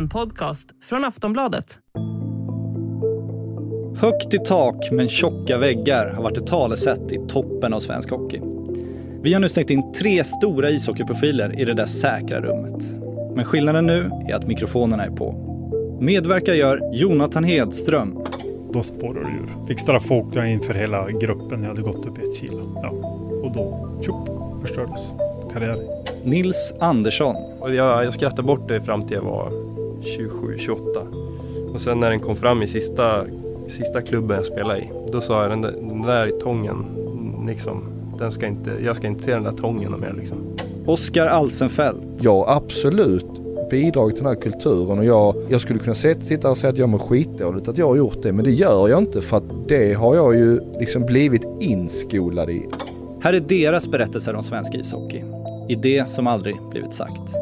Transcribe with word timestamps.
En 0.00 0.08
podcast 0.08 0.68
från 0.84 1.04
Aftonbladet. 1.04 1.78
Högt 3.96 4.34
i 4.34 4.38
tak 4.38 4.90
men 4.92 5.08
tjocka 5.08 5.58
väggar 5.58 6.12
har 6.14 6.22
varit 6.22 6.38
ett 6.38 6.46
talesätt 6.46 7.12
i 7.12 7.18
toppen 7.28 7.74
av 7.74 7.80
svensk 7.80 8.10
hockey. 8.10 8.40
Vi 9.22 9.32
har 9.32 9.40
nu 9.40 9.48
stängt 9.48 9.70
in 9.70 9.92
tre 9.92 10.24
stora 10.24 10.70
ishockeyprofiler 10.70 11.60
i 11.60 11.64
det 11.64 11.74
där 11.74 11.86
säkra 11.86 12.40
rummet. 12.40 12.84
Men 13.34 13.44
skillnaden 13.44 13.86
nu 13.86 14.10
är 14.28 14.34
att 14.34 14.46
mikrofonerna 14.46 15.04
är 15.04 15.10
på. 15.10 15.34
Medverkar 16.00 16.54
gör 16.54 16.90
Jonathan 16.92 17.44
Hedström, 17.44 18.24
Då 18.72 18.82
spårar 18.82 19.20
det 19.20 19.30
ur. 19.30 19.66
Fick 19.66 19.80
straff 19.80 20.10
åkte 20.10 20.38
jag 20.38 20.50
inför 20.50 20.74
hela 20.74 21.10
gruppen. 21.10 21.62
Jag 21.62 21.68
hade 21.68 21.82
gått 21.82 22.06
upp 22.06 22.18
ett 22.18 22.36
kilo. 22.36 22.80
Ja. 22.82 22.90
Och 23.42 23.52
då, 23.52 23.88
tjopp, 24.02 24.28
förstördes 24.60 25.00
karriären. 25.52 25.78
Nils 26.24 26.74
Andersson 26.80 27.36
Och 27.60 27.74
jag, 27.74 28.04
jag 28.04 28.14
skrattade 28.14 28.42
bort 28.42 28.68
det 28.68 28.80
fram 28.80 29.06
till 29.06 29.16
jag 29.16 29.22
var 29.22 29.69
27-28. 30.02 31.74
Och 31.74 31.80
sen 31.80 32.00
när 32.00 32.10
den 32.10 32.20
kom 32.20 32.36
fram 32.36 32.62
i 32.62 32.66
sista, 32.66 33.24
sista 33.68 34.02
klubben 34.02 34.36
jag 34.36 34.46
spelade 34.46 34.80
i. 34.80 34.90
Då 35.12 35.20
sa 35.20 35.42
jag 35.42 35.50
den 35.50 35.62
där, 35.62 35.72
den 35.72 36.02
där 36.02 36.30
tången, 36.40 36.84
liksom, 37.46 37.82
den 38.18 38.30
ska 38.32 38.46
inte, 38.46 38.70
jag 38.84 38.96
ska 38.96 39.06
inte 39.06 39.22
se 39.24 39.34
den 39.34 39.42
där 39.42 39.52
tången 39.52 40.00
mer 40.00 40.14
liksom. 40.18 40.38
Oskar 40.86 41.26
Alsenfelt, 41.26 42.24
har 42.26 42.56
absolut 42.56 43.26
bidragit 43.70 44.16
till 44.16 44.24
den 44.24 44.34
här 44.34 44.42
kulturen 44.42 44.98
och 44.98 45.04
jag, 45.04 45.34
jag 45.48 45.60
skulle 45.60 45.78
kunna 45.78 45.94
sit- 45.94 46.26
sitta 46.26 46.50
och 46.50 46.58
säga 46.58 46.70
att 46.70 46.78
jag 46.78 46.88
mår 46.88 46.98
skitdåligt 46.98 47.68
att 47.68 47.78
jag 47.78 47.88
har 47.88 47.96
gjort 47.96 48.22
det 48.22 48.32
men 48.32 48.44
det 48.44 48.50
gör 48.50 48.88
jag 48.88 48.98
inte 48.98 49.20
för 49.22 49.36
att 49.36 49.68
det 49.68 49.94
har 49.94 50.16
jag 50.16 50.34
ju 50.34 50.60
liksom 50.80 51.06
blivit 51.06 51.42
inskolad 51.60 52.50
i. 52.50 52.66
Här 53.20 53.32
är 53.32 53.40
deras 53.40 53.88
berättelser 53.88 54.34
om 54.34 54.42
svensk 54.42 54.74
ishockey. 54.74 55.22
I 55.68 55.74
det 55.74 56.08
som 56.08 56.26
aldrig 56.26 56.56
blivit 56.70 56.94
sagt. 56.94 57.34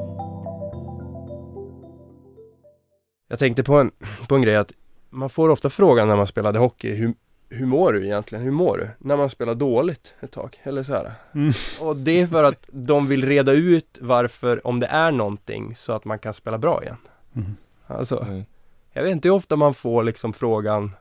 Jag 3.28 3.38
tänkte 3.38 3.62
på 3.64 3.74
en, 3.74 3.90
på 4.28 4.34
en 4.34 4.42
grej 4.42 4.56
att 4.56 4.72
man 5.10 5.30
får 5.30 5.48
ofta 5.48 5.70
frågan 5.70 6.08
när 6.08 6.16
man 6.16 6.26
spelade 6.26 6.58
hockey, 6.58 6.94
hur, 6.94 7.14
hur 7.48 7.66
mår 7.66 7.92
du 7.92 8.04
egentligen? 8.04 8.44
Hur 8.44 8.50
mår 8.50 8.78
du? 8.78 8.88
När 8.98 9.16
man 9.16 9.30
spelar 9.30 9.54
dåligt 9.54 10.14
ett 10.20 10.30
tag, 10.32 10.60
eller 10.62 10.82
så 10.82 10.92
här. 10.92 11.12
Mm. 11.34 11.52
Och 11.80 11.96
det 11.96 12.20
är 12.20 12.26
för 12.26 12.44
att 12.44 12.64
de 12.70 13.06
vill 13.06 13.26
reda 13.26 13.52
ut 13.52 13.98
varför, 14.00 14.66
om 14.66 14.80
det 14.80 14.86
är 14.86 15.12
någonting, 15.12 15.74
så 15.76 15.92
att 15.92 16.04
man 16.04 16.18
kan 16.18 16.34
spela 16.34 16.58
bra 16.58 16.82
igen. 16.82 16.96
Mm. 17.36 17.56
Alltså, 17.86 18.24
Mm. 18.28 18.44
jag 18.92 19.02
vet 19.02 19.12
inte 19.12 19.28
hur 19.28 19.34
ofta 19.34 19.56
man 19.56 19.74
får 19.74 20.02
liksom 20.02 20.32
frågan 20.32 20.92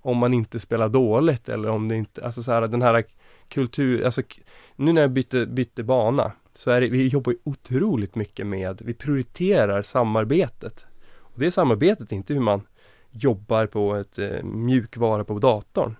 om 0.00 0.16
man 0.16 0.34
inte 0.34 0.60
spelar 0.60 0.88
dåligt 0.88 1.48
eller 1.48 1.70
om 1.70 1.88
det 1.88 1.96
inte, 1.96 2.24
alltså 2.24 2.42
så 2.42 2.52
här 2.52 2.60
den 2.68 2.82
här 2.82 3.04
kultur, 3.48 4.04
alltså 4.04 4.22
nu 4.76 4.92
när 4.92 5.00
jag 5.00 5.10
bytte, 5.10 5.46
bytte 5.46 5.82
bana 5.82 6.32
så 6.54 6.70
är 6.70 6.80
det, 6.80 6.88
vi 6.88 7.08
jobbar 7.08 7.32
ju 7.32 7.38
otroligt 7.44 8.14
mycket 8.14 8.46
med, 8.46 8.82
vi 8.84 8.94
prioriterar 8.94 9.82
samarbetet. 9.82 10.86
Och 11.38 11.44
det 11.44 11.50
samarbetet 11.50 12.12
är 12.12 12.16
inte 12.16 12.34
hur 12.34 12.40
man 12.40 12.62
jobbar 13.10 13.66
på 13.66 13.94
ett 13.94 14.18
eh, 14.18 14.42
mjukvara 14.42 15.24
på 15.24 15.38
datorn. 15.38 15.96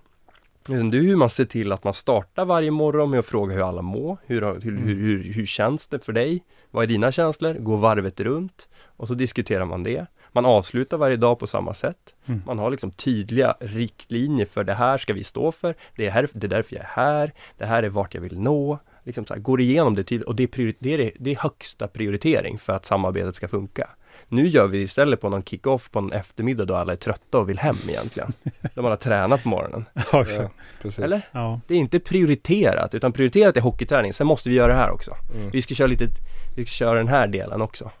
Utan 0.69 0.91
det 0.91 0.97
är 0.97 1.01
hur 1.01 1.15
man 1.15 1.29
ser 1.29 1.45
till 1.45 1.71
att 1.71 1.83
man 1.83 1.93
startar 1.93 2.45
varje 2.45 2.71
morgon 2.71 3.09
med 3.09 3.19
att 3.19 3.25
fråga 3.25 3.55
hur 3.55 3.67
alla 3.67 3.81
mår. 3.81 4.17
Hur, 4.25 4.41
hur, 4.41 4.77
hur, 4.77 4.95
hur, 4.95 5.33
hur 5.33 5.45
känns 5.45 5.87
det 5.87 6.05
för 6.05 6.13
dig? 6.13 6.43
Vad 6.71 6.83
är 6.83 6.87
dina 6.87 7.11
känslor? 7.11 7.53
Gå 7.53 7.75
varvet 7.75 8.19
runt. 8.19 8.69
Och 8.85 9.07
så 9.07 9.13
diskuterar 9.13 9.65
man 9.65 9.83
det. 9.83 10.05
Man 10.31 10.45
avslutar 10.45 10.97
varje 10.97 11.17
dag 11.17 11.39
på 11.39 11.47
samma 11.47 11.73
sätt. 11.73 12.15
Mm. 12.25 12.41
Man 12.45 12.59
har 12.59 12.69
liksom 12.69 12.91
tydliga 12.91 13.55
riktlinjer 13.59 14.45
för 14.45 14.63
det 14.63 14.73
här 14.73 14.97
ska 14.97 15.13
vi 15.13 15.23
stå 15.23 15.51
för. 15.51 15.75
Det 15.95 16.07
är, 16.07 16.11
här, 16.11 16.27
det 16.33 16.47
är 16.47 16.49
därför 16.49 16.75
jag 16.75 16.85
är 16.85 16.89
här. 16.89 17.33
Det 17.57 17.65
här 17.65 17.83
är 17.83 17.89
vart 17.89 18.13
jag 18.13 18.21
vill 18.21 18.39
nå. 18.39 18.79
Liksom 19.03 19.25
så 19.25 19.33
här, 19.33 19.41
går 19.41 19.61
igenom 19.61 19.95
det 19.95 20.03
tydligt 20.03 20.27
och 20.27 20.35
det 20.35 20.43
är, 20.43 20.73
det, 20.79 20.93
är, 20.93 21.11
det 21.19 21.31
är 21.31 21.35
högsta 21.35 21.87
prioritering 21.87 22.57
för 22.57 22.73
att 22.73 22.85
samarbetet 22.85 23.35
ska 23.35 23.47
funka. 23.47 23.89
Nu 24.29 24.47
gör 24.47 24.67
vi 24.67 24.81
istället 24.81 25.21
på 25.21 25.29
någon 25.29 25.43
kick-off 25.43 25.91
på 25.91 25.99
en 25.99 26.11
eftermiddag 26.11 26.65
då 26.65 26.75
alla 26.75 26.91
är 26.93 26.97
trötta 26.97 27.37
och 27.37 27.49
vill 27.49 27.59
hem 27.59 27.75
egentligen. 27.87 28.33
De 28.75 28.85
har 28.85 28.95
tränat 28.95 29.43
på 29.43 29.49
morgonen. 29.49 29.85
Ja, 30.11 30.21
exakt. 30.21 30.53
precis. 30.81 30.99
Eller? 30.99 31.21
Ja. 31.31 31.61
Det 31.67 31.73
är 31.73 31.77
inte 31.77 31.99
prioriterat, 31.99 32.95
utan 32.95 33.11
prioriterat 33.11 33.57
är 33.57 33.61
hockeyträning. 33.61 34.13
Sen 34.13 34.27
måste 34.27 34.49
vi 34.49 34.55
göra 34.55 34.67
det 34.67 34.79
här 34.79 34.91
också. 34.91 35.15
Mm. 35.35 35.49
Vi 35.49 35.61
ska 35.61 35.75
köra 35.75 35.87
lite, 35.87 36.07
vi 36.55 36.65
ska 36.65 36.69
köra 36.69 36.97
den 36.97 37.07
här 37.07 37.27
delen 37.27 37.61
också. 37.61 37.91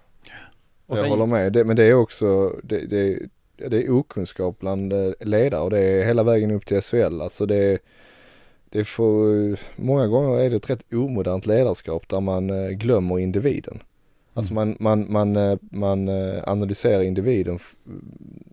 Och 0.85 0.97
jag 0.97 1.09
håller 1.09 1.25
med, 1.25 1.53
det, 1.53 1.63
men 1.63 1.75
det 1.75 1.83
är 1.83 1.93
också, 1.93 2.55
det, 2.63 2.85
det, 2.85 3.19
det 3.69 3.83
är 3.83 3.91
okunskap 3.91 4.59
bland 4.59 4.93
eh, 4.93 5.11
ledare 5.19 5.61
och 5.61 5.69
det 5.69 5.79
är 5.79 6.05
hela 6.05 6.23
vägen 6.23 6.51
upp 6.51 6.65
till 6.65 6.81
SHL. 6.81 7.21
Alltså 7.21 7.45
det, 7.45 7.79
det 8.69 8.85
får, 8.85 9.57
många 9.75 10.07
gånger 10.07 10.39
är 10.39 10.49
det 10.49 10.55
ett 10.55 10.69
rätt 10.69 10.93
omodernt 10.93 11.45
ledarskap 11.45 12.09
där 12.09 12.21
man 12.21 12.49
eh, 12.49 12.69
glömmer 12.69 13.19
individen. 13.19 13.79
Alltså 14.39 14.53
man, 14.53 14.77
man, 14.79 15.11
man, 15.11 15.35
eh, 15.35 15.57
man 15.61 16.07
eh, 16.07 16.43
analyserar 16.47 17.01
individen 17.01 17.59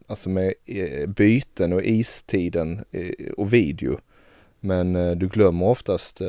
alltså 0.06 0.28
med 0.28 0.54
eh, 0.64 1.08
byten 1.08 1.72
och 1.72 1.84
istiden 1.84 2.84
och 3.36 3.52
video. 3.52 3.98
Men 4.60 5.18
du 5.18 5.28
glömmer 5.28 5.66
oftast 5.66 6.20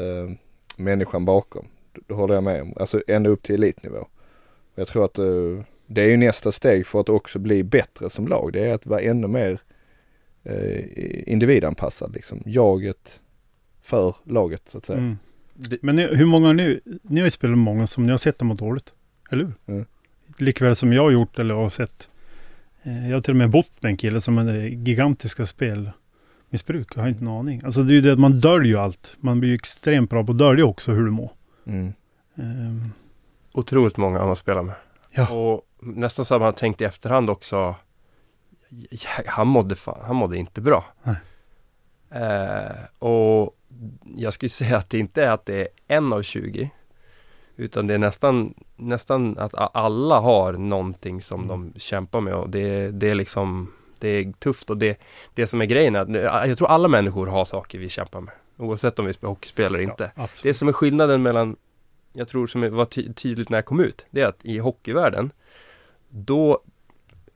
människan 0.78 1.25
bakom. 1.25 1.68
Det 2.07 2.13
håller 2.13 2.34
jag 2.34 2.44
med 2.44 2.62
om. 2.62 2.73
Alltså 2.75 3.01
ända 3.07 3.29
upp 3.29 3.44
till 3.44 3.56
elitnivå. 3.56 4.07
Jag 4.75 4.88
tror 4.88 5.06
att 5.06 5.19
det 5.85 6.01
är 6.01 6.07
ju 6.07 6.18
nästa 6.18 6.51
steg 6.51 6.88
för 6.88 7.00
att 7.00 7.09
också 7.09 7.39
bli 7.39 7.63
bättre 7.63 8.09
som 8.09 8.28
lag. 8.28 8.53
Det 8.53 8.66
är 8.66 8.74
att 8.74 8.85
vara 8.85 9.01
ännu 9.01 9.28
mer 9.28 9.59
individanpassad 11.25 12.13
liksom. 12.13 12.44
Jaget 12.45 13.22
för 13.81 14.16
laget 14.24 14.62
så 14.66 14.78
att 14.78 14.85
säga. 14.85 15.00
Mm. 15.00 15.18
Men 15.81 15.95
ni, 15.95 16.16
hur 16.16 16.25
många 16.25 16.53
nu? 16.53 16.81
ni, 17.01 17.19
har 17.19 17.28
ju 17.28 17.31
spelat 17.31 17.57
många 17.57 17.88
som 17.88 18.03
ni 18.03 18.12
har 18.12 18.18
sett 18.18 18.39
dem 18.39 18.47
må 18.47 18.53
dåligt. 18.53 18.94
Eller 19.29 19.43
hur? 19.45 19.53
Mm. 19.65 19.85
Likväl 20.39 20.75
som 20.75 20.93
jag 20.93 21.03
har 21.03 21.11
gjort 21.11 21.39
eller 21.39 21.55
har 21.55 21.69
sett. 21.69 22.09
Eh, 22.83 23.09
jag 23.09 23.15
har 23.15 23.21
till 23.21 23.31
och 23.31 23.38
med 23.38 23.49
bott 23.49 23.71
med 23.81 23.89
en 23.89 23.97
kille 23.97 24.21
som 24.21 24.38
hade 24.38 24.67
gigantiska 24.67 25.45
spelmissbruk. 25.45 26.88
Jag 26.95 27.01
har 27.01 27.07
inte 27.09 27.23
en 27.23 27.27
aning. 27.27 27.61
Alltså 27.65 27.83
det 27.83 27.91
är 27.93 27.95
ju 27.95 28.01
det 28.01 28.13
att 28.13 28.19
man 28.19 28.39
döljer 28.39 28.73
ju 28.73 28.79
allt. 28.79 29.17
Man 29.19 29.39
blir 29.39 29.49
ju 29.49 29.55
extremt 29.55 30.09
bra 30.09 30.23
på 30.23 30.31
att 30.31 30.38
dölja 30.38 30.65
också 30.65 30.91
hur 30.91 31.05
du 31.05 31.11
mår. 31.11 31.31
Mm. 31.65 31.93
Ehm, 32.35 32.91
otroligt 33.51 33.97
många 33.97 34.19
har 34.19 34.27
man 34.27 34.35
spelat 34.35 34.65
med. 34.65 34.75
Ja. 35.11 35.29
Och 35.33 35.61
nästan 35.79 36.25
så 36.25 36.33
har 36.35 36.39
man 36.39 36.53
tänkt 36.53 36.81
i 36.81 36.83
efterhand 36.83 37.29
också. 37.29 37.75
"Ja, 38.89 39.09
Han 39.27 39.47
mådde 39.47 39.75
fan, 39.75 39.99
han 40.05 40.15
mådde 40.15 40.38
inte 40.38 40.61
bra. 40.61 40.85
Nej. 41.03 41.15
Eh, 42.09 42.83
och 42.99 43.57
jag 44.15 44.33
skulle 44.33 44.49
säga 44.61 44.77
att 44.77 44.89
det 44.89 44.99
inte 44.99 45.23
är 45.23 45.31
att 45.31 45.45
det 45.45 45.61
är 45.61 45.67
en 45.88 46.13
av 46.13 46.21
20. 46.21 46.69
Utan 47.59 47.88
det 47.88 47.94
är 47.94 47.97
nästan, 47.97 48.53
nästan 48.75 49.38
att 49.38 49.53
alla 49.75 50.19
har 50.19 50.53
någonting 50.53 51.22
som 51.22 51.44
Mm. 51.44 51.47
de 51.73 51.79
kämpar 51.79 52.22
med 52.22 52.34
och 52.34 52.50
det, 52.50 52.91
det 52.91 53.09
är 53.09 53.16
liksom 53.16 53.72
Det 54.00 54.07
är 54.09 54.31
tufft 54.31 54.69
och 54.69 54.78
det, 54.78 55.00
det 55.34 55.47
som 55.47 55.62
är 55.62 55.66
grejen 55.66 55.95
är 55.95 56.00
att 56.25 56.47
jag 56.50 56.57
tror 56.57 56.68
alla 56.68 56.88
människor 56.88 57.28
har 57.28 57.45
saker 57.45 57.79
vi 57.79 57.90
kämpar 57.90 58.22
med. 58.22 58.34
Oavsett 58.57 59.00
om 59.00 59.06
vi 59.06 59.13
spelar 59.13 59.29
hockeyspel 59.29 59.66
eller 59.66 59.81
inte. 59.84 60.12
ja. 60.16 60.28
Det 60.44 60.53
som 60.53 60.68
är 60.68 60.73
skillnaden 60.73 61.22
mellan, 61.23 61.56
jag 62.13 62.28
tror 62.28 62.47
som 62.47 62.75
var 62.75 62.85
ty- 62.85 63.13
tydligt 63.13 63.50
när 63.50 63.57
jag 63.57 63.66
kom 63.66 63.79
ut, 63.79 64.06
det 64.09 64.22
är 64.22 64.25
att 64.28 64.45
i 64.45 64.57
hockeyvärlden, 64.59 65.31
då 66.09 66.59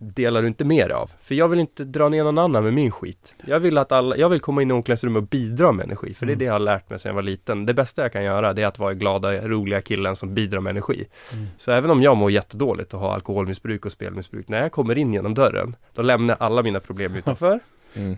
delar 0.03 0.41
du 0.41 0.47
inte 0.47 0.65
med 0.65 0.87
dig 0.89 0.93
av. 0.95 1.11
För 1.21 1.35
jag 1.35 1.47
vill 1.47 1.59
inte 1.59 1.83
dra 1.83 2.09
ner 2.09 2.23
någon 2.23 2.37
annan 2.37 2.63
med 2.63 2.73
min 2.73 2.91
skit. 2.91 3.33
Jag 3.47 3.59
vill 3.59 3.77
att 3.77 3.91
alla, 3.91 4.17
jag 4.17 4.29
vill 4.29 4.39
komma 4.39 4.61
in 4.61 4.69
i 4.71 4.73
omklädningsrummet 4.73 5.21
och 5.21 5.27
bidra 5.27 5.71
med 5.71 5.83
energi, 5.85 6.13
för 6.13 6.25
det 6.25 6.29
är 6.31 6.33
Mm. 6.33 6.39
det 6.39 6.45
jag 6.45 6.53
har 6.53 6.59
lärt 6.59 6.89
mig 6.89 6.99
sedan 6.99 7.09
jag 7.09 7.15
var 7.15 7.21
liten. 7.21 7.65
Det 7.65 7.73
bästa 7.73 8.01
jag 8.01 8.13
kan 8.13 8.23
göra, 8.23 8.53
det 8.53 8.61
är 8.61 8.67
att 8.67 8.79
vara 8.79 8.93
glada, 8.93 9.47
roliga 9.47 9.81
killen 9.81 10.15
som 10.15 10.33
bidrar 10.33 10.59
med 10.61 10.71
energi. 10.71 11.05
Mm. 11.33 11.45
Så 11.57 11.71
även 11.71 11.91
om 11.91 12.01
jag 12.01 12.17
mår 12.17 12.31
jättedåligt 12.31 12.93
och 12.93 12.99
har 12.99 13.13
alkoholmissbruk 13.13 13.85
och 13.85 13.91
spelmissbruk, 13.91 14.47
när 14.47 14.61
jag 14.61 14.71
kommer 14.71 14.97
in 14.97 15.13
genom 15.13 15.33
dörren, 15.33 15.75
då 15.93 16.01
lämnar 16.01 16.35
jag 16.39 16.45
alla 16.45 16.63
mina 16.63 16.79
problem 16.79 17.15
utanför. 17.17 17.59
Mm. 17.93 18.17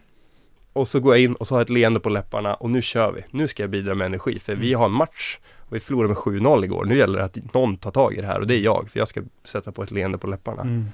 Och 0.73 0.87
så 0.87 0.99
går 0.99 1.15
jag 1.15 1.23
in 1.23 1.35
och 1.35 1.47
så 1.47 1.55
har 1.55 1.59
jag 1.59 1.65
ett 1.65 1.69
leende 1.69 1.99
på 1.99 2.09
läpparna 2.09 2.53
och 2.53 2.69
nu 2.69 2.81
kör 2.81 3.11
vi. 3.11 3.21
Nu 3.31 3.47
ska 3.47 3.63
jag 3.63 3.69
bidra 3.69 3.95
med 3.95 4.05
energi 4.05 4.39
för 4.39 4.55
vi 4.55 4.73
har 4.73 4.85
en 4.85 4.91
match 4.91 5.39
och 5.59 5.75
vi 5.75 5.79
förlorade 5.79 6.07
med 6.07 6.17
7-0 6.17 6.63
igår. 6.63 6.85
Nu 6.85 6.97
gäller 6.97 7.19
det 7.19 7.25
att 7.25 7.53
någon 7.53 7.77
tar 7.77 7.91
tag 7.91 8.13
i 8.13 8.21
det 8.21 8.27
här 8.27 8.39
och 8.39 8.47
det 8.47 8.55
är 8.55 8.59
jag 8.59 8.89
för 8.89 8.99
jag 8.99 9.07
ska 9.07 9.21
sätta 9.43 9.71
på 9.71 9.83
ett 9.83 9.91
leende 9.91 10.17
på 10.17 10.27
läpparna. 10.27 10.61
Mm. 10.61 10.85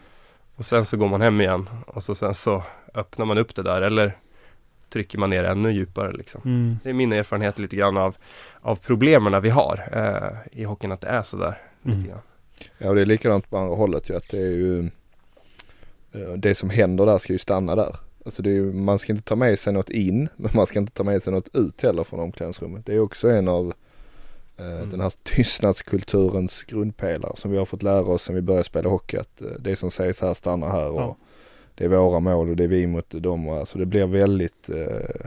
Och 0.59 0.65
sen 0.65 0.85
så 0.85 0.97
går 0.97 1.07
man 1.07 1.21
hem 1.21 1.41
igen 1.41 1.69
och 1.87 2.03
så 2.03 2.15
sen 2.15 2.35
så 2.35 2.63
öppnar 2.93 3.25
man 3.25 3.37
upp 3.37 3.55
det 3.55 3.63
där 3.63 3.81
eller 3.81 4.17
trycker 4.89 5.17
man 5.17 5.29
ner 5.29 5.43
ännu 5.43 5.71
djupare 5.71 6.11
liksom. 6.11 6.41
Mm. 6.45 6.77
Det 6.83 6.89
är 6.89 6.93
min 6.93 7.13
erfarenhet 7.13 7.59
lite 7.59 7.75
grann 7.75 7.97
av, 7.97 8.15
av 8.61 8.75
problemen 8.75 9.41
vi 9.41 9.49
har 9.49 9.89
eh, 9.91 10.59
i 10.61 10.63
hockeyn 10.63 10.91
att 10.91 11.01
det 11.01 11.07
är 11.07 11.21
sådär. 11.21 11.57
Mm. 11.85 11.97
Lite 11.97 12.09
grann. 12.09 12.21
Ja, 12.77 12.89
och 12.89 12.95
det 12.95 13.01
är 13.01 13.05
likadant 13.05 13.49
på 13.49 13.57
andra 13.57 13.75
hållet 13.75 14.09
ju 14.09 14.15
att 14.15 14.29
det 14.29 14.37
är 14.37 14.51
ju 14.51 14.79
eh, 16.11 16.33
det 16.37 16.55
som 16.55 16.69
händer 16.69 17.05
där 17.05 17.17
ska 17.17 17.33
ju 17.33 17.39
stanna 17.39 17.75
där. 17.75 17.95
Alltså 18.25 18.41
det 18.41 18.49
är 18.49 18.53
ju, 18.53 18.73
man 18.73 18.99
ska 18.99 19.13
inte 19.13 19.29
ta 19.29 19.35
med 19.35 19.59
sig 19.59 19.73
något 19.73 19.89
in, 19.89 20.29
men 20.35 20.51
man 20.53 20.65
ska 20.65 20.79
inte 20.79 20.91
ta 20.91 21.03
med 21.03 21.23
sig 21.23 21.33
något 21.33 21.55
ut 21.55 21.81
heller 21.81 22.03
från 22.03 22.19
omklädningsrummet. 22.19 22.85
Det 22.85 22.93
är 22.93 22.99
också 22.99 23.29
en 23.29 23.47
av 23.47 23.73
Mm. 24.59 24.89
den 24.89 24.99
här 25.01 25.13
tystnadskulturens 25.23 26.63
grundpelare 26.63 27.35
som 27.35 27.51
vi 27.51 27.57
har 27.57 27.65
fått 27.65 27.83
lära 27.83 28.05
oss 28.05 28.23
sen 28.23 28.35
vi 28.35 28.41
började 28.41 28.63
spela 28.63 28.89
hockey. 28.89 29.17
Att 29.17 29.41
eh, 29.41 29.47
det 29.59 29.75
som 29.75 29.91
sägs 29.91 30.21
här 30.21 30.33
stannar 30.33 30.69
här 30.69 30.87
och 30.89 31.01
Ja. 31.01 31.15
det 31.75 31.85
är 31.85 31.89
våra 31.89 32.19
mål 32.19 32.49
och 32.49 32.55
det 32.55 32.63
är 32.63 32.67
vi 32.67 32.87
mot 32.87 33.09
dem. 33.09 33.49
Alltså 33.49 33.77
det 33.77 33.85
blir 33.85 34.05
väldigt 34.05 34.69
eh, 34.69 35.25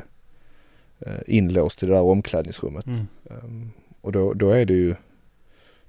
eh, 0.98 1.20
inlåst 1.26 1.82
i 1.82 1.86
det 1.86 1.92
där 1.92 2.02
omklädningsrummet. 2.02 2.86
Mm. 2.86 3.06
Ehm, 3.30 3.70
och 4.00 4.12
då, 4.12 4.32
då 4.32 4.50
är 4.50 4.64
det 4.66 4.74
ju 4.74 4.94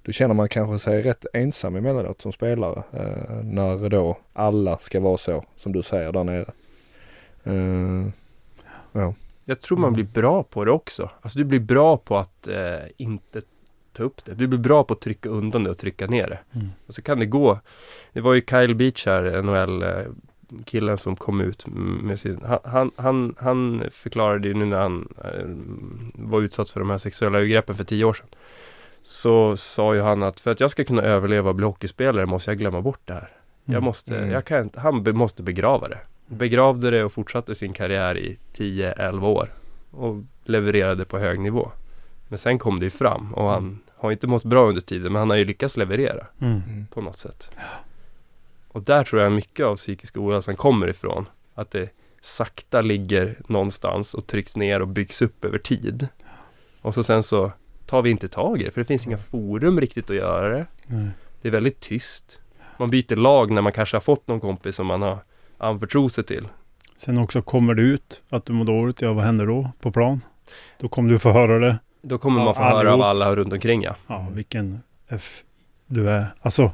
då 0.02 0.12
känner 0.12 0.34
man 0.34 0.50
kanske 0.50 0.80
sig 0.80 1.02
rätt 1.02 1.26
ensam 1.34 1.76
emellanåt 1.76 2.22
som 2.22 2.32
spelare. 2.32 2.84
Eh, 2.94 3.44
när 3.44 3.90
då 3.90 4.18
alla 4.34 4.78
ska 4.78 5.00
vara 5.00 5.18
så, 5.18 5.44
som 5.56 5.72
du 5.72 5.82
säger 5.82 6.12
där 6.12 6.24
nere. 6.24 6.52
Eh, 7.44 8.08
ja. 8.92 9.14
Jag 9.46 9.62
tror 9.62 9.78
man 9.78 9.94
blir 9.94 10.04
bra 10.04 10.44
på 10.44 10.66
det 10.66 10.72
också. 10.72 11.10
Alltså 11.22 11.40
du 11.40 11.46
blir 11.46 11.60
bra 11.60 11.98
på 11.98 12.18
att 12.18 12.48
eh, 12.48 12.56
inte 12.98 13.42
ta 13.94 14.04
upp 14.04 14.26
det. 14.26 14.34
Du 14.34 14.48
blir 14.48 14.60
bra 14.60 14.84
på 14.84 14.94
att 14.94 15.02
trycka 15.02 15.30
undan 15.30 15.64
det 15.64 15.70
och 15.70 15.78
trycka 15.78 16.08
ner 16.08 16.28
det. 16.30 16.40
Mm. 16.60 16.68
Och 16.88 16.96
så 16.96 17.02
kan 17.02 17.20
det 17.20 17.26
gå. 17.26 17.60
Det 18.14 18.22
var 18.22 18.34
ju 18.34 18.42
Kyle 18.50 18.76
Beach 18.76 19.06
här, 19.06 19.42
NHL 19.42 19.84
eh, 20.90 20.96
som 20.96 21.16
kom 21.16 21.42
ut 21.42 21.66
med 22.04 22.20
sin, 22.20 22.40
han, 22.46 22.60
han, 22.64 22.92
han, 22.96 23.36
han 23.40 23.84
förklarade 23.92 24.48
ju 24.48 24.54
nu 24.54 24.66
när 24.66 24.80
han 24.80 25.14
eh, 25.24 25.46
var 26.30 26.42
utsatt 26.42 26.70
för 26.70 26.80
de 26.80 26.90
här 26.90 26.98
sexuella 26.98 27.38
övergreppen 27.38 27.76
för 27.76 27.84
tio 27.84 28.06
år 28.06 28.14
sedan. 28.14 28.28
Så 29.04 29.58
sa 29.58 29.96
ju 29.96 30.02
han 30.02 30.24
att 30.24 30.40
för 30.40 30.52
att 30.52 30.60
jag 30.60 30.72
ska 30.72 30.84
kunna 30.84 31.02
överleva 31.02 31.50
och 31.50 31.56
bli 31.56 31.66
hockeyspelare 31.66 32.26
måste 32.26 32.52
jag 32.52 32.58
glömma 32.58 32.82
bort 32.82 33.02
det 33.06 33.14
här. 33.14 33.30
Jag 33.66 33.74
Mm. 33.74 33.84
måste, 33.84 34.18
Mm. 34.18 34.32
jag 34.32 34.46
kan 34.46 34.62
inte, 34.64 34.80
han 34.80 35.04
be, 35.04 35.14
måste 35.14 35.44
begrava 35.44 35.88
det. 35.88 36.00
Begravde 36.28 36.92
det 36.92 37.04
och 37.04 37.12
fortsatte 37.14 37.56
sin 37.56 37.74
karriär 37.74 38.18
i 38.18 38.38
10-11 38.58 39.24
år. 39.28 39.54
Och 39.92 40.24
levererade 40.44 41.06
på 41.06 41.20
hög 41.20 41.40
nivå. 41.40 41.72
Men 42.28 42.40
sen 42.40 42.60
kom 42.60 42.80
det 42.80 42.86
ju 42.86 42.90
fram 42.90 43.34
och 43.34 43.50
han 43.50 43.80
har 43.96 44.12
inte 44.12 44.28
mått 44.28 44.44
bra 44.44 44.68
under 44.68 44.82
tiden 44.82 45.12
men 45.14 45.20
han 45.20 45.30
har 45.30 45.38
ju 45.38 45.46
lyckats 45.46 45.78
leverera 45.78 46.28
Mm. 46.42 46.88
på 46.94 47.02
något 47.02 47.18
sätt. 47.18 47.50
Och 48.68 48.82
där 48.84 49.04
tror 49.04 49.22
jag 49.22 49.32
mycket 49.32 49.66
av 49.66 49.76
psykisk 49.76 50.18
ohälsan 50.18 50.56
kommer 50.56 50.88
ifrån. 50.88 51.26
Att 51.56 51.72
det 51.72 51.90
sakta 52.22 52.82
ligger 52.82 53.38
någonstans 53.48 54.14
och 54.14 54.28
trycks 54.28 54.58
ner 54.58 54.82
och 54.82 54.88
byggs 54.88 55.22
upp 55.22 55.46
över 55.46 55.58
tid. 55.58 56.08
Och 56.82 56.94
så 56.94 57.04
sen 57.04 57.24
så 57.24 57.52
tar 57.86 58.02
vi 58.02 58.10
inte 58.10 58.28
tag 58.28 58.62
i 58.62 58.66
det 58.66 58.72
för 58.72 58.82
det 58.82 58.86
finns 58.86 59.06
inga 59.06 59.18
forum 59.18 59.82
riktigt 59.82 60.10
att 60.10 60.16
göra 60.16 60.50
det. 60.50 60.66
Nej. 60.88 61.10
Det 61.42 61.48
är 61.48 61.52
väldigt 61.52 61.80
tyst. 61.80 62.40
Man 62.78 62.90
byter 62.90 63.16
lag 63.16 63.52
när 63.52 63.62
man 63.62 63.72
kanske 63.72 63.96
har 63.96 64.02
fått 64.02 64.28
någon 64.28 64.40
kompis 64.40 64.76
som 64.76 64.88
man 64.88 65.02
har 65.02 65.18
anförtrott 65.64 66.14
sig 66.14 66.24
till. 66.24 66.48
Sen 66.98 67.18
också 67.18 67.42
kommer 67.42 67.74
det 67.74 67.82
ut 67.82 68.24
att 68.30 68.46
du 68.46 68.54
mår 68.54 68.66
dåligt. 68.66 69.02
Ja, 69.02 69.14
vad 69.14 69.26
händer 69.26 69.46
då 69.46 69.72
på 69.82 69.92
plan? 69.92 70.22
Då 70.80 70.88
kommer 70.88 71.10
du 71.10 71.20
få 71.20 71.32
höra 71.32 71.60
det. 71.60 71.78
Då 72.02 72.18
kommer 72.18 72.40
Ja, 72.40 72.46
man 72.46 72.56
få 72.56 72.62
höra 72.64 72.74
av 72.74 72.80
allihop. 72.80 73.04
alla 73.04 73.36
runt 73.36 73.54
omkring 73.54 73.84
ja. 73.84 73.96
Ja, 74.08 74.28
vilken 74.34 74.80
F 75.08 75.44
du 75.88 76.10
är. 76.10 76.28
Alltså, 76.42 76.72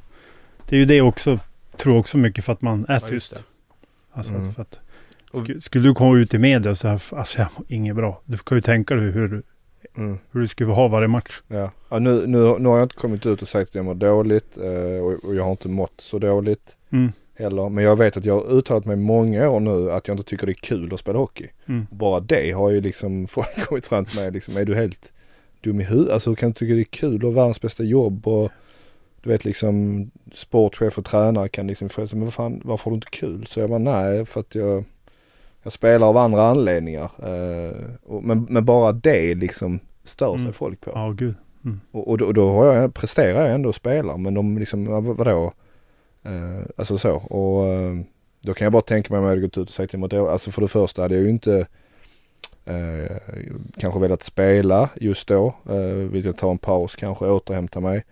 det 0.70 0.76
är 0.76 0.80
ju 0.80 0.86
det 0.86 1.02
också. 1.02 1.40
Tror 1.78 1.98
också 1.98 2.18
mycket 2.18 2.46
för 2.46 2.54
att 2.54 2.62
man 2.62 2.86
är 2.90 2.94
Ja, 2.94 3.00
tyst. 3.00 3.34
Alltså, 4.12 4.34
Mm. 4.34 4.54
för 4.54 4.62
att, 4.62 4.80
sk- 5.32 5.60
skulle 5.60 5.88
du 5.90 5.94
komma 5.96 6.18
ut 6.18 6.34
i 6.34 6.38
media 6.38 6.72
och 6.72 6.78
säga 6.78 7.00
alltså 7.12 7.40
jag 7.40 7.48
mår 7.58 7.66
inget 7.70 7.96
bra. 7.96 8.22
Du 8.26 8.38
kan 8.38 8.58
ju 8.58 8.62
tänka 8.62 8.96
dig 8.96 9.12
hur, 9.12 9.44
Mm. 9.98 10.20
hur 10.32 10.42
du 10.42 10.48
skulle 10.48 10.72
ha 10.74 10.88
varje 10.88 11.08
match. 11.08 11.42
Ja, 11.48 11.72
ja 11.90 12.00
nu, 12.00 12.28
nu, 12.28 12.56
nu 12.60 12.70
har 12.70 12.78
jag 12.78 12.86
inte 12.86 12.96
kommit 12.96 13.26
ut 13.26 13.42
och 13.42 13.48
sagt 13.48 13.70
att 13.70 13.76
jag 13.76 13.86
mår 13.86 13.96
dåligt 13.96 14.58
eh, 14.58 15.04
och, 15.04 15.26
och 15.26 15.36
jag 15.36 15.44
har 15.44 15.52
inte 15.52 15.68
mått 15.68 15.94
så 16.02 16.20
dåligt 16.20 16.78
Mm. 16.92 17.12
Heller. 17.40 17.70
Men 17.70 17.84
jag 17.84 17.96
vet 17.96 18.18
att 18.18 18.26
jag 18.26 18.34
har 18.34 18.52
uttalat 18.52 18.86
mig 18.86 18.96
många 18.96 19.50
år 19.50 19.60
nu 19.60 19.92
att 19.92 20.08
jag 20.08 20.18
inte 20.18 20.30
tycker 20.30 20.46
det 20.46 20.52
är 20.52 20.54
kul 20.54 20.94
att 20.94 21.00
spela 21.00 21.20
hockey. 21.20 21.48
Mm. 21.66 21.88
Bara 21.92 22.20
det 22.20 22.52
har 22.52 22.70
ju 22.70 22.82
liksom 22.82 23.28
folk 23.30 23.66
kommit 23.66 23.86
fram 23.86 24.06
till 24.06 24.20
mig 24.20 24.32
liksom, 24.32 24.58
är 24.58 24.66
du 24.66 24.76
helt 24.76 25.14
dum 25.62 25.82
i 25.82 25.84
huvudet? 25.84 26.14
Alltså 26.14 26.30
hur 26.30 26.36
kan 26.36 26.50
du 26.50 26.54
tycka 26.54 26.74
det 26.74 26.82
är 26.82 26.84
kul 26.84 27.22
ha 27.22 27.30
världens 27.30 27.62
bästa 27.62 27.84
jobb 27.84 28.28
och 28.28 28.52
du 29.24 29.30
vet 29.30 29.46
liksom 29.46 30.12
sportchef 30.34 30.98
och 30.98 31.06
tränare 31.06 31.50
kan 31.50 31.68
liksom 31.68 31.90
fråga 31.90 32.10
men 32.12 32.24
vad 32.24 32.34
fan, 32.34 32.62
varför 32.66 32.86
har 32.86 32.92
du 32.92 32.96
inte 32.96 33.10
kul? 33.10 33.46
Så 33.48 33.60
jag 33.60 33.70
bara 33.70 33.80
nej 33.80 34.26
för 34.26 34.40
att 34.40 34.56
jag, 34.56 34.84
jag 35.64 35.74
spelar 35.74 36.08
av 36.08 36.18
andra 36.18 36.44
anledningar. 36.44 37.12
Eh, 37.18 37.76
och, 38.04 38.24
men, 38.24 38.48
men 38.50 38.66
bara 38.66 38.92
det 38.92 39.36
liksom 39.36 39.80
stör 40.04 40.34
sig 40.34 40.42
Mm. 40.42 40.54
folk 40.54 40.82
på. 40.82 40.92
Ja, 40.94 41.14
gud. 41.18 41.36
Och, 41.92 42.08
och, 42.08 42.18
då, 42.18 42.32
då 42.32 42.52
har 42.52 42.66
jag, 42.66 42.94
presterar 42.94 43.46
jag 43.46 43.56
ändå 43.56 43.70
och 43.70 43.76
spelar 43.76 44.18
men 44.18 44.34
de 44.34 44.58
liksom, 44.58 44.86
vadå? 45.18 45.54
Eh, 46.24 46.62
alltså 46.78 46.98
så 46.98 47.16
och 47.16 47.68
eh, 47.68 47.96
då 48.42 48.54
kan 48.54 48.66
jag 48.66 48.74
bara 48.74 48.82
tänka 48.82 49.14
mig 49.14 49.18
om 49.20 49.24
jag 49.24 49.30
hade 49.30 49.42
gått 49.42 49.58
ut 49.58 49.68
och 49.68 49.74
sagt 49.74 49.90
till 49.90 50.00
mig 50.00 50.18
alltså 50.18 50.52
för 50.52 50.62
det 50.62 50.68
första 50.68 51.02
hade 51.02 51.16
jag 51.16 51.24
ju 51.24 51.30
inte 51.30 51.68
eh, 52.66 53.18
kanske 53.78 54.00
velat 54.00 54.24
spela 54.24 54.90
just 54.96 55.28
då, 55.28 55.56
eh, 55.70 56.12
vill 56.12 56.26
jag 56.26 56.38
ta 56.38 56.52
en 56.52 56.58
paus 56.58 56.96
kanske, 56.96 57.26
återhämta 57.26 57.80
mig. 57.80 58.06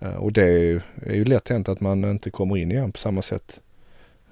Eh, 0.00 0.14
och 0.14 0.32
det 0.32 0.42
är 0.42 0.58
ju, 0.58 0.80
är 1.06 1.14
ju 1.14 1.24
lätt 1.24 1.48
hänt 1.48 1.68
att 1.68 1.80
man 1.80 2.04
inte 2.04 2.30
kommer 2.30 2.56
in 2.56 2.72
igen 2.72 2.92
på 2.92 2.98
samma 2.98 3.22
sätt. 3.22 3.60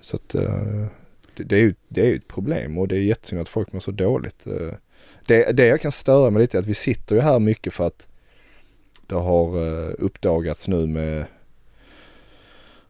Så 0.01 0.17
att 0.17 0.35
eh, 0.35 0.87
det, 1.37 1.45
det 1.45 1.57
är 1.57 1.61
ju 1.61 1.75
det 1.89 2.01
är 2.01 2.07
ju 2.07 2.17
ett 2.17 2.29
problem 2.29 2.79
och 2.79 2.89
det 2.89 2.97
är 2.97 3.01
jättesynd 3.01 3.43
att 3.43 3.49
folk 3.49 3.73
mår 3.73 3.81
så 3.81 3.91
dåligt. 3.91 4.47
Eh, 4.47 4.75
det, 5.27 5.53
det 5.53 5.67
jag 5.67 5.81
kan 5.81 5.93
störa 5.93 6.31
mig 6.31 6.43
lite 6.43 6.59
är 6.59 6.61
att 6.61 6.67
vi 6.67 6.75
sitter 6.75 7.15
ju 7.15 7.21
här 7.21 7.39
mycket 7.39 7.75
för 7.75 7.87
att 7.87 8.09
det 9.07 9.15
har 9.15 9.57
eh, 9.57 9.95
uppdagats 9.99 10.69
nu 10.69 10.87
med 10.87 11.25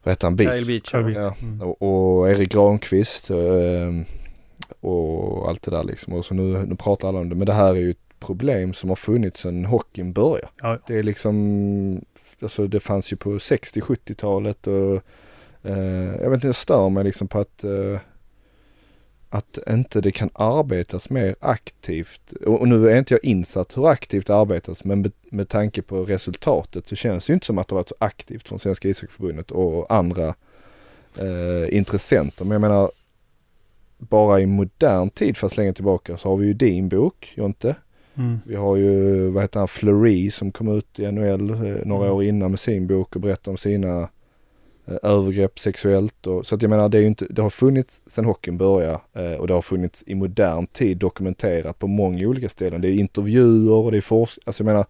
vad 0.02 0.12
heter 0.12 0.26
han? 0.26 0.36
Beach. 0.36 0.50
Kyle 0.90 1.04
Beach. 1.04 1.16
Ja, 1.16 1.34
Mm. 1.42 1.62
och, 1.62 1.82
och 2.20 2.30
Erik 2.30 2.52
Granqvist 2.52 3.30
eh, 3.30 3.36
och 4.80 5.48
allt 5.48 5.62
det 5.62 5.70
där 5.70 5.84
liksom. 5.84 6.12
Och 6.12 6.24
så 6.24 6.34
nu, 6.34 6.66
nu 6.66 6.76
pratar 6.76 7.08
alla 7.08 7.18
om 7.18 7.28
det. 7.28 7.34
Men 7.34 7.46
det 7.46 7.52
här 7.52 7.70
är 7.70 7.74
ju 7.74 7.90
ett 7.90 7.96
problem 8.20 8.72
som 8.72 8.88
har 8.88 8.96
funnits 8.96 9.40
sedan 9.40 9.64
hockeyn 9.64 10.12
började. 10.12 10.48
Ja, 10.62 10.78
Det 10.86 10.98
är 10.98 11.02
liksom, 11.02 12.00
alltså 12.42 12.66
det 12.66 12.80
fanns 12.80 13.12
ju 13.12 13.16
på 13.16 13.30
60-70-talet 13.30 14.66
och 14.66 14.94
eh, 15.70 16.14
jag 16.22 16.30
vet 16.30 16.34
inte, 16.34 16.48
jag 16.48 16.54
stör 16.54 16.88
mig 16.88 17.04
liksom 17.04 17.28
på 17.28 17.38
att 17.38 17.64
eh, 17.64 17.98
att 19.30 19.58
inte 19.70 20.00
det 20.00 20.12
kan 20.12 20.30
arbetas 20.32 21.10
mer 21.10 21.36
aktivt. 21.40 22.32
Och, 22.46 22.60
och 22.60 22.68
nu 22.68 22.90
är 22.90 22.98
inte 22.98 23.14
jag 23.14 23.24
insatt 23.24 23.76
hur 23.76 23.88
aktivt 23.88 24.26
det 24.26 24.36
arbetas 24.36 24.84
men 24.84 25.02
med, 25.02 25.12
med 25.30 25.48
tanke 25.48 25.82
på 25.82 26.04
resultatet 26.04 26.88
så 26.88 26.96
känns 26.96 27.26
det 27.26 27.30
ju 27.30 27.34
inte 27.34 27.46
som 27.46 27.58
att 27.58 27.68
det 27.68 27.74
varit 27.74 27.88
så 27.88 27.94
aktivt 27.98 28.48
från 28.48 28.58
Svenska 28.58 28.88
ishockeyförbundet 28.88 29.50
och 29.50 29.94
andra 29.94 30.34
eh, 31.18 31.76
intressenter. 31.76 32.44
Men 32.44 32.52
jag 32.52 32.60
menar 32.60 32.90
bara 33.98 34.40
i 34.40 34.46
modern 34.46 35.10
tid 35.10 35.36
fast 35.36 35.56
länge 35.56 35.72
tillbaka 35.72 36.16
så 36.16 36.28
har 36.28 36.36
vi 36.36 36.46
ju 36.46 36.54
din 36.54 36.88
bok, 36.88 37.32
Jonte. 37.36 37.74
Mm. 38.14 38.40
Vi 38.46 38.54
har 38.54 38.76
ju, 38.76 39.26
vad 39.30 39.42
heter 39.42 39.58
han, 39.58 39.68
Fleury 39.68 40.30
som 40.30 40.52
kom 40.52 40.78
ut 40.78 40.98
i 40.98 41.12
NHL 41.12 41.50
eh, 41.50 41.56
några 41.84 42.04
Mm. 42.06 42.16
år 42.16 42.24
innan 42.24 42.50
med 42.50 42.60
sin 42.60 42.86
bok 42.86 43.14
och 43.16 43.20
berättade 43.20 43.50
om 43.50 43.56
sina 43.56 44.08
övergrepp 45.02 45.58
sexuellt 45.58 46.26
och 46.26 46.46
så 46.46 46.54
att 46.54 46.62
jag 46.62 46.68
menar 46.68 46.88
det 46.88 46.98
är 46.98 47.02
ju 47.02 47.06
inte, 47.08 47.26
det 47.30 47.42
har 47.42 47.50
funnits 47.50 48.00
sedan 48.06 48.24
hockeyn 48.24 48.58
började 48.58 48.98
eh, 49.14 49.32
och 49.32 49.46
det 49.46 49.54
har 49.54 49.62
funnits 49.62 50.04
i 50.06 50.14
modern 50.14 50.66
tid 50.66 50.96
dokumenterat 50.98 51.78
på 51.78 51.86
många 51.86 52.28
olika 52.28 52.48
ställen. 52.48 52.80
Det 52.80 52.88
är 52.88 52.92
intervjuer 52.92 53.72
och 53.72 53.90
det 53.90 53.96
är 53.96 54.00
forskning, 54.00 54.42
alltså 54.46 54.62
jag 54.62 54.66
menar 54.72 54.84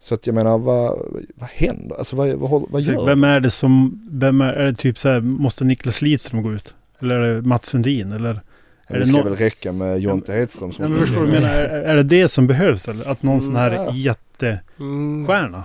så 0.00 0.14
att 0.14 0.26
jag 0.26 0.34
menar 0.34 0.58
vad, 0.58 0.98
vad 1.34 1.48
händer? 1.52 1.96
Alltså 1.96 2.16
vad, 2.16 2.28
vad, 2.34 2.64
vad 2.70 2.82
gör 2.82 3.06
Vem 3.06 3.24
är 3.24 3.40
det 3.40 3.50
som, 3.50 4.02
vem 4.10 4.40
är, 4.40 4.52
är 4.52 4.64
det 4.66 4.74
typ 4.74 4.98
så 4.98 5.08
här, 5.08 5.20
måste 5.20 5.64
Niklas 5.64 6.02
Lidström 6.02 6.42
gå 6.42 6.52
ut? 6.52 6.74
Eller 7.00 7.14
är 7.16 7.34
det 7.34 7.42
Mats 7.42 7.66
Sundin? 7.66 8.12
Eller? 8.12 8.40
Ja, 8.86 8.94
det 8.94 8.98
det 8.98 9.06
ska 9.06 9.16
nå- 9.16 9.22
väl 9.24 9.36
räcka 9.36 9.72
med 9.72 9.98
Jonte 10.00 10.32
Hedström 10.32 10.72
som 10.72 10.82
Nej, 10.82 10.90
men 10.90 11.00
förstår 11.00 11.20
du, 11.26 11.32
menar, 11.32 11.48
är, 11.54 11.82
är 11.82 11.96
det 11.96 12.02
det 12.02 12.28
som 12.28 12.46
behövs? 12.46 12.88
Eller? 12.88 13.04
Att 13.08 13.22
någon 13.22 13.40
sån 13.40 13.56
här 13.56 13.72
Ja. 13.72 13.94
jättestjärna 13.94 15.48
Mm. 15.48 15.60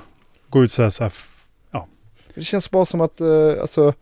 går 0.50 0.64
ut 0.64 0.72
så 0.72 0.84
här, 0.84 0.90
så 0.90 1.04
här 1.04 1.14
Det 2.36 2.42
känns 2.44 2.72
bara 2.72 2.86
som 2.86 3.02
att, 3.02 3.22
eh, 3.22 3.54
alltså, 3.62 3.94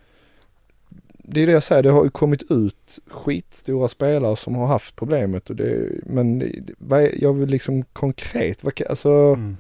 det 1.18 1.42
är 1.42 1.46
det 1.48 1.52
jag 1.54 1.64
säger, 1.64 1.84
det 1.84 1.90
har 1.92 2.04
ju 2.04 2.10
kommit 2.10 2.52
ut 2.52 3.00
skitstora 3.08 3.88
spelare 3.88 4.36
som 4.36 4.56
har 4.56 4.68
haft 4.68 4.96
problemet 4.96 5.50
och 5.50 5.56
det, 5.56 5.90
men 6.06 6.40
det- 6.40 6.74
vad 6.78 7.02
är, 7.02 7.24
jag 7.24 7.34
vill 7.34 7.50
liksom 7.50 7.84
konkret, 7.94 8.64
vad, 8.64 8.82
alltså 8.90 9.10
mm. 9.10 9.58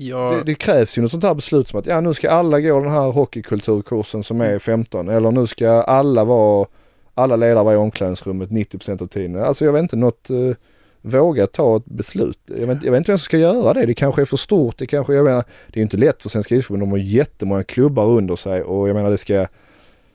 Ja, 0.00 0.30
det, 0.30 0.42
det 0.44 0.54
krävs 0.54 0.98
ju 0.98 1.02
något 1.02 1.10
sånt 1.10 1.24
här 1.24 1.34
beslut 1.34 1.68
som 1.68 1.78
att 1.80 1.86
ja 1.86 2.00
nu 2.00 2.14
ska 2.14 2.30
alla 2.30 2.60
gå 2.60 2.80
den 2.80 2.90
här 2.92 3.10
hockeykulturkursen 3.12 4.22
som 4.24 4.40
är 4.40 4.58
15 4.58 5.08
eller 5.08 5.30
nu 5.30 5.46
ska 5.46 5.70
alla 5.70 6.24
vara, 6.24 6.66
alla 7.14 7.36
ledare 7.36 7.64
vara 7.64 7.74
i 7.74 7.76
omklädningsrummet 7.76 8.50
90% 8.50 9.02
av 9.02 9.06
tiden. 9.06 9.42
Alltså 9.44 9.64
jag 9.64 9.72
vet 9.72 9.82
inte 9.82 9.96
något, 9.96 10.30
eh, 10.30 10.50
våga 11.02 11.46
ta 11.46 11.76
ett 11.76 11.84
beslut. 11.84 12.38
Jag 12.46 12.66
vet, 12.66 12.82
jag 12.82 12.92
vet 12.92 12.98
inte 12.98 13.10
vem 13.12 13.18
som 13.18 13.24
ska 13.24 13.38
göra 13.38 13.74
det. 13.74 13.86
Det 13.86 13.94
kanske 13.94 14.22
är 14.22 14.26
för 14.26 14.36
stort. 14.36 14.78
Det 14.78 14.86
kanske, 14.86 15.14
jag 15.14 15.24
menar, 15.24 15.44
det 15.72 15.80
är 15.80 15.82
inte 15.82 15.96
lätt 15.96 16.22
för 16.22 16.28
Svenska 16.28 16.54
ishockeyförbundet. 16.54 16.86
De 16.88 16.90
har 16.90 16.98
jättemånga 16.98 17.64
klubbar 17.64 18.06
under 18.06 18.36
sig 18.36 18.62
och 18.62 18.88
jag 18.88 18.94
menar 18.94 19.10
det 19.10 19.18
ska 19.18 19.46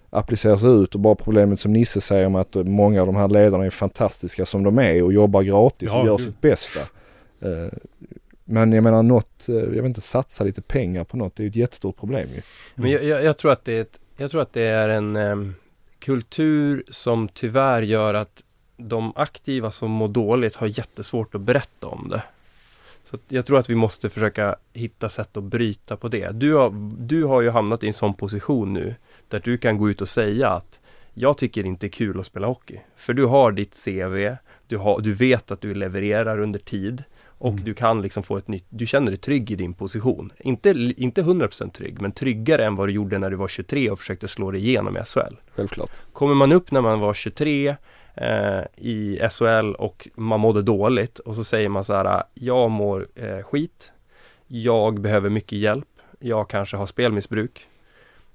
appliceras 0.09 0.63
ut 0.63 0.93
och 0.95 0.99
bara 1.01 1.15
problemet 1.15 1.59
som 1.59 1.73
Nisse 1.73 2.01
säger 2.01 2.25
om 2.27 2.35
att 2.35 2.55
många 2.55 3.01
av 3.01 3.07
de 3.07 3.15
här 3.15 3.27
ledarna 3.27 3.65
är 3.65 3.69
fantastiska 3.69 4.45
som 4.45 4.63
de 4.63 4.79
är 4.79 5.03
och 5.03 5.13
jobbar 5.13 5.41
gratis 5.43 5.89
Ja, 5.91 6.01
och 6.01 6.07
gör 6.07 6.17
gud. 6.17 6.25
sitt 6.27 6.41
bästa. 6.41 6.79
Eh, 7.41 7.67
Men 8.45 8.71
jag 8.71 8.83
menar 8.83 9.03
något, 9.03 9.49
eh, 9.49 9.55
jag 9.55 9.69
vet 9.69 9.85
inte, 9.85 10.01
satsa 10.01 10.43
lite 10.43 10.61
pengar 10.61 11.03
på 11.03 11.17
något. 11.17 11.35
Det 11.35 11.41
är 11.41 11.45
ju 11.45 11.49
ett 11.49 11.55
jättestort 11.55 11.97
problem 11.97 12.27
ju. 12.35 12.41
Men 12.75 12.91
jag, 12.91 13.03
jag, 13.03 13.23
jag 13.23 13.37
tror 13.37 13.51
att 13.51 13.65
det 13.65 13.73
är 13.73 13.81
ett, 13.81 13.99
jag 14.17 14.31
tror 14.31 14.41
att 14.41 14.53
det 14.53 14.61
är 14.63 14.89
en 14.89 15.15
em, 15.15 15.55
kultur 15.99 16.83
som 16.89 17.27
tyvärr 17.33 17.81
gör 17.81 18.13
att 18.13 18.43
de 18.77 19.13
aktiva 19.15 19.71
som 19.71 19.91
mår 19.91 20.07
dåligt 20.07 20.55
har 20.55 20.67
jättesvårt 20.67 21.35
att 21.35 21.41
berätta 21.41 21.87
om 21.87 22.09
det. 22.09 22.23
Så 23.09 23.17
jag 23.27 23.45
tror 23.45 23.59
att 23.59 23.69
vi 23.69 23.75
måste 23.75 24.09
försöka 24.09 24.55
hitta 24.73 25.09
sätt 25.09 25.37
att 25.37 25.43
bryta 25.43 25.97
på 25.97 26.07
det. 26.07 26.31
Du 26.31 26.53
har, 26.53 26.69
du 26.99 27.23
har 27.23 27.41
ju 27.41 27.49
hamnat 27.49 27.83
i 27.83 27.87
en 27.87 27.93
sån 27.93 28.13
position 28.13 28.73
nu 28.73 28.95
där 29.27 29.41
du 29.43 29.57
kan 29.57 29.77
gå 29.77 29.89
ut 29.89 30.01
och 30.01 30.09
säga 30.09 30.49
att 30.49 30.79
jag 31.13 31.37
tycker 31.37 31.65
inte 31.65 31.85
det 31.85 31.87
är 31.87 31.91
kul 31.91 32.19
att 32.19 32.25
spela 32.25 32.47
hockey. 32.47 32.79
För 32.95 33.13
du 33.13 33.25
har 33.25 33.51
ditt 33.51 33.83
CV, 33.85 34.35
du, 34.67 34.77
har, 34.77 35.01
du 35.01 35.13
vet 35.13 35.51
att 35.51 35.61
du 35.61 35.73
levererar 35.73 36.39
under 36.39 36.59
tid 36.59 37.03
Och 37.43 37.51
Mm. 37.51 37.63
du 37.63 37.73
kan 37.73 38.01
liksom 38.01 38.23
få 38.23 38.37
ett 38.37 38.47
nytt, 38.47 38.65
du 38.69 38.85
känner 38.85 39.11
dig 39.11 39.17
trygg 39.17 39.51
i 39.51 39.55
din 39.55 39.73
position. 39.73 40.31
Inte, 40.39 40.69
inte 40.97 41.21
100% 41.21 41.71
trygg, 41.71 42.01
men 42.01 42.11
tryggare 42.11 42.65
än 42.65 42.75
vad 42.75 42.87
du 42.87 42.93
gjorde 42.93 43.17
när 43.17 43.29
du 43.29 43.35
var 43.35 43.47
23 43.47 43.89
och 43.89 43.99
försökte 43.99 44.27
slå 44.27 44.51
dig 44.51 44.61
igenom 44.61 44.97
i 44.97 44.99
SHL. 45.05 45.35
Självklart. 45.55 45.91
Kommer 46.13 46.35
man 46.35 46.51
upp 46.51 46.71
när 46.71 46.81
man 46.81 46.99
var 46.99 47.13
23 47.13 47.75
eh, 48.15 48.61
i 48.75 49.19
SHL 49.31 49.73
och 49.73 50.07
man 50.15 50.39
mådde 50.39 50.61
dåligt 50.61 51.19
och 51.19 51.35
så 51.35 51.43
säger 51.43 51.69
man 51.69 51.83
så 51.83 51.93
här, 51.93 52.23
jag 52.33 52.71
mår 52.71 53.07
eh, 53.15 53.43
skit, 53.43 53.93
jag 54.47 55.01
behöver 55.01 55.29
mycket 55.29 55.57
hjälp, 55.59 55.87
jag 56.19 56.49
kanske 56.49 56.77
har 56.77 56.85
spelmissbruk. 56.85 57.67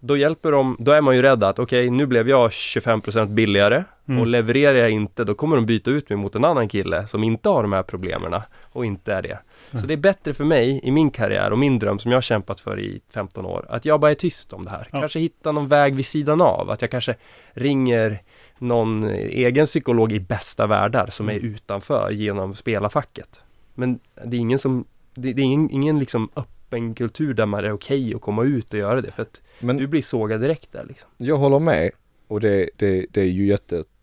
Då 0.01 0.17
hjälper 0.17 0.53
de, 0.53 0.77
då 0.79 0.93
är 0.93 1.01
man 1.01 1.17
ju 1.17 1.23
rädd 1.23 1.45
att 1.45 1.59
okej, 1.59 1.91
nu 1.91 2.07
blev 2.07 2.29
jag 2.29 2.51
25% 2.51 3.27
billigare. 3.27 3.85
Mm. 4.09 4.21
och 4.21 4.27
levererar 4.27 4.79
jag 4.79 4.91
inte, 4.91 5.25
då 5.25 5.35
kommer 5.35 5.57
de 5.57 5.67
byta 5.67 5.91
ut 5.91 6.09
mig 6.09 6.17
mot 6.17 6.35
en 6.35 6.45
annan 6.45 6.69
kille 6.69 7.07
som 7.07 7.25
inte 7.25 7.49
har 7.49 7.63
de 7.63 7.73
här 7.73 7.83
problemen 7.83 8.41
och 8.63 8.87
inte 8.87 9.13
är 9.13 9.23
det. 9.23 9.39
Så 9.81 9.87
det 9.87 9.95
är 9.95 9.99
bättre 9.99 10.35
för 10.35 10.45
mig 10.45 10.81
i 10.83 10.91
min 10.91 11.11
karriär 11.11 11.51
och 11.51 11.59
min 11.59 11.79
dröm 11.79 11.99
som 11.99 12.11
jag 12.11 12.17
har 12.17 12.23
kämpat 12.23 12.61
för 12.61 12.81
i 12.81 13.01
15 13.11 13.47
år, 13.47 13.67
att 13.69 13.85
jag 13.85 14.01
bara 14.01 14.11
är 14.11 14.15
tyst 14.15 14.53
om 14.53 14.65
det 14.65 14.71
här. 14.71 14.89
Ja. 14.93 15.01
Kanske 15.01 15.19
hitta 15.19 15.53
någon 15.53 15.69
väg 15.69 15.95
vid 15.95 16.07
sidan 16.07 16.41
av, 16.41 16.71
att 16.71 16.81
jag 16.81 16.91
kanske 16.91 17.15
ringer 17.53 18.23
någon 18.59 19.05
egen 19.15 19.67
psykolog 19.67 20.13
i 20.13 20.21
bästa 20.21 20.67
världar 20.67 21.07
som 21.11 21.29
är 21.29 21.35
utanför 21.35 22.11
genom 22.11 22.55
spelarfacket. 22.55 23.41
Men 23.75 24.01
det 24.25 24.37
är 24.37 24.41
ingen 24.41 24.59
som, 24.59 24.85
det, 25.15 25.33
det 25.33 25.43
är 25.43 25.45
ingen, 25.45 25.71
ingen 25.71 25.99
liksom 25.99 26.31
öppen 26.37 26.95
kultur 26.95 27.35
där 27.35 27.47
man 27.47 27.65
är 27.65 27.73
okej 27.73 28.15
att 28.15 28.21
komma 28.21 28.45
ut 28.45 28.73
och 28.73 28.79
göra 28.79 29.01
det 29.01 29.11
för 29.11 29.23
att 29.23 29.41
Men 29.61 29.77
du 29.77 29.87
blir 29.87 30.03
sågad 30.03 30.41
direkt 30.41 30.73
där 30.73 30.85
liksom. 30.85 31.09
jag 31.17 31.37
håller 31.37 31.59
med 31.59 31.91
och 32.29 32.41
det, 32.41 32.71
det, 32.77 33.07
det 33.11 33.21
är 33.21 33.27
ju 33.27 33.47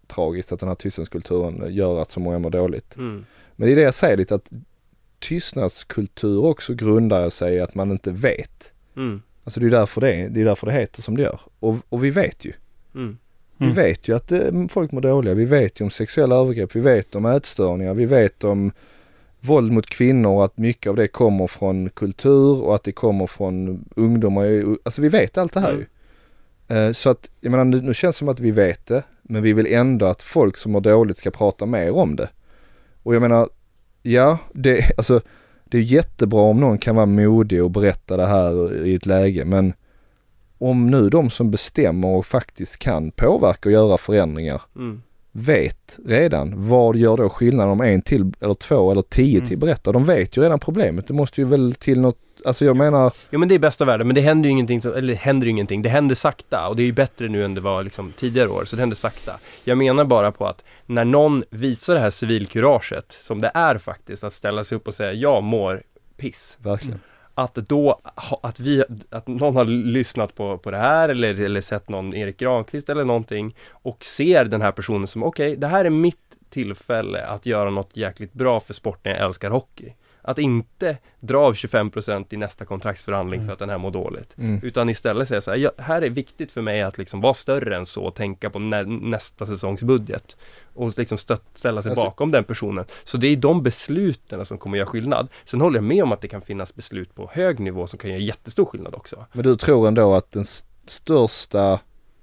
jättetragiskt 0.06 0.52
att 0.52 0.60
den 0.60 0.70
här 0.70 0.76
tystnadskulturen 0.76 1.74
gör 1.74 2.02
att 2.02 2.12
så 2.12 2.20
många 2.20 2.40
mår 2.40 2.50
dåligt. 2.50 2.96
Mm. 2.98 3.26
Men 3.56 3.68
det 3.68 3.74
är 3.74 3.76
det 3.76 3.82
jag 3.82 3.94
säger 3.94 4.18
lite 4.18 4.36
att 4.36 4.52
tystnadskultur 5.20 6.46
också 6.46 6.74
grundar 6.74 7.30
sig 7.30 7.56
i 7.56 7.60
att 7.60 7.76
man 7.76 7.92
inte 7.92 8.12
vet. 8.12 8.74
Mm. 8.96 9.22
Alltså 9.44 9.60
det 9.60 9.66
är 9.66 9.70
därför 9.70 10.02
det, 10.02 10.14
är- 10.14 10.30
det 10.30 10.42
är 10.42 10.46
därför 10.46 10.68
det 10.68 10.74
heter 10.74 11.02
som 11.02 11.18
det 11.18 11.24
gör. 11.24 11.40
Och, 11.60 11.76
och 11.90 12.04
vi 12.04 12.10
vet 12.10 12.46
ju. 12.46 12.54
Mm. 12.96 13.18
Vi 13.58 13.66
Mm. 13.66 13.76
vet 13.76 14.08
ju 14.08 14.16
att 14.16 14.32
eh, 14.32 14.52
folk 14.70 14.92
mår 14.92 15.02
dåliga. 15.02 15.34
Vi 15.34 15.46
vet 15.46 15.80
ju 15.82 15.84
om 15.86 15.90
sexuella 15.92 16.36
övergrepp. 16.36 16.76
Vi 16.76 16.80
vet 16.80 17.16
om 17.16 17.26
ätstörningar. 17.26 17.94
Vi 17.94 18.06
vet 18.06 18.44
om 18.44 18.72
våld 19.40 19.72
mot 19.72 19.86
kvinnor 19.88 20.30
och 20.32 20.46
att 20.46 20.58
mycket 20.58 20.90
av 20.90 20.96
det 20.96 21.08
kommer 21.08 21.48
från 21.48 21.90
kultur 21.90 22.64
och 22.64 22.76
att 22.76 22.84
det 22.84 22.92
kommer 22.92 23.28
från 23.28 23.86
ungdomar. 23.96 24.76
Alltså 24.84 25.02
vi 25.02 25.10
vet 25.10 25.38
allt 25.38 25.54
det 25.54 25.60
här 25.60 25.70
Mm. 25.72 25.82
ju. 25.82 26.76
Eh, 26.76 26.92
Så 26.92 27.10
att, 27.10 27.30
jag 27.42 27.52
menar 27.52 27.66
nu, 27.66 27.82
nu 27.82 27.94
känns 27.94 28.16
det 28.16 28.20
som 28.20 28.30
att 28.30 28.40
vi 28.40 28.52
vet 28.52 28.86
det. 28.86 29.04
Men 29.30 29.44
vi 29.44 29.54
vill 29.54 29.74
ändå 29.74 30.06
att 30.06 30.22
folk 30.22 30.58
som 30.58 30.72
mår 30.72 30.82
dåligt 30.82 31.18
ska 31.18 31.32
prata 31.32 31.66
mer 31.66 31.92
om 31.92 32.16
det. 32.16 32.30
Och 33.04 33.16
jag 33.16 33.22
menar, 33.22 33.50
ja, 34.02 34.38
det, 34.54 34.92
alltså, 34.98 35.22
det 35.66 35.78
är 35.78 35.82
jättebra 35.82 36.42
om 36.42 36.60
någon 36.60 36.78
kan 36.78 36.96
vara 36.96 37.06
modig 37.06 37.64
och 37.64 37.72
berätta 37.72 38.18
det 38.18 38.26
här 38.26 38.86
i 38.86 38.94
ett 38.96 39.06
läge. 39.06 39.46
Men 39.46 39.74
om 40.58 40.90
nu 40.92 41.10
de 41.10 41.30
som 41.30 41.52
bestämmer 41.52 42.08
och 42.08 42.26
faktiskt 42.26 42.78
kan 42.80 43.12
påverka 43.12 43.70
och 43.70 43.74
göra 43.74 43.98
förändringar 43.98 44.62
Mm. 44.76 45.02
vet 45.32 46.00
redan 46.06 46.68
vad 46.68 46.96
gör 46.96 47.18
då 47.18 47.30
skillnad 47.30 47.70
om 47.70 47.82
en 47.82 48.02
till 48.02 48.34
eller 48.40 48.54
två 48.54 48.92
eller 48.92 49.02
tio 49.02 49.38
Mm. 49.38 49.48
till 49.50 49.58
berättar. 49.58 49.94
De 49.94 50.04
vet 50.04 50.38
ju 50.38 50.42
redan 50.42 50.60
problemet. 50.60 51.08
Det 51.08 51.14
måste 51.14 51.42
ju 51.42 51.48
väl 51.48 51.74
till 51.74 52.02
något, 52.02 52.20
alltså 52.46 52.66
jag 52.66 52.76
menar, 52.76 53.14
Jo 53.30 53.40
men 53.40 53.50
det 53.50 53.56
är 53.56 53.60
bästa 53.60 53.86
världen, 53.86 54.08
men 54.08 54.16
det 54.16 54.22
händer 54.22 54.50
ju 54.50 54.52
ingenting, 54.52 54.82
som, 54.82 54.94
eller 54.94 55.14
händer 55.16 55.46
ju 55.46 55.52
ingenting, 55.52 55.82
det 55.82 55.90
händer 55.90 56.16
sakta 56.16 56.68
och 56.68 56.76
det 56.76 56.82
är 56.82 56.86
ju 56.86 56.92
bättre 56.92 57.28
nu 57.28 57.46
än 57.46 57.56
det 57.56 57.62
var 57.62 57.84
liksom 57.84 58.12
tidigare 58.12 58.50
år, 58.50 58.66
så 58.66 58.76
det 58.76 58.82
händer 58.82 58.96
sakta. 58.96 59.40
Jag 59.64 59.78
menar 59.78 60.04
bara 60.04 60.32
på 60.32 60.48
att 60.48 60.64
när 60.86 61.06
någon 61.06 61.44
visar 61.50 61.94
det 61.94 62.00
här 62.00 62.10
civilkuraget, 62.10 63.18
som 63.22 63.42
det 63.42 63.52
är 63.54 63.78
faktiskt, 63.78 64.24
att 64.24 64.34
ställa 64.34 64.64
sig 64.64 64.76
upp 64.76 64.88
och 64.88 64.94
säga 64.94 65.14
jag 65.14 65.44
mår 65.44 65.84
piss. 66.18 66.58
verkligen. 66.62 67.00
Att 67.38 67.56
då, 67.56 68.02
att 68.44 68.60
vi, 68.60 68.84
att 69.10 69.28
någon 69.28 69.56
har 69.56 69.66
lyssnat 69.66 70.36
på, 70.36 70.58
på 70.58 70.72
det 70.72 70.78
här 70.78 71.10
eller, 71.10 71.40
eller 71.40 71.62
sett 71.62 71.90
någon 71.90 72.16
Erik 72.16 72.38
Granqvist 72.38 72.90
eller 72.90 73.06
någonting 73.06 73.56
och 73.72 74.06
ser 74.06 74.46
den 74.46 74.62
här 74.62 74.72
personen 74.72 75.08
som 75.08 75.24
okej, 75.24 75.56
det 75.56 75.68
här 75.68 75.86
är 75.86 75.90
mitt 75.90 76.18
tillfälle 76.50 77.26
att 77.26 77.46
göra 77.46 77.70
något 77.70 77.98
jäkligt 77.98 78.34
bra 78.34 78.60
för 78.60 78.74
sporten 78.74 79.12
jag 79.12 79.22
älskar 79.22 79.50
hockey. 79.50 79.94
Att 80.28 80.40
inte 80.40 80.98
dra 81.20 81.38
av 81.40 81.54
25% 81.54 82.26
i 82.30 82.38
nästa 82.38 82.66
kontraktsförhandling 82.66 83.46
för 83.46 83.54
att 83.54 83.60
den 83.60 83.70
här 83.70 83.78
mår 83.78 83.92
dåligt. 83.92 84.38
Mm. 84.38 84.60
Utan 84.64 84.90
istället 84.90 85.28
säga 85.28 85.42
så 85.42 85.52
här, 85.52 85.58
ja, 85.58 85.72
här 85.78 86.02
är 86.02 86.10
viktigt 86.10 86.52
för 86.52 86.62
mig 86.62 86.82
att 86.82 86.98
liksom 86.98 87.22
vara 87.22 87.34
större 87.34 87.78
än 87.78 87.86
så 87.86 88.04
och 88.04 88.16
tänka 88.16 88.50
på 88.50 88.60
nä 88.60 88.84
nästa 88.84 89.46
säsongs 89.46 89.82
budget. 89.82 90.36
Och 90.74 90.98
liksom 90.98 91.18
stött, 91.18 91.44
ställa 91.54 91.82
sig 91.82 91.90
Alltså- 91.90 92.06
bakom 92.06 92.32
den 92.32 92.44
personen. 92.44 92.86
Så 93.04 93.18
det 93.18 93.28
är 93.28 93.36
de 93.36 93.64
besluten 93.64 94.46
som 94.46 94.58
kommer 94.58 94.78
göra 94.78 94.88
skillnad. 94.88 95.28
Sen 95.46 95.62
håller 95.62 95.78
jag 95.78 95.84
med 95.84 96.04
om 96.04 96.12
att 96.12 96.22
det 96.22 96.28
kan 96.28 96.42
finnas 96.42 96.76
beslut 96.76 97.16
på 97.16 97.30
hög 97.34 97.60
nivå 97.60 97.88
som 97.88 98.00
kan 98.00 98.10
göra 98.10 98.20
jättestor 98.22 98.66
skillnad 98.66 98.96
också. 98.96 99.26
Men 99.34 99.44
du 99.44 99.56
tror 99.58 99.88
ändå 99.88 100.14
att 100.14 100.32
den 100.32 100.42
s- 100.42 100.64
största 100.86 101.80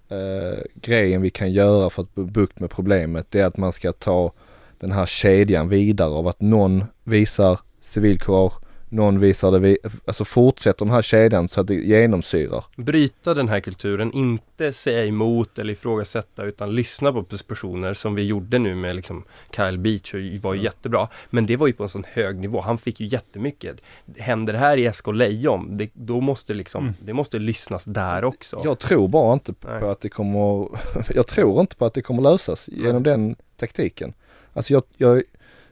eh, 0.09 0.59
grejen 0.75 1.23
vi 1.23 1.31
kan 1.31 1.53
göra 1.53 1.91
för 1.91 2.03
att 2.03 2.15
bukt 2.15 2.61
med 2.61 2.71
problemet 2.71 3.27
det 3.31 3.41
är 3.41 3.47
att 3.47 3.57
man 3.57 3.73
ska 3.73 3.93
ta 3.93 4.33
den 4.79 4.93
här 4.93 5.07
kedjan 5.07 5.69
vidare 5.69 6.09
av 6.11 6.29
att 6.29 6.41
någon 6.41 6.85
visar 7.05 7.61
civilkurage, 7.83 8.53
någon 8.89 9.21
visar 9.21 9.53
det, 9.53 9.59
vi, 9.59 9.79
alltså 10.05 10.25
fortsätter 10.25 10.85
den 10.85 10.95
här 10.95 11.03
kedjan 11.03 11.49
så 11.49 11.61
att 11.61 11.67
det 11.67 11.75
genomsyrar. 11.75 12.65
Bryta 12.77 13.35
den 13.35 13.49
här 13.49 13.61
kulturen, 13.61 14.12
inte 14.12 14.73
säga 14.73 15.05
emot 15.07 15.59
eller 15.59 15.73
ifrågasätta 15.73 16.45
utan 16.45 16.75
lyssna 16.75 17.12
på 17.12 17.23
personer 17.23 17.95
som 17.95 18.15
vi 18.15 18.23
gjorde 18.23 18.59
nu 18.59 18.75
med 18.75 18.97
liksom 18.97 19.25
Kyle 19.57 19.79
Beach 19.79 20.15
och 20.15 20.21
var 20.43 20.55
ju 20.55 20.62
jättebra. 20.62 21.09
Men 21.31 21.47
det 21.47 21.57
var 21.57 21.67
ju 21.67 21.73
på 21.73 21.83
en 21.83 21.89
sån 21.89 22.05
hög 22.12 22.39
nivå, 22.39 22.61
han 22.61 22.79
fick 22.79 23.01
ju 23.01 23.07
jättemycket. 23.07 23.77
Händer 24.19 24.53
det 24.53 24.59
här 24.59 24.77
i 24.77 24.93
SK 24.93 25.07
Lejon, 25.07 25.77
det, 25.77 25.91
då 25.95 26.21
måste 26.21 26.55
liksom, 26.55 26.83
Mm. 26.83 26.95
det 27.05 27.12
måste 27.12 27.39
lyssnas 27.39 27.85
där 27.85 28.25
också. 28.25 28.61
Jag 28.65 28.79
tror 28.79 29.09
bara 29.09 29.33
inte 29.33 29.53
på 29.53 29.69
Nej. 29.69 29.83
att 29.83 30.01
det 30.01 30.09
kommer, 30.09 30.69
jag 31.15 31.27
tror 31.27 31.61
inte 31.61 31.77
på 31.77 31.87
att 31.87 31.95
det 31.95 32.03
kommer 32.03 32.23
lösas 32.23 32.69
genom 32.69 33.03
den 33.03 33.37
taktiken. 33.57 34.15
Alltså 34.53 34.73
jag, 34.73 34.83
jag, 34.97 35.23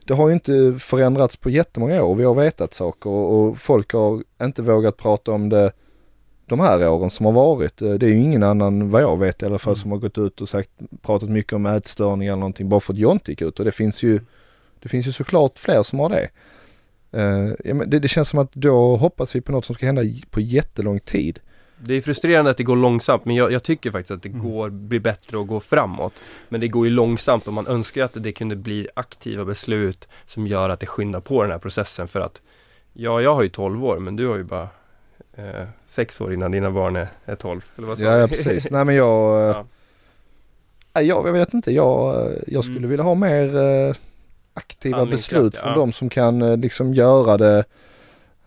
det 0.05 0.13
har 0.13 0.27
ju 0.27 0.33
inte 0.33 0.75
förändrats 0.79 1.37
på 1.37 1.49
jättemånga 1.49 2.03
år. 2.03 2.15
Vi 2.15 2.23
har 2.23 2.33
vetat 2.33 2.73
saker 2.73 3.09
och, 3.09 3.39
och 3.49 3.57
folk 3.57 3.93
har 3.93 4.23
inte 4.41 4.61
vågat 4.61 4.97
prata 4.97 5.31
om 5.31 5.49
det 5.49 5.71
de 6.45 6.59
här 6.59 6.89
åren 6.89 7.09
som 7.09 7.25
har 7.25 7.33
varit. 7.33 7.81
Eh, 7.81 7.93
Det 7.93 8.05
är 8.05 8.09
ju 8.09 8.21
ingen 8.23 8.43
annan 8.43 8.89
vad 8.89 9.01
jag 9.01 9.19
vet 9.19 9.41
i 9.41 9.45
alla 9.45 9.59
fall 9.59 9.71
Mm. 9.71 9.81
som 9.81 9.91
har 9.91 9.97
gått 9.97 10.17
ut 10.17 10.41
och 10.41 10.49
sagt, 10.49 10.69
pratat 11.01 11.29
mycket 11.29 11.53
om 11.53 11.65
ätstörningar 11.65 12.33
eller 12.33 12.39
någonting 12.39 12.69
bara 12.69 12.79
för 12.79 12.93
att 12.93 12.99
Jonte 12.99 13.31
gick 13.31 13.41
ut 13.41 13.59
och 13.59 13.65
det 13.65 13.71
finns 13.71 14.03
ju, 14.03 14.19
det 14.79 14.89
finns 14.89 15.07
ju 15.07 15.11
såklart 15.11 15.59
fler 15.59 15.83
som 15.83 15.99
har 15.99 16.09
det. 16.09 16.29
Eh, 17.11 17.53
ja, 17.63 17.73
men 17.73 17.89
det, 17.89 17.99
det 17.99 18.07
känns 18.07 18.29
som 18.29 18.39
att 18.39 18.53
då 18.53 18.95
hoppas 18.97 19.35
vi 19.35 19.41
på 19.41 19.51
något 19.51 19.65
som 19.65 19.75
ska 19.75 19.85
hända 19.85 20.01
på 20.29 20.41
jättelång 20.41 20.99
tid. 20.99 21.39
Det 21.83 21.93
är 21.93 22.01
frustrerande 22.01 22.51
att 22.51 22.57
det 22.57 22.63
går 22.63 22.75
långsamt 22.75 23.25
men 23.25 23.35
jag, 23.35 23.51
jag 23.51 23.63
tycker 23.63 23.91
faktiskt 23.91 24.11
att 24.11 24.23
det 24.23 24.29
Mm. 24.29 24.41
går, 24.51 24.69
blir 24.69 24.99
bättre 24.99 25.37
och 25.37 25.47
går 25.47 25.59
framåt. 25.59 26.13
Men 26.49 26.61
det 26.61 26.67
går 26.67 26.85
ju 26.85 26.91
långsamt 26.91 27.47
och 27.47 27.53
man 27.53 27.67
önskar 27.67 28.03
att 28.05 28.11
det 28.13 28.31
kunde 28.31 28.55
bli 28.55 28.87
aktiva 28.93 29.45
beslut 29.45 30.07
som 30.25 30.47
gör 30.47 30.69
att 30.69 30.79
det 30.79 30.85
skyndar 30.85 31.19
på 31.19 31.41
den 31.41 31.51
här 31.51 31.59
processen 31.59 32.07
för 32.07 32.19
att 32.19 32.41
Ja, 32.93 33.21
jag 33.21 33.35
har 33.35 33.43
ju 33.43 33.49
12 33.49 33.85
år 33.85 33.99
men 33.99 34.15
du 34.15 34.27
har 34.27 34.37
ju 34.37 34.43
bara 34.43 34.67
eh, 35.37 35.67
6 35.85 36.21
år 36.21 36.33
innan 36.33 36.51
dina 36.51 36.71
barn 36.71 36.95
är, 36.95 37.07
är 37.25 37.35
12. 37.35 37.61
Eller 37.77 37.87
vad 37.87 37.99
Ja, 37.99 38.17
ja 38.17 38.27
precis. 38.27 38.67
Nej 38.71 38.85
men 38.85 38.95
jag, 38.95 39.41
eh, 39.41 39.47
Ja. 39.47 39.65
nej, 40.93 41.05
jag, 41.07 41.27
jag 41.27 41.33
vet 41.33 41.53
inte, 41.53 41.71
jag, 41.71 42.15
eh, 42.25 42.37
jag 42.47 42.63
skulle 42.63 42.77
Mm. 42.77 42.89
vilja 42.89 43.03
ha 43.03 43.15
mer 43.15 43.55
eh, 43.57 43.95
aktiva 44.53 45.05
beslut 45.05 45.53
ja. 45.55 45.61
från 45.61 45.73
de 45.79 45.91
som 45.91 46.09
kan 46.09 46.41
eh, 46.41 46.57
liksom 46.57 46.93
göra 46.93 47.37
det. 47.37 47.63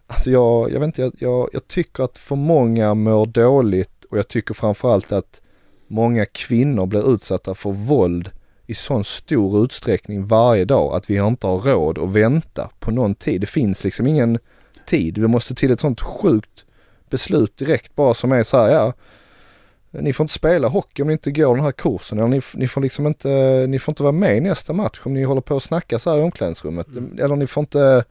Alltså 0.07 0.31
jag, 0.31 0.73
jag 0.73 0.81
vet 0.81 0.87
inte, 0.87 1.03
jag, 1.03 1.13
jag, 1.19 1.49
jag 1.53 1.69
tycker 1.69 2.05
att 2.05 2.19
för 2.19 2.37
många 2.37 2.95
mår 2.95 3.27
dåligt 3.27 4.05
och 4.05 4.19
jag 4.19 4.29
tycker 4.29 4.55
framförallt 4.55 5.13
att 5.13 5.41
många 5.87 6.27
kvinnor 6.27 6.87
blir 6.87 7.15
utsatta 7.15 7.55
för 7.55 7.71
våld 7.73 8.31
i 8.67 8.75
sån 8.75 9.05
stor 9.05 9.65
utsträckning 9.65 10.27
varje 10.27 10.65
dag 10.65 10.95
att 10.95 11.11
vi 11.11 11.17
inte 11.17 11.47
har 11.47 11.59
råd 11.59 11.99
att 11.99 12.09
vänta 12.09 12.71
på 12.79 12.91
någon 12.91 13.15
tid. 13.15 13.41
Det 13.41 13.47
finns 13.47 13.85
liksom 13.85 14.07
ingen 14.07 14.39
tid. 14.87 15.15
Det 15.15 15.29
måste 15.29 15.55
till 15.55 15.73
ett 15.73 15.81
sånt 15.81 16.01
sjukt 16.01 16.65
beslut 17.11 17.57
direkt 17.57 17.95
bara 17.95 18.15
som 18.15 18.33
är 18.33 18.43
så 18.43 18.57
här, 18.57 18.71
ja 18.71 18.93
ni 20.03 20.13
får 20.13 20.25
inte 20.25 20.35
spela 20.35 20.69
hockey 20.69 21.03
om 21.03 21.09
ni 21.09 21.13
inte 21.13 21.31
går 21.31 21.55
den 21.55 21.65
här 21.65 21.73
kursen 21.73 22.19
eller 22.19 22.29
ni, 22.29 22.41
ni 22.55 22.69
får 22.69 22.81
liksom 22.81 23.07
inte, 23.07 23.29
ni 23.69 23.79
får 23.79 23.93
inte 23.93 24.03
vara 24.03 24.13
med 24.13 24.37
i 24.37 24.41
nästa 24.41 24.73
match 24.73 25.01
om 25.03 25.15
ni 25.15 25.23
håller 25.23 25.41
på 25.41 25.57
att 25.57 25.63
snacka 25.63 25.99
så 25.99 26.11
här 26.11 26.19
i 26.19 26.23
omklädningsrummet. 26.23 26.87
Mm. 26.89 27.19
Eller 27.19 27.37
ni 27.37 27.47
får 27.47 27.61
inte, 27.61 28.05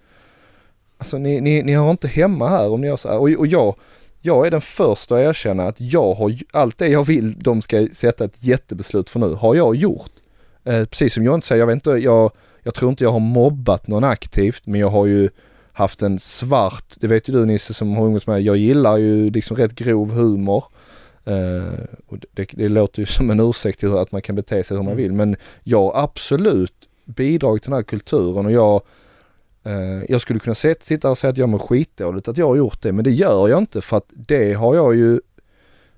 alltså 1.03 1.17
ni, 1.17 1.41
ni, 1.41 1.63
ni 1.63 1.73
har 1.73 1.91
inte 1.91 2.07
hemma 2.07 2.49
här 2.49 2.69
om 2.69 2.81
ni 2.81 2.87
gör 2.87 2.95
så 2.97 3.07
här. 3.09 3.17
Och, 3.17 3.29
och 3.29 3.47
jag, 3.47 3.75
jag 4.21 4.47
är 4.47 4.51
den 4.51 4.61
första 4.61 5.15
att 5.15 5.21
erkänna 5.21 5.67
att 5.67 5.75
jag 5.77 6.13
har, 6.13 6.35
allt 6.51 6.77
det 6.77 6.87
jag 6.87 7.03
vill 7.03 7.39
de 7.39 7.61
ska 7.61 7.87
sätta 7.93 8.25
ett 8.25 8.43
jättebeslut 8.43 9.09
för 9.09 9.19
nu, 9.19 9.33
har 9.33 9.55
jag 9.55 9.75
gjort. 9.75 10.11
Eh, 10.63 10.85
precis 10.85 11.13
som 11.13 11.23
jag 11.23 11.35
inte 11.35 11.47
säger, 11.47 11.61
jag 11.61 11.67
vet 11.67 11.73
inte, 11.73 11.91
jag, 11.91 12.31
jag 12.63 12.73
tror 12.73 12.89
inte 12.89 13.03
jag 13.03 13.11
har 13.11 13.19
mobbat 13.19 13.87
någon 13.87 14.03
aktivt 14.03 14.61
men 14.65 14.79
jag 14.81 14.89
har 14.89 15.05
ju 15.05 15.29
haft 15.73 16.01
en 16.01 16.19
svart, 16.19 16.95
det 16.95 17.07
vet 17.07 17.29
ju 17.29 17.33
du 17.33 17.45
Nisse 17.45 17.73
som 17.73 17.95
har 17.95 18.05
umgåtts 18.05 18.27
med 18.27 18.41
jag 18.41 18.57
gillar 18.57 18.97
ju 18.97 19.29
liksom 19.29 19.57
rätt 19.57 19.75
grov 19.75 20.11
humor. 20.11 20.63
Eh, 21.25 21.83
och 22.07 22.17
det, 22.33 22.49
det 22.51 22.69
låter 22.69 22.99
ju 22.99 23.05
som 23.17 23.29
en 23.29 23.39
ursäkt 23.39 23.79
till 23.79 23.97
att 23.97 24.11
man 24.11 24.21
kan 24.21 24.35
bete 24.35 24.63
sig 24.63 24.77
hur 24.77 24.83
man 24.83 24.93
Mm. 24.93 25.03
vill 25.03 25.13
men 25.13 25.35
jag 25.63 25.79
har 25.79 26.03
absolut 26.03 26.73
bidragit 27.05 27.63
till 27.63 27.69
den 27.69 27.77
här 27.77 27.83
kulturen 27.83 28.45
och 28.45 28.51
jag 28.51 28.81
Eh, 29.63 30.03
jag 30.09 30.21
skulle 30.21 30.39
kunna 30.39 30.55
sitta 30.55 31.09
och 31.09 31.17
säga 31.17 31.31
att 31.31 31.37
jag 31.37 31.49
mår 31.49 31.59
skitdåligt 31.59 32.27
att 32.27 32.37
jag 32.37 32.47
har 32.47 32.55
gjort 32.55 32.81
det, 32.81 32.91
men 32.91 33.03
det 33.03 33.11
gör 33.11 33.47
jag 33.47 33.59
inte 33.59 33.81
för 33.81 33.97
att 33.97 34.09
det 34.09 34.53
har 34.53 34.75
jag 34.75 34.95
ju 34.95 35.21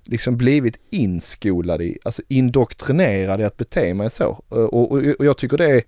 liksom 0.04 0.36
blivit 0.36 0.78
inskolad 0.90 1.82
i, 1.82 1.98
alltså 2.04 2.22
indoktrinerad 2.28 3.40
i 3.40 3.44
att 3.44 3.56
bete 3.56 3.94
mig 3.94 4.10
så. 4.10 4.42
Eh, 4.50 4.56
och, 4.56 4.92
och, 4.92 5.02
och 5.18 5.24
jag 5.24 5.36
tycker 5.36 5.56
det 5.56 5.70
är, 5.70 5.82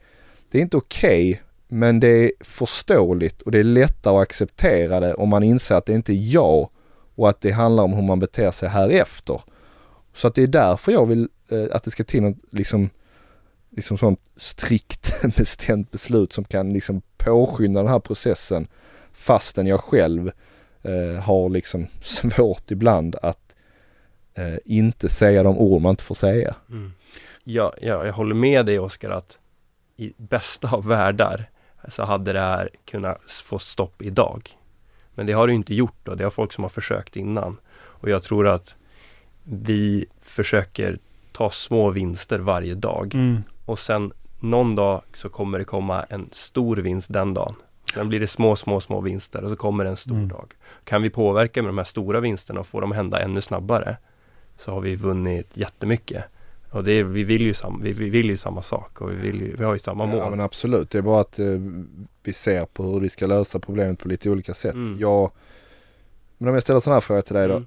det 0.51 0.59
är 0.59 0.63
inte 0.63 0.77
okej, 0.77 1.43
men 1.69 2.01
det 2.01 2.09
är 2.09 2.33
förståeligt 2.41 3.43
och 3.43 3.51
det 3.51 3.59
är 3.59 3.65
lättare 3.65 4.17
att 4.17 4.23
acceptera 4.23 5.01
det 5.01 5.15
om 5.15 5.29
man 5.29 5.43
inser 5.43 5.75
att 5.75 5.87
det 5.87 5.93
inte 5.93 6.13
är 6.13 6.35
jag 6.35 6.69
och 7.15 7.29
att 7.29 7.41
det 7.41 7.51
handlar 7.51 7.85
om 7.85 7.93
hur 7.93 8.03
man 8.03 8.21
beter 8.21 8.51
sig 8.51 8.69
här 8.69 8.91
efter. 8.91 9.41
Så 10.15 10.29
att 10.29 10.35
det 10.35 10.43
är 10.43 10.47
därför 10.47 10.93
jag 10.93 11.07
vill 11.07 11.29
eh, 11.49 11.65
att 11.73 11.83
det 11.83 11.91
ska 11.91 12.05
till 12.05 12.23
något 12.23 12.37
liksom, 12.51 12.91
liksom 13.79 13.99
sånt 13.99 14.21
strikt 14.37 15.15
bestämt 15.37 15.91
beslut 15.91 16.33
som 16.33 16.45
kan 16.45 16.71
liksom 16.71 17.03
påskynda 17.17 17.83
den 17.83 17.93
här 17.93 18.01
processen 18.01 18.69
fastän 19.13 19.67
jag 19.67 19.81
själv 19.81 20.33
eh, 20.83 21.23
har 21.23 21.49
liksom 21.49 21.87
svårt 22.03 22.71
ibland 22.71 23.17
att 23.23 23.57
eh, 24.35 24.57
inte 24.65 25.09
säga 25.09 25.43
de 25.43 25.59
ord 25.59 25.83
man 25.83 25.91
inte 25.91 26.05
får 26.05 26.15
säga. 26.15 26.55
Mm. 26.71 26.93
Ja, 27.45 27.73
ja, 27.81 28.07
jag 28.07 28.13
håller 28.13 28.35
med 28.35 28.67
dig 28.67 28.79
Oskar 28.79 29.11
att 29.11 29.39
i 29.97 30.13
bästa 30.17 30.71
av 30.71 30.87
världar 30.87 31.45
så 31.89 32.05
hade 32.05 32.33
det 32.33 32.41
här 32.41 32.71
kunnat 32.85 33.21
få 33.27 33.59
stopp 33.59 34.03
idag. 34.03 34.51
Men 35.15 35.27
det 35.27 35.33
har 35.33 35.47
det 35.47 35.53
inte 35.53 35.75
gjort 35.75 36.09
och 36.09 36.17
det 36.17 36.25
har 36.25 36.31
folk 36.31 36.53
som 36.53 36.65
har 36.65 36.69
försökt 36.69 37.17
innan. 37.17 37.57
Och 37.75 38.11
jag 38.11 38.23
tror 38.23 38.47
att 38.47 38.75
vi 39.45 40.07
försöker 40.21 40.99
ta 41.33 41.51
små 41.51 41.91
vinster 41.91 42.39
varje 42.39 42.75
dag 42.75 43.15
Mm. 43.15 43.43
Och 43.69 43.79
sen 43.79 44.13
någon 44.41 44.75
dag 44.75 45.03
så 45.15 45.29
kommer 45.29 45.59
det 45.59 45.65
komma 45.65 46.03
en 46.03 46.29
stor 46.33 46.77
vinst 46.77 47.13
den 47.13 47.35
dagen. 47.35 47.55
Sen 47.95 48.09
blir 48.09 48.21
det 48.21 48.27
små, 48.27 48.57
små, 48.57 48.81
små 48.81 49.01
vinster 49.01 49.45
och 49.45 49.51
så 49.51 49.57
kommer 49.57 49.85
det 49.85 49.91
en 49.91 49.97
stor 49.97 50.15
Mm. 50.15 50.29
dag. 50.29 50.55
Kan 50.85 51.03
vi 51.03 51.11
påverka 51.11 51.63
med 51.63 51.69
de 51.69 51.79
här 51.79 51.85
stora 51.85 52.21
vinsterna 52.21 52.61
och 52.61 52.67
få 52.67 52.81
dem 52.81 52.93
hända 52.93 53.21
ännu 53.21 53.41
snabbare 53.41 53.97
så 54.59 54.73
har 54.73 54.81
vi 54.81 54.97
vunnit 54.97 55.51
jättemycket. 55.55 56.25
Och 56.71 56.85
det 56.85 56.93
är, 56.93 57.05
vi, 57.05 57.25
vill 57.25 57.43
ju 57.43 57.55
sam, 57.55 57.81
vi, 57.83 57.93
vi 57.93 58.11
vill 58.11 58.27
ju 58.27 58.37
samma 58.37 58.63
sak 58.63 59.01
och 59.01 59.11
vi, 59.11 59.15
vill 59.15 59.41
ju, 59.41 59.57
vi 59.57 59.65
har 59.65 59.73
ju 59.73 59.79
samma 59.79 60.07
mål. 60.07 60.19
Ja 60.19 60.31
men 60.31 60.41
absolut, 60.41 60.91
det 60.91 60.99
är 60.99 61.03
bara 61.03 61.21
att 61.21 61.39
eh, 61.39 61.61
vi 62.23 62.33
ser 62.33 62.65
på 62.67 62.83
hur 62.83 63.01
vi 63.01 63.09
ska 63.09 63.27
lösa 63.27 63.59
problemet 63.59 63.99
på 63.99 64.09
lite 64.09 64.31
olika 64.31 64.55
sätt. 64.55 64.75
Mm. 64.75 64.99
Jag, 65.01 65.31
men 66.39 66.49
om 66.49 66.55
jag 66.55 66.63
ställer 66.63 66.81
sån 66.81 66.93
här 66.93 67.01
fråga 67.01 67.23
till 67.23 67.35
dig 67.35 67.49
då. 67.49 67.55
Mm. 67.55 67.67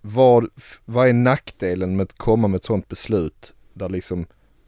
Vad, 0.00 0.48
vad 0.84 1.08
är 1.08 1.12
nackdelen 1.12 1.96
med 1.96 2.04
att 2.04 2.18
komma 2.18 2.48
med 2.48 2.56
ett 2.58 2.64
sånt 2.64 2.88
beslut 2.88 3.52
där 3.72 3.88
liksom 3.88 4.26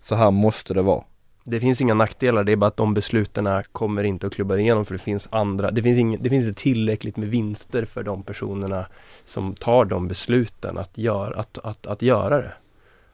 så 0.08 0.14
här 0.14 0.30
måste 0.30 0.74
det 0.74 0.82
vara? 0.82 1.04
Det 1.44 1.60
finns 1.60 1.80
inga 1.80 1.94
nackdelar, 1.94 2.44
det 2.44 2.52
är 2.52 2.56
bara 2.56 2.66
att 2.66 2.76
de 2.76 2.94
besluten 2.94 3.62
kommer 3.72 4.04
inte 4.04 4.26
att 4.26 4.34
klubba 4.34 4.56
igenom 4.56 4.84
för 4.84 4.94
det 4.94 4.98
finns 4.98 5.28
andra, 5.30 5.70
det 5.70 5.82
finns, 5.82 5.98
ing, 5.98 6.16
det 6.22 6.30
finns 6.30 6.46
inte 6.46 6.60
tillräckligt 6.60 7.16
med 7.16 7.28
vinster 7.28 7.84
för 7.84 8.02
de 8.02 8.22
personerna 8.22 8.86
som 9.26 9.54
tar 9.54 9.84
de 9.84 10.08
besluten 10.08 10.78
att, 10.78 10.98
gör, 10.98 11.38
att, 11.38 11.58
att, 11.58 11.86
att 11.86 12.02
göra 12.02 12.36
det. 12.38 12.52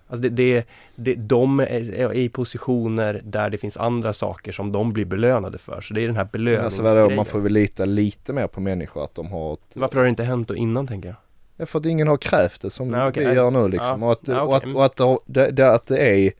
Alltså 0.09 0.23
det, 0.23 0.29
det, 0.29 0.67
det, 0.95 1.15
de 1.15 1.61
är, 1.61 2.13
i 2.13 2.29
positioner 2.29 3.21
där 3.25 3.51
det 3.51 3.59
finns 3.59 3.77
andra 3.77 4.13
saker 4.13 4.53
som 4.53 4.73
de 4.73 4.93
blir 4.93 5.05
belönade 5.05 5.59
för. 5.59 5.81
Så 5.81 5.95
det 5.95 6.01
är 6.01 6.07
den 6.07 6.17
här 6.17 6.23
Alltså 6.23 6.33
belöningsgrejen. 6.33 6.97
vadå, 6.97 7.17
man 7.17 7.25
får 7.25 7.41
väl 7.41 7.53
lita 7.53 7.85
lite 7.85 8.33
mer 8.33 8.47
på 8.47 8.61
människor 8.61 9.05
att 9.05 9.15
de 9.15 9.27
har 9.27 9.53
ett, 9.53 9.61
Varför 9.75 9.97
har 9.97 10.05
det 10.05 10.11
inte 10.11 10.25
hänt 10.25 10.49
då 10.49 10.57
innan 10.57 10.87
tänker 10.87 11.09
jag? 11.09 11.17
Ja, 11.57 11.67
för 11.67 11.79
att 11.79 11.87
ingen 11.87 12.09
har 12.09 12.17
krävt 12.17 12.61
det 12.63 12.71
som 12.71 12.89
Nej, 12.89 13.09
okej. 13.09 13.27
vi 13.29 13.35
gör 13.35 13.51
nu 13.51 13.69
liksom. 13.69 14.03
Ja. 14.03 14.07
Och, 14.07 14.13
att, 14.13 14.29
Ja, 14.29 14.43
och, 14.43 14.55
okej. 14.57 14.71
att, 14.71 15.01
och 15.01 15.13
att, 15.15 15.21
det, 15.27 15.51
det, 15.51 15.73
att 15.75 15.87
det 15.87 15.99
är, 15.99 16.33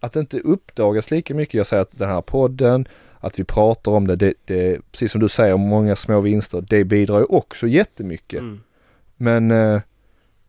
att 0.00 0.12
det 0.12 0.20
inte 0.20 0.40
uppdagas 0.40 1.10
lika 1.10 1.34
mycket. 1.34 1.54
Jag 1.54 1.66
säger 1.66 1.82
att 1.82 1.98
den 1.98 2.08
här 2.08 2.20
podden, 2.20 2.88
att 3.20 3.38
vi 3.38 3.44
pratar 3.44 3.92
om 3.92 4.06
det, 4.06 4.16
det, 4.16 4.34
det 4.44 4.80
precis 4.92 5.12
som 5.12 5.20
du 5.20 5.28
säger, 5.28 5.56
många 5.56 5.96
små 5.96 6.20
vinster, 6.20 6.64
det 6.68 6.84
bidrar 6.84 7.18
ju 7.18 7.24
också 7.24 7.66
jättemycket. 7.66 8.40
Mm. 8.40 8.60
Men 9.16 9.50
eh, 9.50 9.80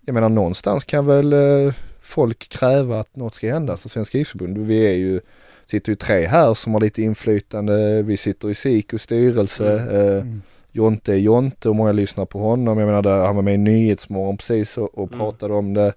jag 0.06 0.14
menar 0.14 0.30
någonstans 0.30 0.86
kan 0.86 1.06
väl 1.06 1.34
eh, 1.34 1.74
folk 2.02 2.50
kräva 2.50 3.00
att 3.00 3.16
något 3.16 3.36
ska 3.36 3.54
hända. 3.54 3.78
Så 3.78 3.90
Svenska 3.90 4.18
isförbund, 4.18 4.58
vi 4.58 4.88
är 4.88 4.96
ju, 4.96 5.22
sitter 5.66 5.92
ju 5.92 5.96
tre 5.96 6.26
här 6.28 6.54
som 6.54 6.74
har 6.74 6.82
lite 6.82 7.02
inflytande. 7.02 8.02
Vi 8.02 8.18
sitter 8.18 8.50
i 8.50 8.56
SIKOs 8.56 9.02
styrelse. 9.02 9.80
Mm. 9.80 9.96
Eh, 9.96 10.22
Mm. 10.22 10.42
Jonte 10.72 11.14
är 11.14 11.18
Jonte 11.18 11.70
och 11.70 11.76
många 11.76 11.92
lyssnar 11.92 12.26
på 12.26 12.40
honom. 12.40 12.78
Jag 12.78 12.86
menar, 12.86 13.02
där, 13.02 13.18
han 13.26 13.36
var 13.36 13.44
med 13.44 13.54
i 13.54 13.58
Nyhetsmorgon 13.58 14.38
precis 14.38 14.78
och, 14.78 14.98
och 14.98 15.08
Mm. 15.08 15.20
pratade 15.20 15.54
om 15.54 15.74
det. 15.74 15.94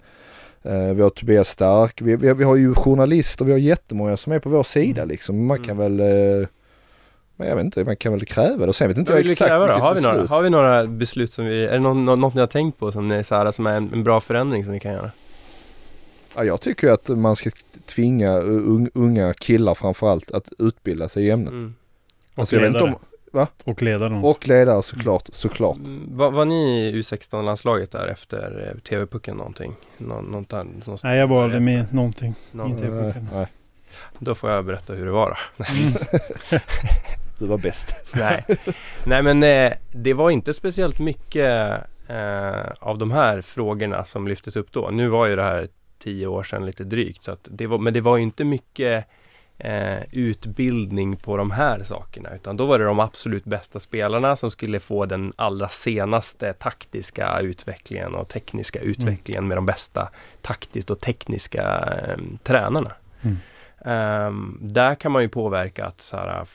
Eh, 0.63 0.93
vi 0.93 1.01
har 1.01 1.09
Tobias 1.09 1.49
Stark, 1.49 2.01
vi, 2.01 2.15
vi, 2.15 2.33
vi 2.33 2.43
har 2.43 2.55
ju 2.55 2.73
journalister, 2.75 3.45
vi 3.45 3.51
har 3.51 3.59
jättemånga 3.59 4.17
som 4.17 4.33
är 4.33 4.39
på 4.39 4.49
vår 4.49 4.63
sida 4.63 5.01
Mm. 5.01 5.09
liksom. 5.09 5.45
Man 5.45 5.63
kan 5.63 5.79
Mm. 5.79 5.97
väl, 5.97 6.39
eh, 6.41 6.47
men 7.35 7.47
jag 7.47 7.55
vet 7.55 7.65
inte, 7.65 7.83
man 7.83 7.95
kan 7.95 8.11
väl 8.13 8.25
kräva 8.25 8.57
det. 8.65 8.67
Och 8.67 8.75
sen 8.75 8.87
vet 8.87 8.97
inte 8.97 9.11
jag 9.11 9.19
exakt 9.25 9.49
kräva 9.49 9.67
då? 9.67 9.73
Har 9.73 9.95
vi, 9.95 10.01
några, 10.01 10.13
beslut. 10.15 10.29
har 10.29 10.41
vi 10.41 10.49
några 10.49 10.87
beslut 10.87 11.33
som 11.33 11.45
vi, 11.45 11.65
är 11.65 11.71
det 11.71 11.79
någon, 11.79 12.05
nå- 12.05 12.15
något 12.15 12.33
ni 12.33 12.39
har 12.39 12.47
tänkt 12.47 12.79
på 12.79 12.91
som, 12.91 13.07
ni, 13.07 13.15
är 13.15 13.23
så 13.23 13.35
här, 13.35 13.51
som 13.51 13.65
är 13.67 13.77
en, 13.77 13.93
en 13.93 14.03
bra 14.03 14.19
förändring 14.21 14.63
som 14.63 14.73
vi 14.73 14.79
kan 14.79 14.93
göra? 14.93 15.11
Ja, 16.35 16.43
jag 16.43 16.61
tycker 16.61 16.87
ju 16.87 16.93
att 16.93 17.07
man 17.09 17.35
ska 17.35 17.49
tvinga 17.85 18.31
un, 18.39 18.89
unga 18.93 19.33
killar 19.33 19.73
framförallt 19.75 20.31
att 20.31 20.49
utbilda 20.59 21.09
sig 21.09 21.25
i 21.25 21.29
ämnet. 21.31 21.51
Mm. 21.51 21.73
Och 22.33 22.39
Alltså, 22.39 22.55
jag 22.55 22.61
vet 22.61 22.67
inte 22.67 22.79
ledare. 22.79 22.99
Om, 23.41 23.47
Och 23.63 23.81
ledaren. 23.81 24.23
och 24.23 24.47
ledare 24.47 24.83
såklart, 24.83 25.27
såklart. 25.31 25.77
Mm, 25.77 26.17
Var, 26.17 26.31
var 26.31 26.45
ni 26.45 26.85
i 26.87 26.91
U16-landslaget 27.01 27.91
där 27.91 28.07
efter 28.07 28.71
eh, 28.75 28.79
TV-pucken 28.81 29.37
någonting? 29.37 29.75
Nå, 29.97 30.21
något 30.21 30.49
där, 30.49 30.63
någonstans 30.63 31.03
Nej, 31.03 31.17
jag 31.19 31.27
var 31.27 31.43
aldrig 31.43 31.61
efter? 31.61 31.77
med 31.83 31.93
någonting. 31.93 32.35
Någon- 32.51 32.69
inte. 32.71 33.15
Nej, 33.33 33.47
Då 34.19 34.35
får 34.35 34.49
jag 34.49 34.65
berätta 34.65 34.93
hur 34.93 35.05
det 35.05 35.11
var 35.11 35.29
då. 35.57 35.63
du 37.39 37.45
var 37.47 37.57
bäst. 37.57 37.93
Nej, 38.13 38.43
Nej 39.05 39.23
men 39.23 39.43
eh, 39.43 39.73
det 39.91 40.13
var 40.13 40.29
inte 40.29 40.53
speciellt 40.53 40.99
mycket 40.99 41.71
eh, 42.07 42.71
av 42.79 42.97
de 42.97 43.11
här 43.11 43.41
frågorna 43.41 44.05
som 44.05 44.27
lyftes 44.27 44.55
upp 44.55 44.71
då. 44.71 44.89
Nu 44.91 45.07
var 45.07 45.25
ju 45.27 45.35
det 45.35 45.43
här 45.43 45.67
tio 46.03 46.27
år 46.27 46.43
sedan 46.43 46.65
lite 46.65 46.83
drygt. 46.83 47.23
Så 47.23 47.31
att 47.31 47.47
det 47.51 47.67
var, 47.67 47.77
men 47.77 47.93
det 47.93 48.01
var 48.01 48.17
ju 48.17 48.23
inte 48.23 48.43
mycket 48.43 49.05
eh, 49.57 50.03
utbildning 50.11 51.15
på 51.15 51.37
de 51.37 51.51
här 51.51 51.83
sakerna. 51.83 52.29
Utan 52.35 52.57
då 52.57 52.65
var 52.65 52.79
det 52.79 52.85
de 52.85 52.99
absolut 52.99 53.45
bästa 53.45 53.79
spelarna 53.79 54.35
som 54.35 54.51
skulle 54.51 54.79
få 54.79 55.05
den 55.05 55.33
allra 55.35 55.69
senaste 55.69 56.53
taktiska 56.53 57.39
utvecklingen 57.39 58.15
och 58.15 58.27
tekniska 58.27 58.79
utvecklingen 58.79 59.47
med 59.47 59.57
de 59.57 59.65
bästa 59.65 60.09
taktiskt 60.41 60.91
och 60.91 60.99
tekniska 60.99 61.89
eh, 62.07 62.17
tränarna. 62.43 62.91
Mm. 63.21 63.37
Ehm, 63.85 64.57
där 64.61 64.95
kan 64.95 65.11
man 65.11 65.21
ju 65.21 65.29
påverka 65.29 65.85
att 65.85 66.01
så 66.01 66.17
här, 66.17 66.45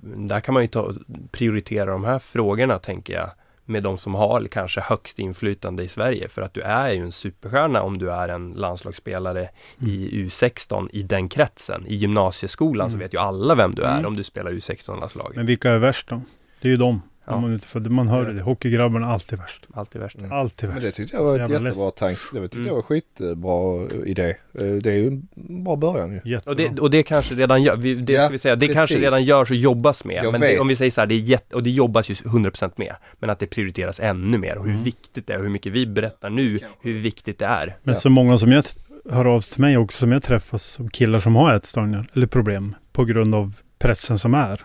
där 0.00 0.40
kan 0.40 0.54
man 0.54 0.62
ju 0.62 0.68
ta, 0.68 0.92
prioritera 1.30 1.90
de 1.90 2.04
här 2.04 2.18
frågorna 2.18 2.78
tänker 2.78 3.14
jag 3.14 3.30
med 3.68 3.82
de 3.82 3.98
som 3.98 4.14
har 4.14 4.46
kanske 4.50 4.80
högst 4.80 5.18
inflytande 5.18 5.82
i 5.84 5.88
Sverige 5.88 6.28
för 6.28 6.42
att 6.42 6.54
du 6.54 6.60
är 6.60 6.90
ju 6.92 7.00
en 7.00 7.12
superstjärna 7.12 7.82
om 7.82 7.98
du 7.98 8.12
är 8.12 8.28
en 8.28 8.52
landslagsspelare 8.52 9.48
i 9.80 10.24
U16 10.24 10.88
i 10.92 11.02
den 11.02 11.28
kretsen. 11.28 11.86
I 11.86 11.94
gymnasieskolan 11.94 12.90
så 12.90 12.94
Mm. 12.96 13.04
vet 13.04 13.14
ju 13.14 13.18
alla 13.18 13.54
vem 13.54 13.74
du 13.74 13.82
är 13.82 13.92
Mm. 13.94 14.06
om 14.06 14.16
du 14.16 14.24
spelar 14.24 14.50
U16-landslaget. 14.50 15.36
Men 15.36 15.46
vilka 15.46 15.70
är 15.70 15.78
värst 15.78 16.08
då? 16.08 16.20
Det 16.60 16.68
är 16.68 16.70
ju 16.70 16.76
de. 16.76 17.02
Ja. 17.28 17.40
Man, 17.40 17.50
är 17.50 17.56
ute 17.56 17.66
för, 17.66 17.80
man 17.80 18.08
hör 18.08 18.32
det. 18.32 18.42
Hockeygrabbarna 18.42 19.06
alltid 19.06 19.38
värst. 19.38 19.66
Alltid 19.74 20.00
värst. 20.00 20.18
Mm. 20.18 20.32
Alltid 20.32 20.68
Men 20.68 20.74
värst. 20.74 20.86
det 20.86 20.92
tyckte 20.92 21.16
jag 21.16 21.24
var 21.24 21.38
ett 21.38 21.50
jättebra 21.50 21.90
tanke. 21.90 22.20
Det 22.32 22.40
tyckte 22.40 22.56
Mm. 22.58 22.66
jag 22.66 22.74
var 22.74 22.82
skitbra 22.82 24.06
idé. 24.06 24.28
Eh, 24.54 24.66
Det 24.82 24.90
är 24.92 24.96
ju 24.96 25.06
en 25.06 25.28
bra 25.64 25.76
början 25.76 26.12
ju. 26.12 26.20
Jättebra. 26.30 26.50
Och 26.50 26.56
det, 26.74 26.80
och 26.80 26.90
det 26.90 27.02
kanske 27.02 27.34
redan 27.34 27.62
gör, 27.62 27.76
vi, 27.76 27.94
det 27.94 28.12
Ja, 28.12 28.20
ska 28.24 28.32
vi 28.32 28.38
säga, 28.38 28.56
det 28.56 28.66
kanske 28.66 28.94
precis. 28.94 29.04
redan 29.04 29.24
görs 29.24 29.50
och 29.50 29.56
jobbas 29.56 30.04
med. 30.04 30.24
Jag 30.24 30.32
men 30.32 30.40
det, 30.40 30.58
om 30.58 30.68
vi 30.68 30.76
säger 30.76 30.90
så 30.90 31.00
här, 31.00 31.06
det 31.06 31.14
är 31.14 31.18
jätte, 31.18 31.56
och 31.56 31.62
det 31.62 31.70
jobbas 31.70 32.10
ju 32.10 32.14
100% 32.14 32.72
med. 32.76 32.94
Men 33.18 33.30
att 33.30 33.38
det 33.38 33.46
prioriteras 33.46 34.00
ännu 34.00 34.38
mer 34.38 34.56
och 34.58 34.64
hur 34.64 34.70
Mm. 34.72 34.84
viktigt 34.84 35.26
det 35.26 35.32
är 35.32 35.36
och 35.38 35.42
hur 35.44 35.50
mycket 35.50 35.72
vi 35.72 35.86
berättar 35.86 36.30
nu, 36.30 36.58
hur 36.80 36.98
viktigt 37.00 37.38
det 37.38 37.46
är. 37.46 37.76
Men 37.82 37.94
Ja. 37.94 38.00
så 38.00 38.10
många 38.10 38.38
som 38.38 38.52
jag 38.52 38.64
hör 39.10 39.24
av 39.24 39.40
sig 39.40 39.52
till 39.54 39.60
mig 39.60 39.76
också, 39.76 39.98
som 39.98 40.12
jag 40.12 40.22
träffas, 40.22 40.62
som 40.64 40.90
killar 40.90 41.20
som 41.20 41.36
har 41.36 41.54
ätstörningar 41.54 42.10
eller 42.14 42.26
problem 42.26 42.74
på 42.92 43.04
grund 43.04 43.34
av 43.34 43.54
pressen 43.78 44.18
som 44.18 44.34
är. 44.34 44.60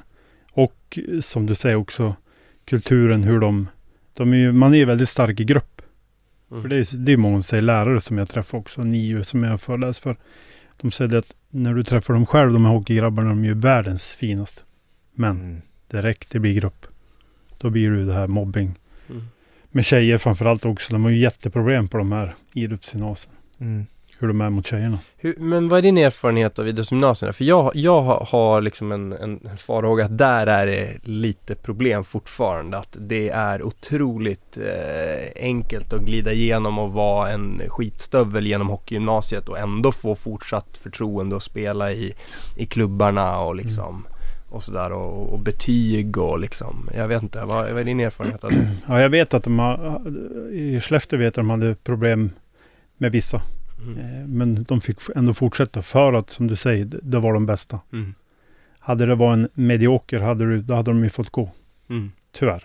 Och 0.53 0.99
eh, 1.13 1.19
som 1.19 1.45
du 1.45 1.55
säger 1.55 1.75
också, 1.75 2.15
kulturen, 2.65 3.23
hur 3.23 3.39
de, 3.39 3.67
de 4.13 4.33
är 4.33 4.37
ju, 4.37 4.51
man 4.51 4.73
är 4.73 4.77
ju 4.77 4.85
väldigt 4.85 5.09
stark 5.09 5.39
i 5.39 5.43
grupp. 5.43 5.81
Mm. 6.51 6.61
För 6.61 6.69
det 6.69 6.75
är, 6.75 6.97
det 6.97 7.11
är 7.11 7.17
många 7.17 7.43
säger 7.43 7.63
lärare 7.63 8.01
som 8.01 8.17
jag 8.17 8.29
träffar 8.29 8.57
också, 8.57 8.83
nio 8.83 9.23
som 9.23 9.43
jag 9.43 9.61
föreläser 9.61 10.01
för. 10.01 10.15
De 10.81 10.91
säger 10.91 11.15
att 11.15 11.35
när 11.49 11.73
du 11.73 11.83
träffar 11.83 12.13
dem 12.13 12.25
själv, 12.25 12.53
de 12.53 12.65
här 12.65 12.71
hockeygrabbarna, 12.71 13.29
de 13.29 13.43
är 13.43 13.47
ju 13.47 13.53
världens 13.53 14.15
finaste. 14.15 14.61
Men 15.13 15.39
Mm. 15.39 15.61
direkt 15.87 16.29
det 16.29 16.39
blir 16.39 16.53
grupp, 16.53 16.85
då 17.57 17.69
blir 17.69 17.91
det 17.91 18.05
det 18.05 18.13
här 18.13 18.27
mobbing. 18.27 18.79
Mm. 19.09 19.23
Med 19.71 19.85
tjejer 19.85 20.17
framförallt 20.17 20.65
också, 20.65 20.93
de 20.93 21.03
har 21.03 21.11
ju 21.11 21.17
jätteproblem 21.17 21.87
på 21.87 21.97
de 21.97 22.11
här 22.11 22.35
idrottsgymnasierna. 22.53 23.37
Mm. 23.59 23.85
Hur 24.23 24.27
de 24.27 24.41
är 24.41 24.49
mot 24.49 24.67
tjejerna. 24.67 24.99
Hur, 25.17 25.35
men 25.37 25.69
vad 25.69 25.77
är 25.77 25.81
din 25.81 25.97
erfarenhet 25.97 26.59
av 26.59 26.67
idrottsgymnasierna? 26.67 27.33
För 27.33 27.43
jag, 27.43 27.71
jag 27.75 28.01
har, 28.01 28.61
liksom 28.61 28.91
en, 28.91 29.13
en 29.13 29.39
farhåga 29.57 30.05
att 30.05 30.17
där 30.17 30.47
är 30.47 30.65
det 30.65 30.97
lite 31.03 31.55
problem 31.55 32.03
fortfarande. 32.03 32.77
Att 32.77 32.97
det 32.99 33.29
är 33.29 33.63
otroligt 33.63 34.57
eh, 34.57 35.43
enkelt 35.43 35.93
att 35.93 36.01
glida 36.01 36.33
igenom 36.33 36.79
och 36.79 36.93
vara 36.93 37.29
en 37.29 37.61
skitstövel 37.67 38.47
genom 38.47 38.69
hockeygymnasiet 38.69 39.49
och 39.49 39.59
ändå 39.59 39.91
få 39.91 40.15
fortsatt 40.15 40.77
förtroende 40.77 41.35
att 41.35 41.43
spela 41.43 41.91
i, 41.91 42.13
i 42.57 42.65
klubbarna 42.65 43.39
och 43.39 43.55
liksom 43.55 44.07
och 44.49 44.63
sådär 44.63 44.91
och, 44.91 45.33
och 45.33 45.39
betyg 45.39 46.17
och 46.17 46.39
liksom, 46.39 46.89
jag 46.95 47.07
vet 47.07 47.23
inte, 47.23 47.45
vad, 47.45 47.69
vad 47.69 47.79
är 47.79 47.83
din 47.83 47.99
erfarenhet 47.99 48.43
av 48.43 48.51
det? 48.51 48.67
Ja, 48.87 49.01
jag 49.01 49.09
vet 49.09 49.33
att 49.33 49.43
de 49.43 49.59
har, 49.59 50.01
i 50.51 50.81
Skellefteå 50.81 51.19
vet 51.19 51.23
jag 51.23 51.29
att 51.29 51.35
de 51.35 51.49
hade 51.49 51.75
problem 51.75 52.31
med 52.97 53.11
vissa. 53.11 53.41
Mm. 53.87 53.99
Eh, 54.21 54.27
Men 54.27 54.63
de 54.63 54.81
fick 54.81 54.97
ändå 55.15 55.33
fortsätta 55.33 55.81
för 55.81 56.13
att, 56.13 56.29
som 56.29 56.47
du 56.47 56.55
säger, 56.55 56.85
det- 57.01 57.19
var 57.19 57.33
de 57.33 57.45
bästa. 57.45 57.79
Mm. 57.93 58.13
Hade 58.79 59.05
det 59.05 59.15
varit 59.15 59.33
en 59.37 59.49
medioker, 59.53 60.19
hade 60.19 60.45
du, 60.49 60.61
då 60.61 60.73
hade 60.73 60.91
de 60.91 61.03
ju 61.03 61.09
fått 61.09 61.29
gå. 61.29 61.51
Mm. 61.89 62.11
Tyvärr. 62.31 62.63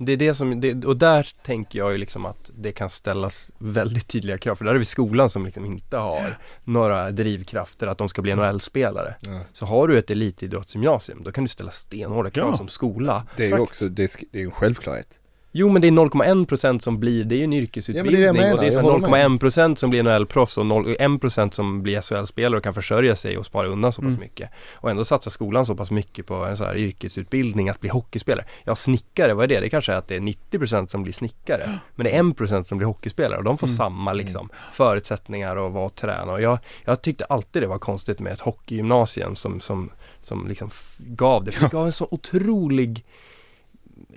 Det 0.00 0.12
är 0.12 0.16
det 0.16 0.34
som, 0.34 0.60
det, 0.60 0.84
och 0.84 0.96
där 0.96 1.28
tänker 1.44 1.78
jag 1.78 1.92
ju 1.92 1.98
liksom 1.98 2.26
att 2.26 2.50
det 2.58 2.72
kan 2.72 2.90
ställas 2.90 3.52
väldigt 3.58 4.08
tydliga 4.08 4.38
krav. 4.38 4.54
För 4.56 4.64
där 4.64 4.74
är 4.74 4.78
vi 4.78 4.84
skolan 4.84 5.30
som 5.30 5.44
liksom 5.44 5.66
inte 5.66 5.96
har 5.96 6.36
några 6.64 7.10
drivkrafter 7.10 7.86
att 7.86 7.98
de 7.98 8.08
ska 8.08 8.22
bli 8.22 8.34
NHL-spelare. 8.34 9.14
Ja. 9.20 9.40
Så 9.52 9.66
har 9.66 9.88
du 9.88 9.98
ett 9.98 10.10
elitidrottsgymnasium, 10.10 11.22
då 11.22 11.32
kan 11.32 11.44
du 11.44 11.48
ställa 11.48 11.70
stenhårda 11.70 12.30
krav 12.30 12.48
Ja. 12.50 12.56
som 12.56 12.68
skola. 12.68 13.26
Det 13.36 13.44
är 13.44 13.48
ju 13.48 13.58
också, 13.58 13.88
det 13.88 14.02
är, 14.02 14.10
det 14.30 14.40
är 14.40 14.44
en 14.44 14.50
självklarhet. 14.50 15.18
Jo 15.52 15.68
men 15.68 15.82
det 15.82 15.88
är 15.88 15.92
0,1% 15.92 16.78
som 16.78 17.00
blir, 17.00 17.24
det 17.24 17.34
är 17.34 17.36
ju 17.36 17.44
en 17.44 17.52
yrkesutbildning 17.52 18.20
Ja, 18.22 18.32
det 18.32 18.38
det 18.40 18.52
och 18.54 18.60
det 18.60 18.66
är 18.66 18.70
så 18.70 18.76
menar, 18.76 18.90
här 18.92 18.98
jag 19.18 19.28
håller 19.28 19.38
0,1% 19.38 19.74
som 19.74 19.90
blir 19.90 20.02
NHL-proffs 20.02 20.58
och 20.58 20.64
0,1% 20.64 21.50
som 21.50 21.82
blir 21.82 22.00
SHL-spelare 22.00 22.56
och 22.58 22.64
kan 22.64 22.74
försörja 22.74 23.16
sig 23.16 23.38
och 23.38 23.46
spara 23.46 23.66
undan 23.66 23.92
så 23.92 24.02
pass 24.02 24.08
Mm. 24.08 24.20
mycket. 24.20 24.50
Och 24.74 24.90
ändå 24.90 25.04
satsar 25.04 25.30
skolan 25.30 25.66
så 25.66 25.74
pass 25.76 25.90
mycket 25.90 26.26
på 26.26 26.34
en 26.34 26.56
så 26.56 26.64
här 26.64 26.76
yrkesutbildning 26.76 27.68
att 27.68 27.80
bli 27.80 27.90
hockeyspelare. 27.90 28.44
Ja, 28.64 28.76
snickare, 28.76 29.34
vad 29.34 29.44
är 29.44 29.48
det? 29.48 29.60
Det 29.60 29.70
kanske 29.70 29.92
är 29.92 29.96
att 29.96 30.08
det 30.08 30.16
är 30.16 30.20
90% 30.20 30.86
som 30.86 31.02
blir 31.02 31.12
snickare. 31.12 31.78
Men 31.94 32.04
det 32.04 32.10
är 32.16 32.22
1% 32.22 32.62
som 32.62 32.78
blir 32.78 32.86
hockeyspelare 32.86 33.38
och 33.38 33.44
de 33.44 33.58
får 33.58 33.66
Mm. 33.66 33.76
samma 33.76 34.12
liksom 34.12 34.48
förutsättningar 34.72 35.56
och 35.56 35.94
träna. 35.94 36.32
Och 36.32 36.40
jag, 36.42 36.58
jag 36.84 37.02
tyckte 37.02 37.24
alltid 37.24 37.62
det 37.62 37.66
var 37.66 37.78
konstigt 37.78 38.20
med 38.20 38.32
ett 38.32 38.40
hockeygymnasium 38.40 39.36
som, 39.36 39.60
som, 39.60 39.90
som 40.20 40.48
liksom 40.48 40.70
gav 40.98 41.44
det. 41.44 41.52
För 41.52 41.64
det 41.64 41.72
gav 41.72 41.86
en 41.86 41.92
så 41.92 42.08
otrolig 42.10 43.04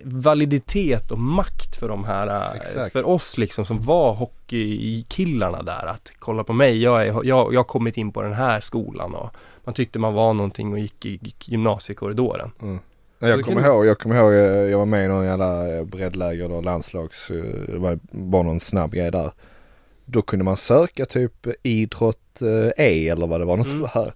validitet 0.04 1.12
och 1.12 1.20
makt 1.20 1.76
för 1.76 1.88
de 1.88 2.04
här, 2.04 2.28
äh, 2.28 2.56
Exakt. 2.62 2.94
för 2.94 3.08
oss 3.08 3.38
liksom 3.38 3.66
som 3.66 3.82
var 3.82 4.14
hockeykillarna 4.14 5.62
där 5.64 5.86
att 5.86 6.12
kolla 6.20 6.44
på 6.44 6.54
mig, 6.54 6.82
jag, 6.84 7.02
är, 7.02 7.06
jag, 7.06 7.54
jag 7.54 7.60
har 7.60 7.64
kommit 7.64 7.98
in 7.98 8.12
på 8.12 8.22
den 8.22 8.34
här 8.34 8.62
skolan 8.62 9.16
och 9.16 9.30
man 9.64 9.74
tyckte 9.74 10.00
man 10.00 10.14
var 10.14 10.34
någonting 10.34 10.74
och 10.74 10.80
gick 10.80 11.06
i 11.06 11.20
gymnasiekorridoren. 11.46 12.52
Mm. 12.62 12.80
Ja, 13.20 13.28
Jag 13.28 13.40
Då 13.40 13.44
kommer 13.44 13.66
ihåg, 13.68 13.86
jag 13.86 14.00
kommer 14.00 14.16
ihåg, 14.16 14.34
eh, 14.34 14.40
jag 14.72 14.78
var 14.78 14.86
med 14.86 15.06
i 15.06 15.08
någon 15.08 15.26
jävla 15.26 15.76
eh, 15.78 15.84
breddläger 15.84 16.52
och 16.52 16.64
landslags, 16.64 17.30
eh, 17.32 17.44
det 17.68 17.78
var 17.78 18.00
bara 18.12 18.44
någon 18.44 18.60
snabb 18.60 18.92
grej 18.94 19.12
där. 19.12 19.32
Då 20.06 20.22
kunde 20.22 20.46
man 20.46 20.58
söka 20.58 21.06
typ 21.06 21.48
idrott 21.64 22.42
eh, 22.42 22.86
E 22.86 23.10
eller 23.10 23.28
vad 23.28 23.40
det 23.42 23.46
var, 23.46 23.58
något 23.58 23.68
Mm. 23.68 23.80
sånt 23.80 23.92
här. 23.92 24.14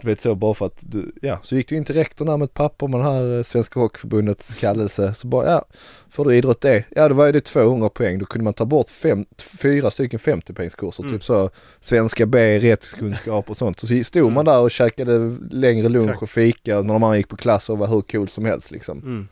Du 0.00 0.08
vet 0.08 0.20
så 0.20 0.34
bara 0.34 0.54
för 0.54 0.66
att 0.66 0.78
du, 0.80 1.12
ja, 1.22 1.38
så 1.42 1.56
gick 1.56 1.68
du 1.68 1.76
in 1.76 1.84
till 1.84 1.94
rektorn 1.94 2.28
där 2.28 2.36
med 2.36 2.44
ett 2.44 2.54
papper 2.54 2.88
med 2.88 3.00
den 3.00 3.06
här 3.06 3.36
eh, 3.36 3.42
Svenska 3.42 3.80
Hockeyförbundets 3.80 4.54
kallelse. 4.54 5.14
Så 5.14 5.26
bara, 5.26 5.50
ja, 5.50 5.64
får 6.10 6.24
du 6.24 6.36
idrott 6.36 6.64
E? 6.64 6.84
Ja, 6.90 7.08
då 7.08 7.14
var 7.14 7.32
det 7.32 7.40
200 7.40 7.88
poäng. 7.88 8.18
Då 8.18 8.26
kunde 8.26 8.44
man 8.44 8.54
ta 8.54 8.64
bort 8.64 8.90
fem, 8.90 9.26
fyra 9.62 9.90
stycken 9.90 10.18
50 10.18 10.52
poängskurser. 10.52 11.02
Mm. 11.02 11.14
Typ 11.14 11.24
så 11.24 11.50
svenska 11.80 12.26
B, 12.26 12.58
rättskunskap 12.58 13.50
och 13.50 13.56
sånt. 13.56 13.80
Så 13.80 14.04
stod 14.04 14.32
man 14.32 14.44
där 14.44 14.58
och 14.58 14.70
käkade 14.70 15.36
längre 15.50 15.88
lunch 15.88 16.08
Exakt. 16.08 16.22
och 16.22 16.30
fika 16.30 16.82
när 16.82 16.94
andra 16.94 17.16
gick 17.16 17.28
på 17.28 17.36
klass 17.36 17.70
och 17.70 17.78
var 17.78 17.86
hur 17.86 18.00
cool 18.00 18.28
som 18.28 18.44
helst 18.44 18.70
liksom. 18.70 18.98
Mm. 18.98 19.28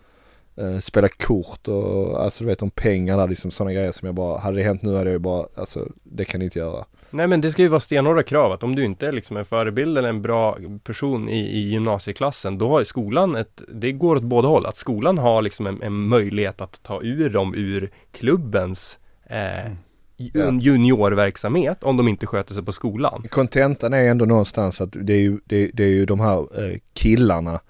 Eh, 0.56 0.78
spela 0.80 1.08
kort 1.08 1.68
och 1.68 2.24
alltså 2.24 2.44
du 2.44 2.48
vet 2.48 2.62
om 2.62 2.70
pengar 2.70 3.16
där 3.16 3.28
liksom 3.28 3.50
sådana 3.50 3.72
grejer 3.72 3.92
som 3.92 4.06
jag 4.06 4.14
bara, 4.14 4.38
hade 4.38 4.56
det 4.56 4.62
hänt 4.62 4.82
nu 4.82 4.90
hade 4.96 5.04
jag 5.04 5.12
ju 5.12 5.18
bara, 5.18 5.46
alltså 5.54 5.88
det 6.02 6.24
kan 6.24 6.38
ni 6.38 6.44
inte 6.44 6.58
göra. 6.58 6.84
Nej 7.14 7.26
men 7.26 7.40
det 7.40 7.50
ska 7.50 7.62
ju 7.62 7.68
vara 7.68 7.80
stenhårda 7.80 8.22
krav 8.22 8.52
att 8.52 8.62
om 8.62 8.76
du 8.76 8.84
inte 8.84 9.06
är 9.08 9.12
liksom 9.12 9.36
en 9.36 9.44
förebild 9.44 9.98
eller 9.98 10.08
en 10.08 10.22
bra 10.22 10.58
person 10.84 11.28
i, 11.28 11.40
i 11.40 11.68
gymnasieklassen 11.68 12.58
då 12.58 12.68
har 12.68 12.78
ju 12.78 12.84
skolan 12.84 13.36
ett, 13.36 13.62
det 13.68 13.92
går 13.92 14.16
åt 14.16 14.22
båda 14.22 14.48
håll. 14.48 14.66
Att 14.66 14.76
skolan 14.76 15.18
har 15.18 15.42
liksom 15.42 15.66
en, 15.66 15.82
en 15.82 16.08
möjlighet 16.08 16.60
att 16.60 16.82
ta 16.82 17.02
ur 17.02 17.30
dem 17.30 17.54
ur 17.54 17.90
klubbens 18.12 18.98
eh, 19.26 19.72
Ja. 20.16 20.42
en 20.42 20.60
juniorverksamhet 20.60 21.82
om 21.82 21.96
de 21.96 22.08
inte 22.08 22.26
sköter 22.26 22.54
sig 22.54 22.62
på 22.62 22.72
skolan. 22.72 23.24
Kontentan 23.30 23.92
är 23.92 24.10
ändå 24.10 24.24
någonstans 24.24 24.80
att 24.80 24.96
det 25.00 25.12
är 25.12 25.20
ju, 25.20 25.38
det, 25.44 25.70
det 25.74 25.84
är 25.84 25.88
ju 25.88 26.06
de 26.06 26.20
här 26.20 26.38
eh, 26.38 26.78
killarna 26.92 27.60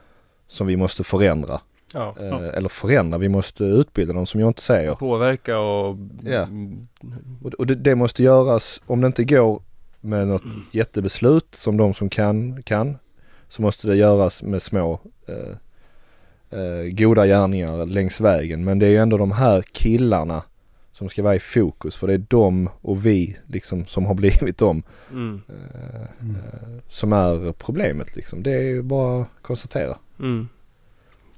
som 0.48 0.66
vi 0.66 0.76
måste 0.76 1.04
förändra. 1.04 1.60
Ja. 1.94 2.14
Eh, 2.20 2.26
Ja. 2.26 2.40
Eller 2.42 2.68
förändra, 2.68 3.18
vi 3.18 3.28
måste 3.28 3.64
utbilda 3.64 4.12
dem 4.14 4.26
som 4.26 4.40
jag 4.40 4.50
inte 4.50 4.62
säger. 4.62 4.94
Påverka 4.94 5.58
och 5.58 5.96
Ja. 6.22 6.42
mm, 6.42 6.86
Och, 7.42 7.52
och 7.54 7.66
det, 7.66 7.74
det 7.74 7.94
måste 7.94 8.22
göras, 8.22 8.80
om 8.86 9.00
det 9.00 9.06
inte 9.06 9.24
går 9.24 9.62
med 10.00 10.28
något 10.28 10.42
jättebeslut 10.72 11.54
som 11.54 11.76
de 11.76 11.94
som 11.94 12.08
kan, 12.08 12.62
kan, 12.62 12.96
så 13.48 13.62
måste 13.62 13.86
det 13.88 13.96
göras 13.96 14.42
med 14.42 14.62
små 14.62 15.00
eh, 15.26 15.56
eh, 16.60 16.84
goda 16.92 17.26
gärningar 17.26 17.86
längs 17.86 18.20
vägen. 18.20 18.64
Men 18.64 18.78
det 18.78 18.86
är 18.86 18.90
ju 18.90 18.96
ändå 18.98 19.16
de 19.16 19.32
här 19.32 19.62
killarna 19.72 20.42
som 20.92 21.08
ska 21.08 21.22
vara 21.22 21.34
i 21.36 21.38
fokus 21.38 21.96
för 21.96 22.06
det 22.06 22.12
är 22.12 22.24
de 22.28 22.68
och 22.80 23.06
vi 23.06 23.36
liksom 23.46 23.86
som 23.86 24.06
har 24.06 24.14
blivit 24.24 24.58
dem 24.58 24.82
mm, 25.12 25.40
eh, 25.48 26.00
Mm. 26.20 26.36
eh, 26.36 26.68
som 26.88 27.12
är 27.12 27.52
problemet 27.52 28.16
liksom. 28.16 28.42
Det 28.42 28.52
är 28.52 28.62
ju 28.62 28.82
bara 28.82 29.20
att 29.22 29.28
konstatera. 29.42 29.96
mm. 30.18 30.48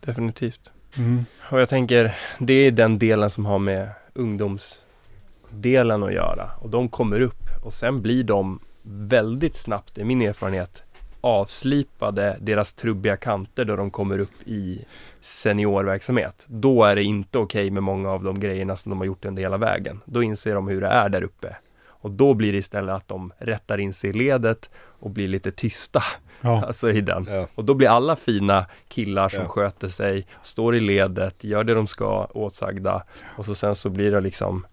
Definitivt. 0.07 0.71
Mm. 0.99 1.25
Och 1.51 1.61
jag 1.61 1.69
tänker, 1.69 2.17
det 2.39 2.53
är 2.53 2.71
den 2.71 2.99
delen 2.99 3.31
som 3.31 3.47
har 3.47 3.59
med 3.59 3.89
ungdomsdelen 4.15 6.03
att 6.03 6.13
göra. 6.13 6.51
Och 6.61 6.71
de 6.71 6.89
kommer 6.89 7.21
upp 7.21 7.65
och 7.65 7.75
sen 7.75 8.03
blir 8.03 8.25
de 8.25 8.61
väldigt 8.83 9.57
snabbt, 9.57 9.99
är 9.99 10.05
min 10.05 10.23
erfarenhet, 10.23 10.83
avslipade 11.21 12.37
deras 12.41 12.75
trubbiga 12.75 13.17
kanter 13.17 13.65
då 13.65 13.77
de 13.77 13.91
kommer 13.91 14.19
upp 14.19 14.43
i 14.45 14.85
seniorverksamhet. 15.21 16.45
Då 16.49 16.85
är 16.85 16.97
det 16.97 17.03
inte 17.03 17.39
okej 17.39 17.71
med 17.71 17.83
många 17.83 18.11
av 18.11 18.25
de 18.25 18.41
grejerna 18.41 18.77
som 18.77 18.91
de 18.91 18.99
har 18.99 19.07
gjort 19.07 19.25
under 19.25 19.43
hela 19.43 19.57
vägen. 19.57 20.01
Då 20.05 20.23
inser 20.23 20.55
de 20.55 20.69
hur 20.69 20.81
det 20.81 20.87
är 20.87 21.09
där 21.09 21.23
uppe. 21.23 21.57
Och 21.87 22.11
då 22.11 22.35
blir 22.35 22.53
det 22.53 22.59
istället 22.59 22.95
att 22.95 23.09
de 23.09 23.33
rättar 23.39 23.79
in 23.79 23.93
sig 23.93 24.11
i 24.11 24.13
ledet 24.13 24.71
och 24.77 25.11
blir 25.11 25.29
lite 25.29 25.53
tysta, 25.53 26.03
Ja. 26.47 26.65
alltså 26.67 26.91
i 26.91 27.01
den. 27.01 27.27
Ja. 27.31 27.47
Och 27.55 27.65
då 27.65 27.75
blir 27.75 27.89
alla 27.89 28.17
fina 28.17 28.67
killar 28.89 29.29
som 29.29 29.41
Ja. 29.43 29.49
sköter 29.49 29.89
sig, 29.89 30.27
står 30.43 30.77
i 30.77 30.81
ledet, 30.81 31.45
gör 31.45 31.65
det 31.65 31.75
de 31.75 31.87
ska 31.87 32.25
åtsagda 32.25 33.03
och 33.37 33.45
så 33.45 33.55
sen 33.55 33.75
så 33.75 33.89
blir 33.89 34.11
det 34.13 34.21
liksom 34.21 34.67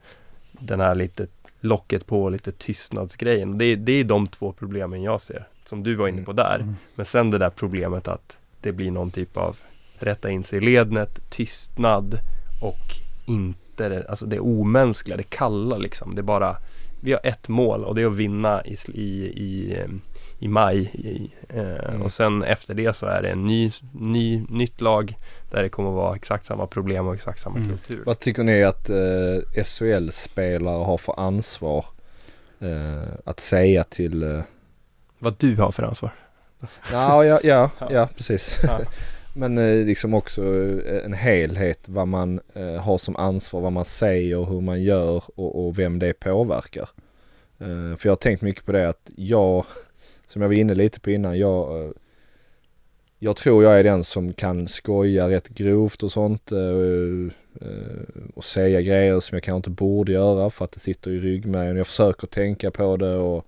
den 0.51 0.79
här 0.79 0.95
lite 0.95 1.27
locket 1.59 2.05
på, 2.07 2.29
lite 2.29 2.51
tystnadsgrejen. 2.51 3.57
Det, 3.57 3.65
är- 3.65 3.75
det 3.75 3.91
är 3.91 4.03
de 4.03 4.27
två 4.27 4.51
problemen 4.51 5.03
jag 5.03 5.21
ser, 5.21 5.47
som 5.65 5.83
du 5.83 5.95
var 5.95 6.07
inne 6.07 6.21
på 6.23 6.33
där. 6.33 6.55
Mm. 6.61 6.75
Men 6.95 7.05
sen 7.05 7.31
det 7.31 7.37
där 7.37 7.49
problemet 7.49 8.07
att 8.07 8.37
det 8.61 8.71
blir 8.71 8.91
någon 8.91 9.11
typ 9.11 9.37
av 9.37 9.57
rätta 9.99 10.29
in 10.29 10.43
sig 10.43 10.57
i 10.57 10.61
lednet, 10.61 11.29
tystnad 11.29 12.19
och 12.61 12.95
inte 13.25 13.89
det, 13.89 14.05
alltså 14.09 14.25
det 14.25 14.39
omänskliga, 14.39 15.17
det 15.17 15.23
kalla 15.23 15.77
liksom. 15.77 16.15
Det 16.15 16.21
är 16.21 16.23
bara, 16.23 16.55
vi 17.01 17.11
har 17.11 17.21
ett 17.23 17.47
mål 17.47 17.83
och 17.83 17.95
det 17.95 18.01
är 18.01 18.05
att 18.07 18.15
vinna 18.15 18.61
i, 18.65 18.75
i, 18.93 19.25
i, 19.25 19.77
i 20.43 20.47
maj. 20.47 20.79
I, 20.93 21.31
eh, 21.49 21.89
Mm. 21.89 22.01
Och 22.01 22.11
sen 22.11 22.43
efter 22.43 22.73
det 22.73 22.93
så 22.95 23.05
är 23.05 23.21
det 23.21 23.29
en 23.29 23.45
ny, 23.45 23.71
ny, 23.91 24.45
nytt 24.49 24.81
lag 24.81 25.17
där 25.51 25.63
det 25.63 25.69
kommer 25.69 25.89
att 25.89 25.95
vara 25.95 26.15
exakt 26.15 26.45
samma 26.45 26.67
problem 26.67 27.07
och 27.07 27.13
exakt 27.13 27.39
samma 27.39 27.57
Mm. 27.57 27.69
kultur. 27.69 28.03
Vad 28.05 28.19
tycker 28.19 28.43
ni 28.43 28.63
att 28.63 28.89
eh, 28.89 29.63
SHL-spelare 29.63 30.83
har 30.83 30.97
för 30.97 31.19
ansvar 31.19 31.85
eh, 32.59 33.03
att 33.25 33.39
säga 33.39 33.83
till 33.83 34.23
eh, 34.23 34.39
Vad 35.19 35.35
du 35.37 35.55
har 35.55 35.71
för 35.71 35.83
ansvar. 35.83 36.11
Ja, 36.91 37.25
ja, 37.25 37.39
ja, 37.43 37.69
Ja. 37.79 37.87
ja 37.91 38.09
precis. 38.17 38.59
Ja. 38.63 38.79
Men 39.35 39.57
eh, 39.57 39.85
liksom 39.85 40.13
också 40.13 40.41
eh, 40.85 41.05
en 41.05 41.13
helhet 41.13 41.79
vad 41.85 42.07
man 42.07 42.39
eh, 42.53 42.75
har 42.81 42.97
som 42.97 43.15
ansvar, 43.15 43.61
vad 43.61 43.71
man 43.73 43.85
säger, 43.85 44.45
hur 44.45 44.61
man 44.61 44.83
gör 44.83 45.23
och, 45.35 45.65
och 45.67 45.79
vem 45.79 45.99
det 45.99 46.13
påverkar. 46.19 46.89
Eh, 47.59 47.95
för 47.97 47.99
jag 48.03 48.11
har 48.11 48.15
tänkt 48.15 48.41
mycket 48.41 48.65
på 48.65 48.71
det 48.71 48.89
att 48.89 49.09
jag, 49.15 49.65
som 50.33 50.41
jag 50.41 50.49
var 50.49 50.55
inne 50.55 50.75
lite 50.75 50.99
på 50.99 51.11
innan, 51.11 51.37
jag, 51.37 51.81
eh, 51.81 51.91
jag 53.19 53.35
tror 53.35 53.63
jag 53.63 53.79
är 53.79 53.83
den 53.83 54.03
som 54.03 54.33
kan 54.33 54.67
skoja 54.67 55.29
rätt 55.29 55.49
grovt 55.49 56.03
och 56.03 56.11
sånt 56.11 56.51
eh, 56.51 56.59
eh, 57.61 58.01
och 58.35 58.43
säga 58.43 58.81
grejer 58.81 59.19
som 59.19 59.35
jag 59.35 59.43
kanske 59.43 59.57
inte 59.57 59.69
borde 59.69 60.11
göra 60.11 60.49
för 60.49 60.65
att 60.65 60.71
det 60.71 60.79
sitter 60.79 61.11
i 61.11 61.19
ryggmärgen. 61.19 61.77
Jag 61.77 61.87
försöker 61.87 62.27
tänka 62.27 62.71
på 62.71 62.97
det 62.97 63.15
och 63.15 63.45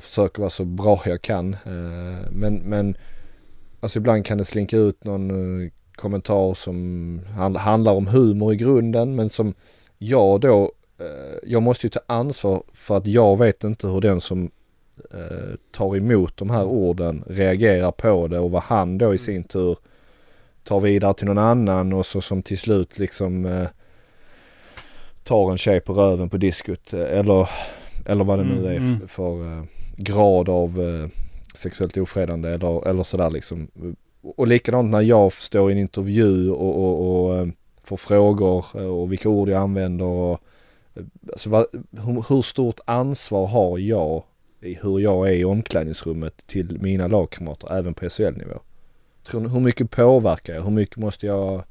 försöker 0.00 0.40
vara 0.40 0.50
så 0.50 0.64
bra 0.64 1.02
jag 1.06 1.22
kan. 1.22 1.56
Men, 2.30 2.54
men 2.54 2.96
alltså 3.80 3.98
ibland 3.98 4.26
kan 4.26 4.38
det 4.38 4.44
slinka 4.44 4.76
ut 4.76 5.04
någon 5.04 5.70
kommentar 5.94 6.54
som 6.54 7.20
handlar 7.56 7.92
om 7.92 8.06
humor 8.06 8.52
i 8.52 8.56
grunden 8.56 9.14
men 9.14 9.30
som 9.30 9.54
jag 9.98 10.40
då, 10.40 10.72
jag 11.42 11.62
måste 11.62 11.86
ju 11.86 11.90
ta 11.90 12.00
ansvar 12.06 12.62
för 12.72 12.96
att 12.96 13.06
jag 13.06 13.38
vet 13.38 13.64
inte 13.64 13.86
hur 13.86 14.00
den 14.00 14.20
som 14.20 14.50
eh, 15.14 15.54
tar 15.70 15.96
emot 15.96 16.36
de 16.36 16.50
här 16.50 16.64
orden 16.64 17.24
reagerar 17.26 17.92
på 17.92 18.28
det 18.28 18.38
och 18.38 18.50
vad 18.50 18.62
han 18.62 18.98
då 18.98 19.14
i 19.14 19.18
sin 19.18 19.44
tur 19.44 19.76
tar 20.64 20.80
vidare 20.80 21.14
till 21.14 21.26
någon 21.26 21.38
annan 21.38 21.92
och 21.92 22.06
så 22.06 22.20
som 22.20 22.42
till 22.42 22.58
slut 22.58 22.98
liksom 22.98 23.46
eh, 23.46 23.68
tar 25.24 25.50
en 25.50 25.58
tjej 25.58 25.80
på 25.80 25.92
röven 25.92 26.30
på 26.30 26.36
diskot 26.36 26.92
eh, 26.92 27.18
eller, 27.18 27.50
eller 28.06 28.24
vad 28.24 28.38
det 28.38 28.44
nu 28.44 28.58
Mm, 28.58 28.66
är 28.66 28.76
mm. 28.76 29.08
för 29.08 29.58
eh, 29.58 29.64
grad 29.96 30.48
av 30.48 30.80
eh, 30.80 31.08
sexuellt 31.54 31.96
ofredande 31.96 32.48
eller, 32.48 32.88
eller 32.88 33.02
sådär 33.02 33.30
liksom. 33.30 33.68
och 34.22 34.46
likadant 34.46 34.90
när 34.90 35.00
jag 35.00 35.32
står 35.32 35.70
i 35.70 35.72
en 35.72 35.78
intervju 35.78 36.50
och, 36.50 36.78
och, 36.78 37.26
och 37.26 37.36
eh, 37.36 37.46
får 37.84 37.96
frågor 37.96 38.76
och 38.76 39.12
vilka 39.12 39.28
ord 39.28 39.48
jag 39.48 39.62
använder 39.62 40.04
och 40.04 40.40
alltså, 41.32 41.50
vad, 41.50 41.66
hur, 41.90 42.24
hur 42.28 42.42
stort 42.42 42.80
ansvar 42.84 43.46
har 43.46 43.78
jag 43.78 44.22
i 44.62 44.78
hur 44.82 44.98
jag 44.98 45.28
är 45.28 45.32
i 45.32 45.44
omklädningsrummet 45.44 46.46
till 46.46 46.78
mina 46.80 47.06
lagkamrater 47.06 47.72
även 47.72 47.94
på 47.94 48.08
SHL-nivå? 48.08 48.60
Tror, 49.26 49.48
hur 49.48 49.60
mycket 49.60 49.90
påverkar 49.90 50.54
jag? 50.54 50.62
Hur 50.62 50.70
mycket 50.70 50.96
måste 50.96 51.26
jag 51.26 51.64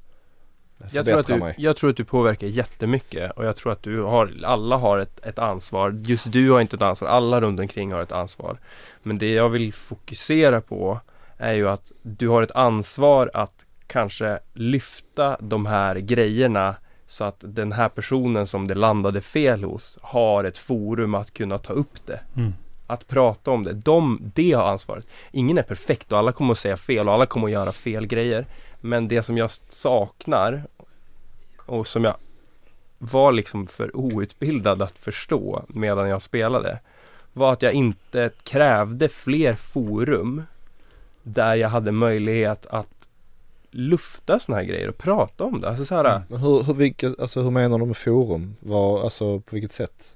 jag 0.91 1.06
tror, 1.06 1.19
att 1.19 1.27
du, 1.27 1.36
mig? 1.36 1.56
jag 1.58 1.75
tror 1.75 1.89
att 1.89 1.97
du 1.97 2.04
påverkar 2.04 2.47
jättemycket 2.47 3.32
och 3.32 3.45
jag 3.45 3.56
tror 3.56 3.71
att 3.71 3.84
du 3.84 4.01
har, 4.01 4.34
alla 4.43 4.77
har 4.77 4.97
ett, 4.97 5.25
ett 5.25 5.39
ansvar. 5.39 5.91
Just 6.06 6.32
du 6.32 6.51
har 6.51 6.62
inte 6.62 6.75
ett 6.75 6.82
ansvar, 6.82 7.08
alla 7.08 7.41
runt 7.41 7.60
omkring 7.60 7.91
har 7.91 8.01
ett 8.01 8.12
ansvar. 8.12 8.58
Men 9.04 9.17
det 9.17 9.34
jag 9.34 9.49
vill 9.49 9.73
fokusera 9.73 10.62
på 10.62 10.99
är 11.38 11.54
ju 11.54 11.69
att 11.69 11.91
du 12.01 12.27
har 12.27 12.41
ett 12.41 12.51
ansvar 12.51 13.32
att 13.34 13.65
kanske 13.88 14.39
lyfta 14.54 15.38
de 15.39 15.65
här 15.65 15.95
grejerna 15.95 16.75
så 17.08 17.23
att 17.23 17.38
den 17.39 17.71
här 17.71 17.89
personen 17.89 18.47
som 18.47 18.67
det 18.67 18.75
landade 18.75 19.21
fel 19.21 19.63
hos 19.63 19.97
har 20.01 20.43
ett 20.43 20.58
forum 20.58 21.15
att 21.15 21.34
kunna 21.34 21.58
ta 21.58 21.73
upp 21.73 22.06
det. 22.06 22.19
Mm. 22.36 22.54
Att 22.91 23.08
prata 23.08 23.51
om 23.51 23.63
det. 23.63 23.73
De, 23.73 24.19
det 24.34 24.51
har 24.51 24.63
ansvaret. 24.63 25.08
Ingen 25.32 25.58
är 25.58 25.63
perfekt 25.63 26.12
och 26.12 26.17
alla 26.17 26.32
kommer 26.32 26.51
att 26.51 26.60
säga 26.60 26.77
fel 26.77 27.08
och 27.08 27.13
alla 27.13 27.25
kommer 27.25 27.47
att 27.47 27.54
göra 27.54 27.71
fel 27.71 28.08
grejer. 28.08 28.45
Men 28.82 29.08
det 29.08 29.23
som 29.23 29.38
jag 29.38 29.51
saknar 29.69 30.63
och 31.65 31.88
som 31.88 32.04
jag 32.04 32.15
var 32.97 33.32
liksom 33.32 33.67
för 33.67 33.97
outbildad 33.97 34.82
att 34.82 34.97
förstå 34.97 35.63
medan 35.67 36.10
jag 36.10 36.21
spelade 36.21 36.80
var 37.34 37.54
att 37.54 37.62
jag 37.62 37.73
inte 37.73 38.30
krävde 38.43 39.10
fler 39.10 39.56
forum 39.56 40.43
där 41.23 41.56
jag 41.56 41.69
hade 41.69 41.91
möjlighet 41.91 42.65
att 42.65 43.08
lufta 43.71 44.39
sådana 44.39 44.62
här 44.62 44.67
grejer 44.67 44.89
och 44.89 44.97
prata 44.97 45.43
om 45.43 45.62
det. 45.62 45.69
Alltså 45.69 45.86
så 45.86 45.95
här, 45.95 46.06
Mm. 46.06 46.21
Men 46.27 46.39
hur, 46.39 46.63
hur, 46.63 46.73
vilket, 46.73 47.19
alltså, 47.19 47.41
hur 47.41 47.51
menar 47.51 47.80
du 47.80 47.86
med 47.86 47.97
forum? 47.97 48.56
Vad, 48.60 49.04
alltså 49.04 49.39
på 49.39 49.56
vilket 49.56 49.73
sätt? 49.73 50.13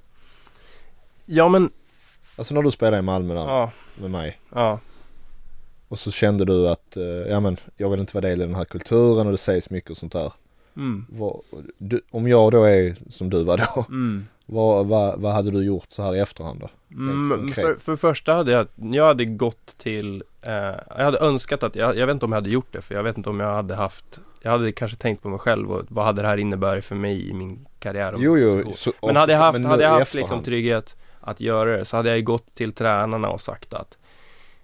Ja 1.25 1.49
men, 1.49 1.69
Alltså 2.36 2.54
när 2.54 2.62
du 2.62 2.71
spelade 2.71 2.98
i 2.98 3.02
Malmö 3.02 3.34
där 3.34 3.41
ja, 3.41 3.71
med 3.95 4.12
mig 4.12 4.39
ja, 4.54 4.80
och 5.88 6.00
så 6.00 6.12
kände 6.12 6.45
du 6.45 6.69
att, 6.69 6.98
eh, 6.98 7.04
ja 7.04 7.39
men 7.39 7.58
jag 7.78 7.89
vill 7.89 8.00
inte 8.00 8.17
vara 8.17 8.28
del 8.28 8.41
i 8.41 8.45
den 8.45 8.56
här 8.56 8.65
kulturen 8.65 9.26
och 9.26 9.32
det 9.32 9.38
sägs 9.38 9.69
mycket 9.69 9.91
och 9.91 9.98
sånt 9.98 10.13
där. 10.13 10.34
mm, 10.76 11.06
Vad, 11.10 11.41
du, 11.78 12.02
om 12.12 12.28
jag 12.28 12.52
då 12.52 12.63
är 12.63 12.95
som 13.10 13.30
du 13.30 13.43
var 13.43 13.58
då, 13.58 13.86
mm. 13.89 14.26
vad, 14.45 14.86
vad, 14.86 15.21
vad 15.21 15.34
hade 15.34 15.52
du 15.52 15.63
gjort 15.63 15.88
så 15.89 16.04
här 16.04 16.15
i 16.15 16.19
efterhand 16.19 16.60
då? 16.60 16.69
Mm, 16.91 17.52
för, 17.52 17.76
för 17.76 17.95
första 17.95 18.34
hade 18.34 18.52
jag, 18.52 18.67
jag 18.76 19.06
hade 19.06 19.26
gått 19.26 19.78
till, 19.78 20.24
eh, 20.41 20.54
jag 20.98 21.06
hade 21.06 21.19
önskat 21.19 21.63
att, 21.63 21.76
jag, 21.76 21.98
jag 21.98 22.08
vet 22.08 22.13
inte 22.13 22.26
om 22.26 22.32
jag 22.32 22.38
hade 22.38 22.50
gjort 22.50 22.71
det 22.74 22.82
för 22.82 22.95
jag 22.95 23.04
vet 23.04 23.17
inte 23.17 23.30
om 23.30 23.39
jag 23.39 23.54
hade 23.54 23.76
haft, 23.76 24.19
jag 24.41 24.52
hade 24.52 24.71
kanske 24.71 24.98
tänkt 24.98 25.24
på 25.24 25.30
mig 25.30 25.39
själv 25.39 25.71
och 25.71 25.86
vad 25.88 26.06
hade 26.06 26.21
det 26.21 26.28
här 26.28 26.38
inneburit 26.38 26.86
för 26.86 26.95
mig 26.95 27.30
i 27.30 27.34
min 27.34 27.67
karriär 27.80 28.13
och 28.13 28.24
Jo, 28.24 28.38
jo. 28.38 28.71
Så, 28.76 28.91
Men 29.02 29.15
hade 29.15 29.34
jag 29.34 29.39
haft, 29.39 29.60
men 29.60 29.65
hade 29.65 29.84
jag 29.84 30.00
haft 30.00 30.13
liksom 30.13 30.43
trygghet 30.43 30.95
att 31.25 31.39
göra 31.39 31.77
det 31.77 31.85
så 31.85 31.97
hade 31.97 32.09
jag 32.09 32.17
ju 32.17 32.23
gått 32.23 32.55
till 32.55 32.71
tränarna 32.71 33.29
och 33.29 33.41
sagt 33.41 33.73
att 33.73 33.97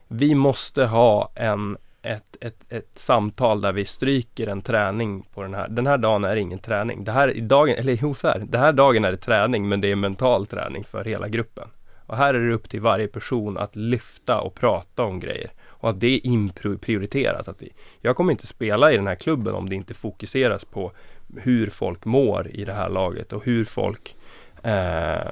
vi 0.07 0.35
måste 0.35 0.85
ha 0.85 1.31
en 1.35 1.77
ett, 2.01 2.37
ett, 2.41 2.65
ett 2.69 2.91
samtal 2.93 3.61
där 3.61 3.73
vi 3.73 3.85
stryker 3.85 4.47
en 4.47 4.61
träning 4.61 5.21
på 5.33 5.43
den 5.43 5.53
här. 5.53 5.67
Den 5.67 5.87
här 5.87 5.97
dagen 5.97 6.23
är 6.23 6.35
ingen 6.35 6.59
träning. 6.59 7.03
Det 7.03 7.11
här 7.11 7.37
i 7.37 7.41
dagen, 7.41 7.75
eller 7.77 7.97
jo 8.01 8.13
så 8.13 8.27
här, 8.27 8.39
den 8.39 8.61
här 8.61 8.73
dagen 8.73 9.05
är 9.05 9.11
det 9.11 9.17
träning 9.17 9.69
men 9.69 9.81
det 9.81 9.91
är 9.91 9.95
mental 9.95 10.45
träning 10.45 10.83
för 10.83 11.05
hela 11.05 11.27
gruppen. 11.27 11.67
Och 12.05 12.17
här 12.17 12.33
är 12.33 12.39
det 12.47 12.53
upp 12.53 12.69
till 12.69 12.81
varje 12.81 13.07
person 13.07 13.57
att 13.57 13.75
lyfta 13.75 14.41
och 14.41 14.55
prata 14.55 15.03
om 15.03 15.19
grejer. 15.19 15.51
Och 15.67 15.89
att 15.89 15.99
det 15.99 16.07
är 16.07 16.25
inprioriterat. 16.25 17.47
Att 17.47 17.61
vi, 17.61 17.73
jag 18.01 18.15
kommer 18.15 18.31
inte 18.31 18.47
spela 18.47 18.91
i 18.91 18.95
den 18.95 19.07
här 19.07 19.15
klubben 19.15 19.55
om 19.55 19.69
det 19.69 19.75
inte 19.75 19.93
fokuseras 19.93 20.65
på 20.65 20.91
hur 21.37 21.69
folk 21.69 22.05
mår 22.05 22.47
i 22.51 22.65
det 22.65 22.73
här 22.73 22.89
laget 22.89 23.33
och 23.33 23.45
hur 23.45 23.65
folk 23.65 24.15
eh, 24.63 25.31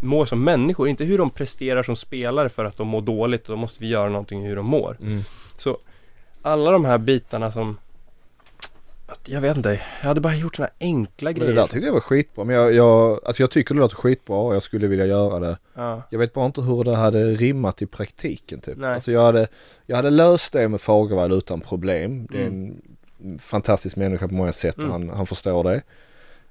mår 0.00 0.24
som 0.24 0.44
människor. 0.44 0.88
Inte 0.88 1.04
hur 1.04 1.18
de 1.18 1.30
presterar 1.30 1.82
som 1.82 1.96
spelare 1.96 2.48
för 2.48 2.64
att 2.64 2.76
de 2.76 2.88
mår 2.88 3.00
dåligt. 3.00 3.44
Då 3.46 3.56
måste 3.56 3.80
vi 3.80 3.88
göra 3.88 4.08
någonting 4.08 4.42
hur 4.46 4.56
de 4.56 4.66
mår. 4.66 4.96
Mm. 5.00 5.22
Så 5.58 5.78
alla 6.42 6.70
de 6.70 6.84
här 6.84 6.98
bitarna 6.98 7.52
som 7.52 7.78
jag 9.24 9.40
vet 9.40 9.56
inte, 9.56 9.80
jag 10.00 10.08
hade 10.08 10.20
bara 10.20 10.34
gjort 10.34 10.56
sådana 10.56 10.72
enkla 10.80 11.30
Men 11.30 11.34
det 11.34 11.40
grejer. 11.40 11.54
där 11.56 11.66
tyckte 11.66 11.86
jag 11.86 11.92
var 11.92 12.00
skitbra. 12.00 12.44
Men 12.44 12.56
jag, 12.56 12.72
jag, 12.74 13.20
alltså 13.24 13.42
jag 13.42 13.50
tycker 13.50 13.74
det 13.74 13.80
låter 13.80 13.96
skitbra 13.96 14.36
och 14.36 14.54
jag 14.54 14.62
skulle 14.62 14.86
vilja 14.86 15.06
göra 15.06 15.38
det. 15.40 15.58
ja. 15.74 16.02
Jag 16.10 16.18
vet 16.18 16.32
bara 16.32 16.46
inte 16.46 16.60
hur 16.62 16.84
det 16.84 16.96
hade 16.96 17.24
rimmat 17.24 17.82
i 17.82 17.86
praktiken 17.86 18.60
typ. 18.60 18.78
Nej. 18.78 18.94
Alltså 18.94 19.12
jag 19.12 19.20
hade, 19.22 19.46
jag 19.86 19.96
hade 19.96 20.10
löst 20.10 20.52
det 20.52 20.68
med 20.68 20.80
Fagervall 20.80 21.32
utan 21.32 21.60
problem. 21.60 22.26
Det 22.30 22.38
är 22.42 22.46
Mm. 22.46 22.76
en 23.24 23.38
fantastisk 23.38 23.96
människa 23.96 24.28
på 24.28 24.34
många 24.34 24.52
sätt 24.52 24.74
och 24.76 24.84
Mm. 24.84 24.92
han, 24.92 25.08
han 25.16 25.26
förstår 25.26 25.64
det. 25.64 25.82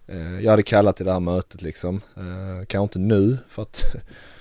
Eh, 0.08 0.40
jag 0.44 0.52
hade 0.52 0.64
kallat 0.64 0.98
till 0.98 1.06
det 1.06 1.14
här 1.14 1.20
mötet 1.20 1.62
liksom. 1.62 2.02
Eh, 2.18 2.66
Kanske 2.68 2.84
inte 2.84 3.00
nu 3.00 3.38
för 3.50 3.62
att 3.62 3.84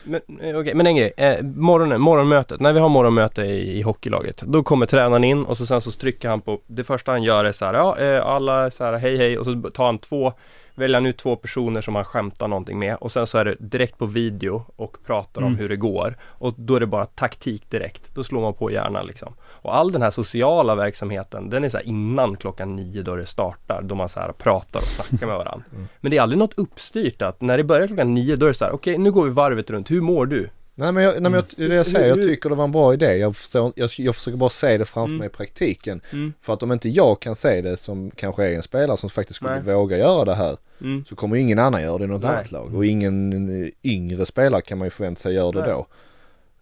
Men, 0.04 0.20
okay, 0.28 0.54
okej, 0.54 0.74
men 0.74 0.86
en 0.86 0.96
grej. 0.96 1.12
Eh, 1.16 1.42
morgonen, 1.44 2.00
morgonmötet. 2.00 2.60
När 2.60 2.72
vi 2.72 2.80
har 2.80 2.88
morgonmöte 2.88 3.42
i, 3.42 3.78
i 3.78 3.82
hockeylaget. 3.82 4.42
Då 4.42 4.62
kommer 4.62 4.86
tränaren 4.86 5.24
in 5.24 5.44
och 5.44 5.56
så 5.56 5.66
sen 5.66 5.80
så 5.80 5.90
trycker 5.90 6.28
han 6.28 6.40
på 6.40 6.60
Det 6.66 6.84
första 6.84 7.12
han 7.12 7.22
gör 7.22 7.44
är 7.44 7.52
så 7.52 7.64
här, 7.64 7.74
ja 7.74 7.98
eh, 7.98 8.26
alla 8.26 8.70
så 8.70 8.84
här 8.84 8.92
hej 8.98 9.16
hej 9.16 9.38
och 9.38 9.44
så 9.44 9.62
tar 9.74 9.86
han 9.86 9.98
två 9.98 10.32
Väljer 10.78 10.96
han 10.96 11.06
ut 11.06 11.16
två 11.18 11.36
personer 11.36 11.80
som 11.80 11.94
han 11.94 12.04
skämtar 12.04 12.48
någonting 12.48 12.78
med 12.78 12.96
och 12.96 13.12
sen 13.12 13.26
så 13.26 13.38
är 13.38 13.44
det 13.44 13.56
direkt 13.58 13.98
på 13.98 14.06
video 14.06 14.64
och 14.76 14.96
pratar 15.06 15.40
om 15.42 15.46
Mm. 15.46 15.58
hur 15.58 15.68
det 15.68 15.76
går. 15.76 16.16
Och 16.24 16.54
då 16.56 16.76
är 16.76 16.80
det 16.80 16.86
bara 16.86 17.06
taktik 17.06 17.70
direkt. 17.70 18.14
Då 18.14 18.24
slår 18.24 18.40
man 18.40 18.54
på 18.54 18.70
hjärnan 18.70 19.06
liksom. 19.06 19.34
Och 19.42 19.76
all 19.76 19.92
den 19.92 20.02
här 20.02 20.10
sociala 20.10 20.74
verksamheten 20.74 21.50
den 21.50 21.64
är 21.64 21.68
så 21.68 21.80
innan 21.80 22.36
klockan 22.36 22.76
nio 22.76 23.02
då 23.02 23.16
det 23.16 23.26
startar. 23.26 23.82
Då 23.82 23.94
man 23.94 24.08
så 24.08 24.20
här 24.20 24.32
pratar 24.32 24.80
och 24.80 24.86
snackar 24.86 25.26
med 25.26 25.36
varandra. 25.36 25.64
Mm. 25.72 25.88
Men 26.00 26.10
det 26.10 26.16
är 26.16 26.22
aldrig 26.22 26.38
något 26.38 26.58
uppstyrt 26.58 27.22
att 27.22 27.40
när 27.40 27.56
det 27.56 27.64
börjar 27.64 27.86
klockan 27.86 28.14
nio 28.14 28.36
då 28.36 28.46
är 28.46 28.48
det 28.48 28.54
så 28.54 28.64
här, 28.64 28.72
okej 28.74 28.98
nu 28.98 29.12
går 29.12 29.24
vi 29.24 29.30
varvet 29.30 29.70
runt. 29.70 29.90
Hur 29.90 30.00
mår 30.00 30.26
du? 30.26 30.48
Nej 30.78 30.92
men, 30.92 31.02
jag, 31.04 31.12
nej, 31.12 31.22
men 31.22 31.32
jag, 31.32 31.44
det 31.56 31.64
är 31.64 31.68
det 31.68 31.74
jag 31.74 31.86
säger, 31.86 32.08
jag 32.08 32.22
tycker 32.22 32.48
det 32.48 32.54
var 32.54 32.64
en 32.64 32.72
bra 32.72 32.94
idé. 32.94 33.16
Jag, 33.16 33.36
förstår, 33.36 33.72
jag, 33.76 33.90
jag 33.96 34.14
försöker 34.14 34.36
bara 34.36 34.50
se 34.50 34.78
det 34.78 34.84
framför 34.84 35.08
Mm. 35.08 35.18
mig 35.18 35.26
i 35.26 35.30
praktiken. 35.30 36.00
Mm. 36.12 36.32
För 36.40 36.52
att 36.52 36.62
om 36.62 36.72
inte 36.72 36.88
jag 36.88 37.20
kan 37.20 37.34
se 37.36 37.60
det 37.60 37.76
som 37.76 38.10
kanske 38.10 38.46
är 38.46 38.52
en 38.56 38.62
spelare 38.62 38.96
som 38.96 39.10
faktiskt 39.10 39.36
skulle 39.36 39.54
Nej. 39.62 39.74
våga 39.74 39.98
göra 39.98 40.24
det 40.24 40.34
här. 40.34 40.56
Mm. 40.80 41.04
Så 41.08 41.16
kommer 41.16 41.36
ingen 41.36 41.58
annan 41.58 41.82
göra 41.82 41.98
det 41.98 42.04
i 42.04 42.06
något 42.06 42.22
Nej. 42.22 42.30
annat 42.30 42.50
lag. 42.52 42.74
Och 42.74 42.86
ingen 42.86 43.32
eh, 43.64 43.70
yngre 43.82 44.26
spelare 44.26 44.62
kan 44.62 44.78
man 44.78 44.86
ju 44.86 44.90
förvänta 44.90 45.20
sig 45.20 45.34
gör 45.34 45.52
det 45.52 45.60
Nej. 45.60 45.68
då. 45.70 45.86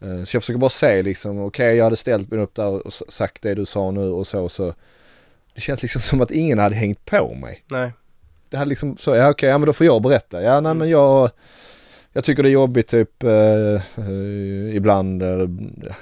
Eh, 0.06 0.24
Så 0.24 0.36
jag 0.36 0.42
försöker 0.42 0.58
bara 0.58 0.70
se 0.70 1.02
liksom, 1.02 1.38
okej 1.40 1.76
jag 1.76 1.84
hade 1.84 1.96
ställt 1.96 2.30
mig 2.30 2.40
upp 2.40 2.54
där 2.54 2.86
och 2.86 2.92
sagt 2.92 3.42
det 3.42 3.54
du 3.54 3.64
sa 3.64 3.90
nu 3.90 4.08
och 4.10 4.26
så 4.26 4.48
så. 4.48 4.74
Det 5.54 5.60
känns 5.60 5.82
liksom 5.82 6.00
som 6.00 6.20
att 6.20 6.30
ingen 6.30 6.58
hade 6.58 6.74
hängt 6.74 7.04
på 7.04 7.34
mig. 7.34 7.64
Nej. 7.68 7.92
Det 8.50 8.56
hade 8.56 8.68
liksom 8.68 8.96
så, 8.96 9.14
ja 9.16 9.30
okej, 9.30 9.48
ja 9.48 9.58
men 9.58 9.66
då 9.66 9.72
får 9.72 9.86
jag 9.86 10.02
berätta. 10.02 10.42
Ja 10.42 10.50
nej 10.60 10.70
Mm. 10.70 10.78
men 10.78 10.88
jag, 10.88 11.30
jag 12.16 12.24
tycker 12.24 12.42
det 12.42 12.48
är 12.48 12.52
jobbigt 12.52 12.88
typ 12.88 13.22
eh, 13.22 13.30
eh, 13.30 14.76
ibland, 14.76 15.22
eh, 15.22 15.28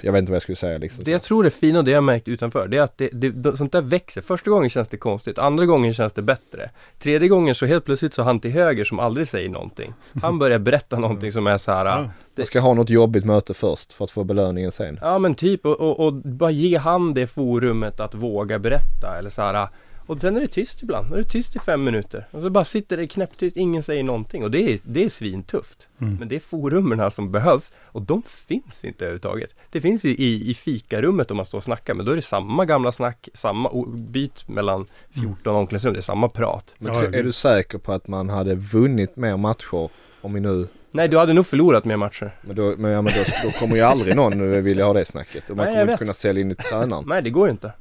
jag 0.01 0.11
vet 0.11 0.19
inte 0.19 0.31
vad 0.31 0.35
jag 0.35 0.41
skulle 0.41 0.55
säga 0.55 0.77
liksom. 0.77 1.03
Det 1.03 1.11
jag 1.11 1.21
tror 1.21 1.45
är 1.45 1.49
fina 1.49 1.79
och 1.79 1.85
det 1.85 1.91
jag 1.91 2.03
märkt 2.03 2.27
utanför 2.27 2.67
det 2.67 2.77
är 2.77 2.81
att 2.81 2.97
det, 2.97 3.09
det, 3.13 3.29
det, 3.29 3.57
sånt 3.57 3.71
där 3.71 3.81
växer. 3.81 4.21
Första 4.21 4.51
gången 4.51 4.69
känns 4.69 4.87
det 4.87 4.97
konstigt, 4.97 5.37
andra 5.39 5.65
gången 5.65 5.93
känns 5.93 6.13
det 6.13 6.21
bättre. 6.21 6.69
Tredje 6.99 7.27
gången 7.27 7.55
så 7.55 7.65
helt 7.65 7.85
plötsligt 7.85 8.13
så 8.13 8.23
han 8.23 8.39
till 8.39 8.51
höger 8.51 8.83
som 8.83 8.99
aldrig 8.99 9.27
säger 9.27 9.49
någonting. 9.49 9.93
Han 10.21 10.39
börjar 10.39 10.59
berätta 10.59 10.99
någonting 10.99 11.31
som 11.31 11.47
är 11.47 11.57
så 11.57 11.71
här. 11.71 11.85
Ja. 11.85 12.09
Jag 12.35 12.47
ska 12.47 12.59
ha 12.59 12.73
något 12.73 12.89
jobbigt 12.89 13.25
möte 13.25 13.53
först 13.53 13.93
för 13.93 14.05
att 14.05 14.11
få 14.11 14.23
belöningen 14.23 14.71
sen. 14.71 14.99
Ja 15.01 15.19
men 15.19 15.35
typ 15.35 15.65
och, 15.65 15.79
och, 15.79 15.99
och 15.99 16.13
bara 16.13 16.51
ge 16.51 16.77
han 16.77 17.13
det 17.13 17.27
forumet 17.27 17.99
att 17.99 18.15
våga 18.15 18.59
berätta 18.59 19.17
eller 19.17 19.29
så 19.29 19.41
här. 19.41 19.67
Och 20.05 20.19
sen 20.19 20.37
är 20.37 20.41
det 20.41 20.47
tyst 20.47 20.83
ibland, 20.83 21.09
då 21.09 21.15
är 21.15 21.19
det 21.19 21.29
tyst 21.29 21.55
i 21.55 21.59
fem 21.59 21.83
minuter. 21.83 22.27
Och 22.31 22.41
så 22.41 22.49
bara 22.49 22.65
sitter 22.65 22.97
det 22.97 23.07
knäpptyst, 23.07 23.57
ingen 23.57 23.83
säger 23.83 24.03
någonting. 24.03 24.43
Och 24.43 24.51
det 24.51 24.73
är, 24.73 24.79
det 24.83 25.05
är 25.05 25.09
svintufft. 25.09 25.89
Mm. 26.01 26.15
Men 26.15 26.27
det 26.27 26.35
är 26.35 26.39
forumen 26.39 26.99
här 26.99 27.09
som 27.09 27.31
behövs 27.31 27.73
och 27.85 28.01
de 28.01 28.23
finns 28.23 28.83
inte 28.83 29.05
överhuvudtaget. 29.05 29.49
Det 29.71 29.81
finns 29.81 30.05
i, 30.05 30.09
i, 30.09 30.49
i 30.49 30.53
fikarummet 30.53 31.31
om 31.31 31.37
man 31.37 31.45
står 31.45 31.57
och 31.57 31.63
snackar 31.63 31.93
men 31.93 32.05
då 32.05 32.11
är 32.11 32.15
det 32.15 32.21
samma 32.21 32.65
gamla 32.65 32.91
snack, 32.91 33.29
samma 33.33 33.85
byt 33.87 34.47
mellan 34.47 34.87
14 35.09 35.55
omklädningsrum, 35.55 35.93
det 35.93 35.99
är 35.99 36.01
samma 36.01 36.29
prat. 36.29 36.75
Men 36.77 36.95
är 36.95 37.23
du 37.23 37.31
säker 37.31 37.77
på 37.77 37.93
att 37.93 38.07
man 38.07 38.29
hade 38.29 38.55
vunnit 38.55 39.15
mer 39.15 39.37
matcher 39.37 39.89
om 40.21 40.33
vi 40.33 40.39
nu, 40.39 40.67
Nej 40.91 41.07
du 41.07 41.17
hade 41.17 41.33
nog 41.33 41.47
förlorat 41.47 41.85
mer 41.85 41.97
matcher. 41.97 42.35
men 42.41 42.55
då, 42.55 42.73
men, 42.77 42.91
ja, 42.91 43.01
men 43.01 43.13
då, 43.13 43.49
då 43.49 43.51
kommer 43.59 43.75
ju 43.75 43.81
aldrig 43.81 44.15
någon 44.15 44.63
vilja 44.63 44.85
ha 44.85 44.93
det 44.93 45.05
snacket. 45.05 45.49
Och 45.49 45.57
man 45.57 45.65
Nej, 45.65 45.73
jag 45.75 45.81
kommer 45.81 45.81
inte 45.81 45.91
vet. 45.91 45.99
kunna 45.99 46.13
sälja 46.13 46.41
in 46.41 46.51
i 46.51 46.55
tränaren. 46.55 47.03
Nej 47.07 47.21
det 47.21 47.29
går 47.29 47.47
ju 47.47 47.51
inte. 47.51 47.71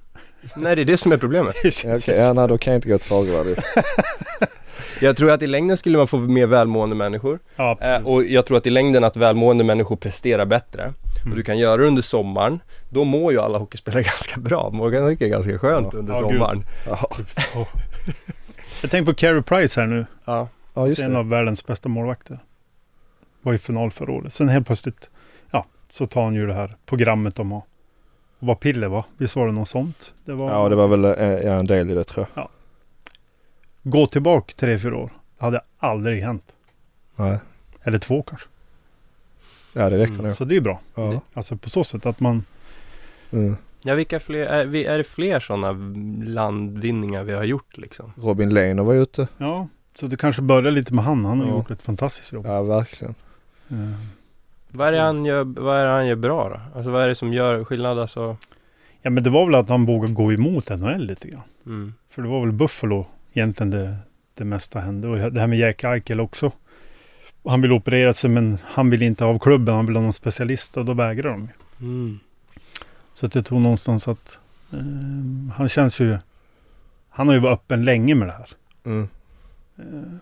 Nej 0.56 0.76
det 0.76 0.82
är 0.82 0.86
det 0.86 0.96
som 0.96 1.12
är 1.12 1.16
problemet. 1.16 1.56
Ja, 1.84 1.96
okej, 1.96 2.16
ja, 2.18 2.32
nej, 2.32 2.48
då 2.48 2.58
kan 2.58 2.72
jag 2.72 2.78
inte 2.78 2.88
gå 2.88 2.98
till 2.98 3.08
Fagervall. 3.08 3.46
Jag 5.00 5.16
tror 5.16 5.30
att 5.30 5.42
i 5.42 5.46
längden 5.46 5.76
skulle 5.76 5.98
man 5.98 6.06
få 6.08 6.16
mer 6.16 6.46
välmående 6.46 6.96
människor. 6.96 7.38
Ja, 7.56 7.78
Eh, 7.80 8.06
och 8.06 8.24
jag 8.24 8.46
tror 8.46 8.58
att 8.58 8.66
i 8.66 8.70
längden 8.70 9.04
att 9.04 9.16
välmående 9.16 9.64
människor 9.64 9.96
presterar 9.96 10.44
bättre. 10.44 10.92
Och 11.30 11.36
du 11.36 11.42
kan 11.42 11.58
göra 11.58 11.76
det 11.76 11.86
under 11.86 12.02
sommaren. 12.02 12.60
Då 12.90 13.04
mår 13.04 13.32
ju 13.32 13.40
alla 13.40 13.58
hockeyspelare 13.58 14.02
ganska 14.18 14.40
bra. 14.40 14.70
Mår 14.70 14.90
ganska, 14.90 15.28
ganska 15.28 15.58
skönt 15.58 15.88
Ja. 15.92 15.98
under 15.98 16.14
Ja, 16.14 16.20
sommaren. 16.20 16.64
Ja, 16.86 17.08
Åh. 17.56 17.68
Jag 18.82 18.90
tänker 18.90 19.12
på 19.12 19.16
Carey 19.18 19.42
Price 19.42 19.80
här 19.80 19.86
nu. 19.86 20.06
Ja. 20.24 20.48
ja 20.74 20.86
just 20.88 21.00
en 21.02 21.12
det. 21.12 21.18
av 21.18 21.28
världens 21.28 21.66
bästa 21.66 21.88
målvakter. 21.88 22.38
Var 23.42 23.54
i 23.54 23.58
final 23.58 23.90
förra 23.90 24.12
året. 24.12 24.32
Sen 24.32 24.48
helt 24.48 24.66
plötsligt, 24.66 25.10
ja, 25.50 25.66
så 25.88 26.06
tar 26.06 26.24
han 26.24 26.34
ju 26.34 26.46
det 26.46 26.54
här 26.54 26.76
programmet 26.86 27.38
om 27.38 27.52
att 27.52 27.64
Och 28.42 28.46
var 28.48 28.54
piller 28.54 28.88
va? 28.88 29.04
Visst 29.16 29.36
var 29.36 29.46
det 29.46 29.52
något 29.52 29.68
sånt? 29.68 30.14
Det 30.24 30.32
var, 30.34 30.50
Ja, 30.50 30.68
det 30.68 30.74
var 30.76 30.88
väl 30.88 31.04
eh, 31.04 31.46
ja, 31.46 31.52
en 31.58 31.64
del 31.66 31.90
i 31.90 31.94
det 31.94 32.04
tror 32.04 32.26
jag. 32.34 32.48
Gå 33.82 34.06
tillbaka 34.06 34.52
tre, 34.56 34.78
fyra 34.78 34.96
år. 34.96 35.10
Det 35.38 35.44
hade 35.44 35.60
aldrig 35.78 36.22
hänt. 36.22 36.52
Nej. 37.16 37.38
Eller 37.82 37.98
två 37.98 38.22
kanske. 38.22 38.48
Ja, 39.72 39.90
det 39.90 39.98
räcker 39.98 40.12
Mm. 40.14 40.26
nog. 40.26 40.36
Så 40.36 40.44
det 40.44 40.52
är 40.52 40.56
ju 40.56 40.60
bra. 40.60 40.80
Ja. 40.94 41.20
Alltså 41.34 41.56
på 41.56 41.70
så 41.70 41.84
sätt 41.84 42.06
att 42.06 42.20
man 42.20 42.44
Mm. 43.30 43.56
Ja, 43.82 43.94
vilka 43.94 44.20
fler, 44.20 44.46
är, 44.46 44.64
vi- 44.66 44.84
är 44.84 44.98
det 44.98 45.04
fler 45.04 45.40
sådana 45.40 45.72
landvinningar 46.32 47.24
vi 47.24 47.32
har 47.32 47.44
gjort 47.44 47.76
liksom? 47.78 48.12
Robin 48.16 48.50
Lehner 48.54 48.82
var 48.82 48.94
ute. 48.94 49.28
Ja, 49.38 49.68
så 49.94 50.06
det 50.06 50.16
kanske 50.16 50.42
börjar 50.42 50.70
lite 50.72 50.94
med 50.94 51.04
han. 51.04 51.24
Han 51.24 51.40
har 51.40 51.46
Ja. 51.46 51.52
gjort 51.52 51.70
ett 51.70 51.82
fantastiskt 51.82 52.32
jobb. 52.32 52.46
Ja, 52.46 52.62
verkligen. 52.62 53.14
Eh, 53.70 53.76
Vad 54.72 54.88
är 54.88 54.92
det 54.92 55.00
han 55.00 55.24
gör, 55.24 55.44
vad 55.44 55.76
är 55.78 55.88
han 55.88 56.06
gör 56.06 56.16
bra 56.16 56.48
då? 56.48 56.78
Alltså 56.78 56.90
vad 56.90 57.02
är 57.02 57.08
det 57.08 57.14
som 57.14 57.32
gör 57.32 57.64
skillnad 57.64 57.98
alltså? 57.98 58.36
Ja, 59.02 59.10
men 59.10 59.22
det 59.22 59.30
var 59.30 59.46
väl 59.46 59.54
att 59.54 59.68
han 59.68 59.86
vågade 59.86 60.12
gå 60.12 60.32
emot 60.32 60.68
NHL 60.68 61.06
lite 61.06 61.28
grann. 61.28 61.42
Mm. 61.66 61.94
För 62.10 62.22
det 62.22 62.28
var 62.28 62.40
väl 62.40 62.52
Buffalo 62.52 63.06
egentligen 63.32 63.70
det, 63.70 63.96
det 64.34 64.44
mesta 64.44 64.80
hände. 64.80 65.08
Och 65.08 65.32
det 65.32 65.40
här 65.40 65.46
med 65.46 65.58
Jack 65.58 65.84
Eichel 65.84 66.20
också. 66.20 66.52
Han 67.44 67.62
ville 67.62 67.74
operera 67.74 68.14
sig 68.14 68.30
men 68.30 68.58
han 68.64 68.90
ville 68.90 69.04
inte 69.04 69.24
av 69.24 69.38
klubben. 69.38 69.74
Han 69.74 69.86
ville 69.86 69.98
ha 69.98 70.02
någon 70.02 70.12
specialist 70.12 70.76
och 70.76 70.84
då 70.84 70.94
vägrade 70.94 71.34
de. 71.34 71.48
Mm. 71.80 72.18
Så 73.14 73.26
att 73.26 73.34
jag 73.34 73.46
tror 73.46 73.60
någonstans 73.60 74.08
att 74.08 74.38
eh, 74.72 74.78
han 75.54 75.68
känns 75.68 76.00
ju... 76.00 76.18
Han 77.08 77.28
har 77.28 77.34
ju 77.34 77.40
varit 77.40 77.58
öppen 77.58 77.84
länge 77.84 78.14
med 78.14 78.28
det 78.28 78.32
här. 78.32 78.48
Mm. 78.84 79.08
Eh, 79.78 80.18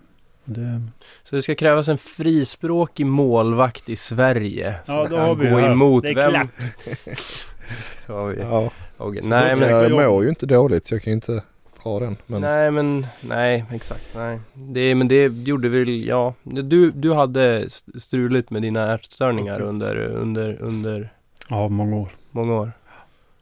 det, 0.53 0.81
Så 1.23 1.35
det 1.35 1.41
ska 1.41 1.55
krävas 1.55 1.87
en 1.87 1.97
frispråkig 1.97 3.05
målvakt 3.05 3.89
i 3.89 3.95
Sverige 3.95 4.75
som 4.85 4.95
Ja, 4.95 5.03
då 5.03 5.15
kan 5.15 5.19
har 5.25 5.35
vi 5.35 5.49
gå 5.49 5.57
här. 5.57 5.71
emot 5.71 6.03
Det 6.03 6.09
är 6.09 6.15
vem? 6.15 6.31
klart. 6.31 6.47
Ja. 8.07 8.71
Så 8.97 9.09
Nej 9.23 9.55
men, 9.55 9.69
jag 9.69 9.83
jag- 9.83 9.91
mår 10.09 10.23
ju 10.23 10.29
inte 10.29 10.45
dåligt 10.45 10.87
så 10.87 10.95
jag 10.95 11.01
kan 11.03 11.13
inte 11.13 11.43
dra 11.83 11.99
den. 11.99 12.17
Men 12.27 12.41
nej 12.41 12.71
men, 12.71 13.05
nej 13.21 13.65
exakt, 13.71 14.07
nej. 14.15 14.39
Det, 14.53 14.95
men 14.95 15.07
det 15.07 15.25
gjorde 15.27 15.69
väl, 15.69 16.05
ja. 16.07 16.33
Du, 16.43 16.91
du 16.91 17.13
hade 17.13 17.59
st- 17.65 17.99
struligt 17.99 18.49
med 18.49 18.61
dina 18.61 18.93
ätstörningar 18.93 19.55
Okej. 19.55 19.67
under, 19.67 19.95
under, 19.97 20.61
under 20.61 21.13
ja, 21.49 21.67
många 21.69 21.95
år. 21.95 22.09
många 22.31 22.53
år. 22.53 22.71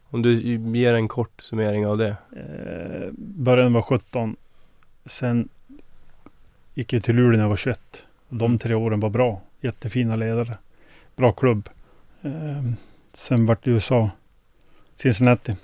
Om 0.10 0.22
du 0.22 0.34
ger 0.80 0.94
en 0.94 1.08
kort 1.08 1.42
summering 1.42 1.88
av 1.88 1.98
det. 1.98 2.16
Eh, 2.36 3.10
början 3.18 3.74
var 3.74 3.82
17. 3.82 4.36
Sen 5.06 5.50
gick 6.80 6.94
jag 6.94 7.04
till 7.04 7.16
Luleå 7.16 7.32
när 7.32 7.44
jag 7.44 7.50
var 7.50 7.56
21. 7.56 8.08
Och 8.30 8.36
de 8.36 8.58
tre 8.58 8.76
åren 8.76 9.00
var 9.00 9.10
bra. 9.10 9.42
Jättefina 9.62 10.16
ledare. 10.16 10.58
Bra 11.16 11.32
klubb. 11.32 11.70
Eh, 12.22 12.64
sen 13.14 13.46
vart 13.46 13.64
det 13.64 13.72
USA. 13.72 14.10
Cincinnati. 14.96 15.56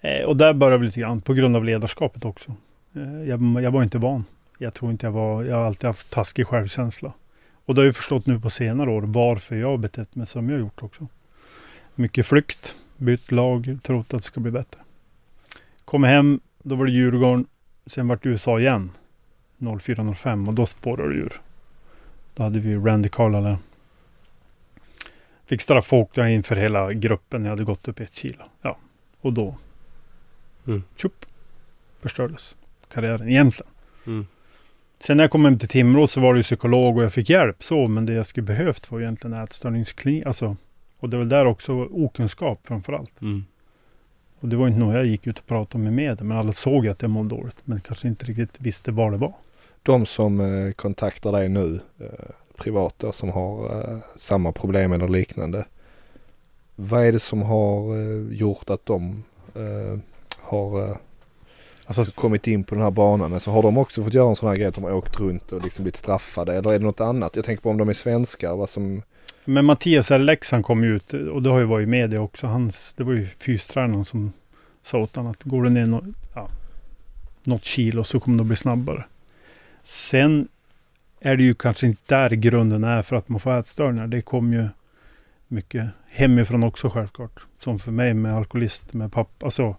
Eh, 0.00 0.24
och 0.24 0.36
där 0.36 0.54
började 0.54 0.80
vi 0.80 0.86
lite 0.86 1.00
grann 1.00 1.20
på 1.20 1.34
grund 1.34 1.56
av 1.56 1.64
ledarskapet 1.64 2.24
också. 2.24 2.54
Eh, 2.94 3.28
jag, 3.28 3.62
jag 3.62 3.70
var 3.70 3.82
inte 3.82 3.98
van. 3.98 4.24
Jag 4.58 4.74
tror 4.74 4.90
inte 4.90 5.06
jag 5.06 5.12
var, 5.12 5.44
jag 5.44 5.56
har 5.56 5.64
alltid 5.66 5.86
haft 5.86 6.10
taskig 6.10 6.46
självkänsla. 6.46 7.12
Och 7.64 7.74
det 7.74 7.80
har 7.80 7.86
jag 7.86 7.96
förstått 7.96 8.26
nu 8.26 8.40
på 8.40 8.50
senare 8.50 8.90
år 8.90 9.02
varför 9.02 9.56
jag 9.56 9.68
har 9.68 9.78
betett 9.78 10.14
mig 10.14 10.26
som 10.26 10.48
jag 10.48 10.56
har 10.56 10.60
gjort 10.60 10.82
också. 10.82 11.06
Mycket 11.94 12.26
flykt, 12.26 12.76
bytt 12.96 13.30
lag, 13.30 13.78
trott 13.82 14.14
att 14.14 14.20
det 14.20 14.26
ska 14.26 14.40
bli 14.40 14.50
bättre. 14.50 14.80
Kommer 15.84 16.08
hem, 16.08 16.40
då 16.62 16.74
var 16.74 16.86
det 16.86 16.92
Djurgården. 16.92 17.46
Sen 17.86 18.08
vart 18.08 18.22
det 18.22 18.28
USA 18.28 18.60
igen. 18.60 18.90
04-05 19.58 20.48
och 20.48 20.54
då 20.54 20.66
spårade 20.66 21.08
det 21.08 21.18
ur. 21.18 21.40
Då 22.34 22.42
hade 22.42 22.60
vi 22.60 22.76
Randy 22.76 23.08
Carlyle. 23.08 23.58
Fick 25.46 25.60
straff 25.60 25.92
och 25.92 25.98
åkte 25.98 26.20
inför 26.20 26.56
hela 26.56 26.92
gruppen. 26.92 27.44
Jag 27.44 27.50
hade 27.50 27.64
gått 27.64 27.88
upp 27.88 28.00
ett 28.00 28.14
kilo. 28.14 28.44
Ja, 28.62 28.78
och 29.20 29.32
då. 29.32 29.54
Mm. 30.66 30.82
Tjup. 30.96 31.26
Förstördes 32.00 32.56
karriären 32.88 33.28
egentligen. 33.28 33.72
Mm. 34.06 34.26
Sen 34.98 35.16
när 35.16 35.24
jag 35.24 35.30
kom 35.30 35.44
hem 35.44 35.58
till 35.58 35.68
Timrå 35.68 36.06
så 36.06 36.20
var 36.20 36.34
det 36.34 36.38
ju 36.38 36.42
psykolog 36.42 36.96
och 36.96 37.04
jag 37.04 37.12
fick 37.12 37.30
hjälp 37.30 37.62
så. 37.62 37.88
Men 37.88 38.06
det 38.06 38.12
jag 38.12 38.26
skulle 38.26 38.46
behövt 38.46 38.90
var 38.90 39.00
egentligen 39.00 39.36
ätstörningsklinik. 39.36 40.26
Alltså, 40.26 40.56
och 40.98 41.08
det 41.08 41.16
var 41.16 41.24
där 41.24 41.46
också 41.46 41.72
okunskap 41.72 42.60
framför 42.64 42.92
allt. 42.92 43.20
Mm. 43.22 43.44
Och 44.40 44.48
det 44.48 44.56
var 44.56 44.68
inte 44.68 44.80
något 44.80 44.94
jag 44.94 45.06
gick 45.06 45.26
ut 45.26 45.38
och 45.38 45.46
pratade 45.46 45.84
med 45.84 45.92
media. 45.92 46.24
Men 46.24 46.36
alla 46.36 46.52
såg 46.52 46.88
att 46.88 47.02
jag 47.02 47.10
mådde 47.10 47.28
dåligt. 47.28 47.56
Men 47.64 47.80
kanske 47.80 48.08
inte 48.08 48.24
riktigt 48.24 48.60
visste 48.60 48.92
vad 48.92 49.12
det 49.12 49.16
var. 49.16 49.34
De 49.82 50.06
som 50.06 50.40
eh, 50.40 50.72
kontaktar 50.72 51.32
dig 51.32 51.48
nu, 51.48 51.80
eh, 52.00 52.30
privata 52.56 53.12
som 53.12 53.28
har 53.28 53.64
eh, 53.64 53.98
samma 54.18 54.52
problem 54.52 54.92
eller 54.92 55.08
liknande. 55.08 55.64
Vad 56.74 57.04
är 57.04 57.12
det 57.12 57.18
som 57.18 57.42
har 57.42 57.96
gjort 58.32 58.70
att 58.70 58.86
de 58.86 59.24
har 60.40 60.98
Alltså, 61.88 62.20
kommit 62.20 62.46
in 62.46 62.64
på 62.64 62.74
den 62.74 62.84
här 62.84 62.90
banan? 62.90 63.34
Alltså 63.34 63.50
har 63.50 63.62
de 63.62 63.78
också 63.78 64.04
fått 64.04 64.14
göra 64.14 64.28
en 64.28 64.36
sån 64.36 64.48
här 64.48 64.56
grej 64.56 64.66
att 64.66 64.74
de 64.74 64.84
har 64.84 64.92
åkt 64.92 65.20
runt 65.20 65.52
och 65.52 65.62
liksom 65.62 65.82
blivit 65.82 65.96
straffade? 65.96 66.56
Eller 66.56 66.74
är 66.74 66.78
det 66.78 66.84
något 66.84 67.00
annat? 67.00 67.36
Jag 67.36 67.44
tänker 67.44 67.62
på 67.62 67.70
om 67.70 67.76
de 67.76 67.88
är 67.88 67.92
svenskar, 67.92 68.56
vad 68.56 68.68
som... 68.68 69.02
Men 69.44 69.64
Mattias. 69.64 70.10
Leksand 70.10 70.64
kom 70.64 70.84
ju 70.84 70.96
ut 70.96 71.12
och 71.12 71.42
det 71.42 71.50
har 71.50 71.58
ju 71.58 71.64
varit 71.64 71.86
i 71.86 71.90
media 71.90 72.20
också. 72.20 72.46
Hans, 72.46 72.94
det 72.96 73.04
var 73.04 73.12
ju 73.12 73.26
fystränaren 73.26 74.04
som 74.04 74.32
sa 74.82 74.98
åt 74.98 75.16
honom 75.16 75.32
att 75.32 75.42
går 75.42 75.62
du 75.62 75.70
ner 75.70 75.86
nå, 75.86 76.02
ja, 76.34 76.48
något 77.42 77.64
kilo 77.64 78.04
så 78.04 78.20
kommer 78.20 78.38
du 78.38 78.44
bli 78.44 78.56
snabbare. 78.56 79.04
Sen 79.88 80.48
är 81.20 81.36
det 81.36 81.42
ju 81.42 81.54
kanske 81.54 81.86
inte 81.86 82.02
där 82.06 82.30
grunden 82.30 82.84
är 82.84 83.02
för 83.02 83.16
att 83.16 83.28
man 83.28 83.40
får 83.40 83.58
ätstörningar. 83.58 84.06
Det 84.06 84.22
kommer 84.22 84.56
ju 84.56 84.68
mycket 85.48 85.88
hemifrån 86.08 86.64
också 86.64 86.90
självklart. 86.90 87.40
Som 87.60 87.78
för 87.78 87.90
mig 87.92 88.14
med 88.14 88.34
alkoholist, 88.34 88.94
med 88.94 89.12
pappa. 89.12 89.46
Alltså, 89.46 89.76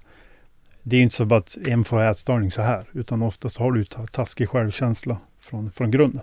det 0.84 0.95
är 0.95 0.98
ju 0.98 1.04
inte 1.04 1.15
så 1.15 1.36
att 1.36 1.58
en 1.67 1.84
får 1.84 2.02
ätstörning 2.02 2.52
så 2.52 2.62
här. 2.62 2.86
Utan 2.93 3.22
oftast 3.22 3.58
har 3.58 3.72
du 3.72 3.86
taskig 3.86 4.50
självkänsla 4.50 5.17
från, 5.39 5.72
från 5.72 5.91
grunden. 5.91 6.22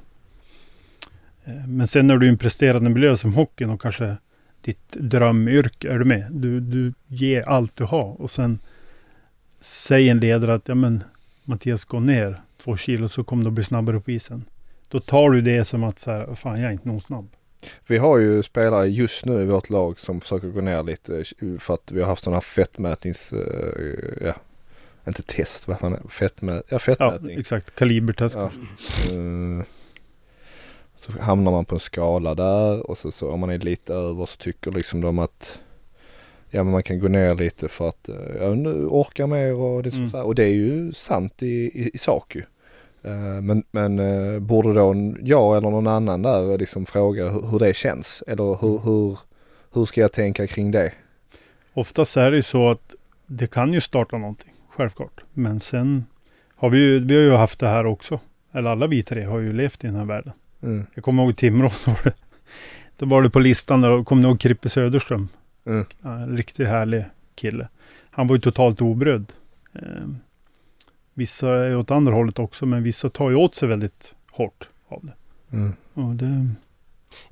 Eh, 1.44 1.66
men 1.66 1.86
sen 1.86 2.06
när 2.06 2.16
du 2.16 2.26
är 2.26 2.30
i 2.30 2.32
en 2.32 2.38
presterande 2.38 2.90
miljö 2.90 3.16
som 3.16 3.34
hockeyn 3.34 3.70
och 3.70 3.80
kanske 3.80 4.16
ditt 4.60 4.92
drömyrke, 4.92 5.92
är 5.92 5.98
du 5.98 6.04
med? 6.04 6.26
Du, 6.30 6.60
du 6.60 6.92
ger 7.06 7.42
allt 7.42 7.76
du 7.76 7.84
har 7.84 8.20
och 8.22 8.30
sen 8.30 8.58
säger 9.60 10.10
en 10.10 10.20
ledare 10.20 10.54
att 10.54 10.68
ja 10.68 10.74
men 10.74 11.04
Mattias 11.44 11.84
gå 11.84 12.00
ner 12.00 12.40
två 12.66 12.76
kilo 12.76 13.08
så 13.08 13.24
kommer 13.24 13.42
du 13.44 13.48
att 13.48 13.54
bli 13.54 13.64
snabbare 13.64 14.00
på 14.00 14.10
isen. 14.10 14.44
Då 14.88 15.00
tar 15.00 15.30
du 15.30 15.40
det 15.40 15.64
som 15.64 15.84
att 15.84 15.98
så 15.98 16.10
här, 16.10 16.34
fan 16.34 16.56
jag 16.60 16.68
är 16.68 16.72
inte 16.72 16.88
nog 16.88 17.02
snabb. 17.02 17.28
Vi 17.86 17.98
har 17.98 18.18
ju 18.18 18.42
spelare 18.42 18.86
just 18.88 19.24
nu 19.24 19.42
i 19.42 19.44
vårt 19.44 19.70
lag 19.70 20.00
som 20.00 20.20
försöker 20.20 20.48
gå 20.48 20.60
ner 20.60 20.82
lite 20.82 21.16
eh, 21.18 21.58
för 21.58 21.74
att 21.74 21.92
vi 21.92 22.00
har 22.00 22.08
haft 22.08 22.24
sådana 22.24 22.36
här 22.36 22.40
fettmätnings... 22.42 23.32
eh, 23.32 24.26
ja, 24.26 24.34
inte 25.06 25.22
test, 25.22 25.68
vad 25.68 25.78
fan 25.78 25.92
är 25.92 25.96
det? 26.02 26.08
Fettmä, 26.08 26.52
ja, 26.52 26.62
Ja, 26.68 26.78
fettmätning. 26.78 27.38
exakt. 27.40 27.74
Kalibertest. 27.74 28.34
Ja. 28.36 28.44
Eh, 29.12 29.64
så 30.96 31.12
hamnar 31.20 31.52
man 31.52 31.64
på 31.64 31.74
en 31.74 31.80
skala 31.80 32.34
där 32.34 32.90
och 32.90 32.98
så, 32.98 33.10
så 33.10 33.30
om 33.30 33.40
man 33.40 33.50
är 33.50 33.58
lite 33.58 33.94
över 33.94 34.26
så 34.26 34.36
tycker 34.36 34.72
liksom 34.72 35.00
de 35.00 35.18
att 35.18 35.60
ja 36.50 36.62
men 36.64 36.72
man 36.72 36.82
kan 36.82 36.98
gå 36.98 37.08
ner 37.08 37.34
lite 37.34 37.68
för 37.68 37.88
att 37.88 38.08
ja, 38.40 38.54
nu 38.54 38.86
orka 38.86 39.26
mer 39.26 39.54
och 39.54 39.82
det, 39.82 39.88
är 39.88 39.96
Mm. 39.96 40.10
så 40.10 40.16
här. 40.16 40.24
och 40.24 40.34
det 40.34 40.44
är 40.44 40.54
ju 40.54 40.92
sant 40.92 41.42
i, 41.42 41.46
i, 41.46 41.90
i 41.94 41.98
sak 41.98 42.34
ju. 42.36 42.42
Eh, 43.06 43.40
men 43.42 43.62
men 43.70 43.98
eh, 43.98 44.38
borde 44.38 44.72
då 44.72 45.14
jag 45.22 45.56
eller 45.56 45.70
någon 45.70 45.86
annan 45.86 46.22
där 46.22 46.58
liksom 46.58 46.86
fråga 46.86 47.28
hur, 47.28 47.50
hur 47.50 47.58
det 47.58 47.76
känns 47.76 48.22
eller 48.26 48.58
hur, 48.60 48.78
hur, 48.78 49.18
hur 49.72 49.84
ska 49.84 50.00
jag 50.00 50.12
tänka 50.12 50.46
kring 50.46 50.70
det? 50.70 50.92
Oftast 51.74 52.16
är 52.16 52.30
det 52.30 52.36
ju 52.36 52.42
så 52.42 52.70
att 52.70 52.94
det 53.26 53.46
kan 53.46 53.72
ju 53.72 53.80
starta 53.80 54.18
någonting, 54.18 54.52
självklart. 54.68 55.20
Men 55.32 55.60
sen 55.60 56.04
har 56.56 56.70
vi 56.70 56.78
ju, 56.78 56.98
vi 56.98 57.14
har 57.14 57.22
ju 57.22 57.32
haft 57.32 57.60
det 57.60 57.68
här 57.68 57.86
också. 57.86 58.20
Eller 58.52 58.70
alla 58.70 58.86
vi 58.86 59.02
tre 59.02 59.22
har 59.22 59.38
ju 59.38 59.52
levt 59.52 59.84
i 59.84 59.86
den 59.86 59.96
här 59.96 60.04
världen. 60.04 60.32
Mm. 60.62 60.86
Jag 60.94 61.04
kommer 61.04 61.22
ihåg 61.22 61.36
Timrå, 61.36 61.70
då 61.84 61.90
var 61.90 62.04
det, 62.04 62.12
då 62.96 63.06
var 63.06 63.22
det 63.22 63.30
på 63.30 63.38
listan 63.38 63.80
där, 63.80 64.04
kommer 64.04 64.22
ni 64.22 64.28
ihåg 64.28 64.40
Krippe 64.40 64.68
Söderström? 64.68 65.28
Mm. 65.66 65.84
En 66.02 66.36
riktigt 66.36 66.68
härlig 66.68 67.04
kille. 67.34 67.68
Han 68.10 68.26
var 68.26 68.36
ju 68.36 68.40
totalt 68.40 68.80
obrydd. 68.80 69.32
Vissa 71.18 71.48
är 71.48 71.76
åt 71.76 71.90
andra 71.90 72.14
hållet 72.14 72.38
också, 72.38 72.66
men 72.66 72.82
vissa 72.82 73.08
tar 73.08 73.30
ju 73.30 73.36
åt 73.36 73.54
sig 73.54 73.68
väldigt 73.68 74.14
hårt 74.30 74.68
av 74.88 75.04
det. 75.04 75.12
Mm. 75.56 75.72
Och 75.94 76.14
det 76.14 76.48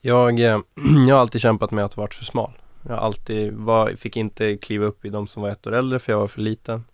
Jag, 0.01 0.41
eh, 0.41 0.61
jag 1.07 1.15
har 1.15 1.21
alltid 1.21 1.41
kämpat 1.41 1.71
med 1.71 1.85
att 1.85 1.97
varit 1.97 2.15
för 2.15 2.25
smal. 2.25 2.53
Jag 2.89 2.99
alltid 2.99 3.53
var, 3.53 3.91
fick 3.91 4.17
inte 4.17 4.57
kliva 4.57 4.87
upp 4.87 5.05
i 5.05 5.09
de 5.09 5.27
som 5.27 5.43
var 5.43 5.51
ett 5.51 5.67
år 5.67 5.75
äldre 5.75 5.99
för 5.99 6.13
jag 6.13 6.21
var 6.21 6.29
för 6.29 6.41
liten. 6.41 6.85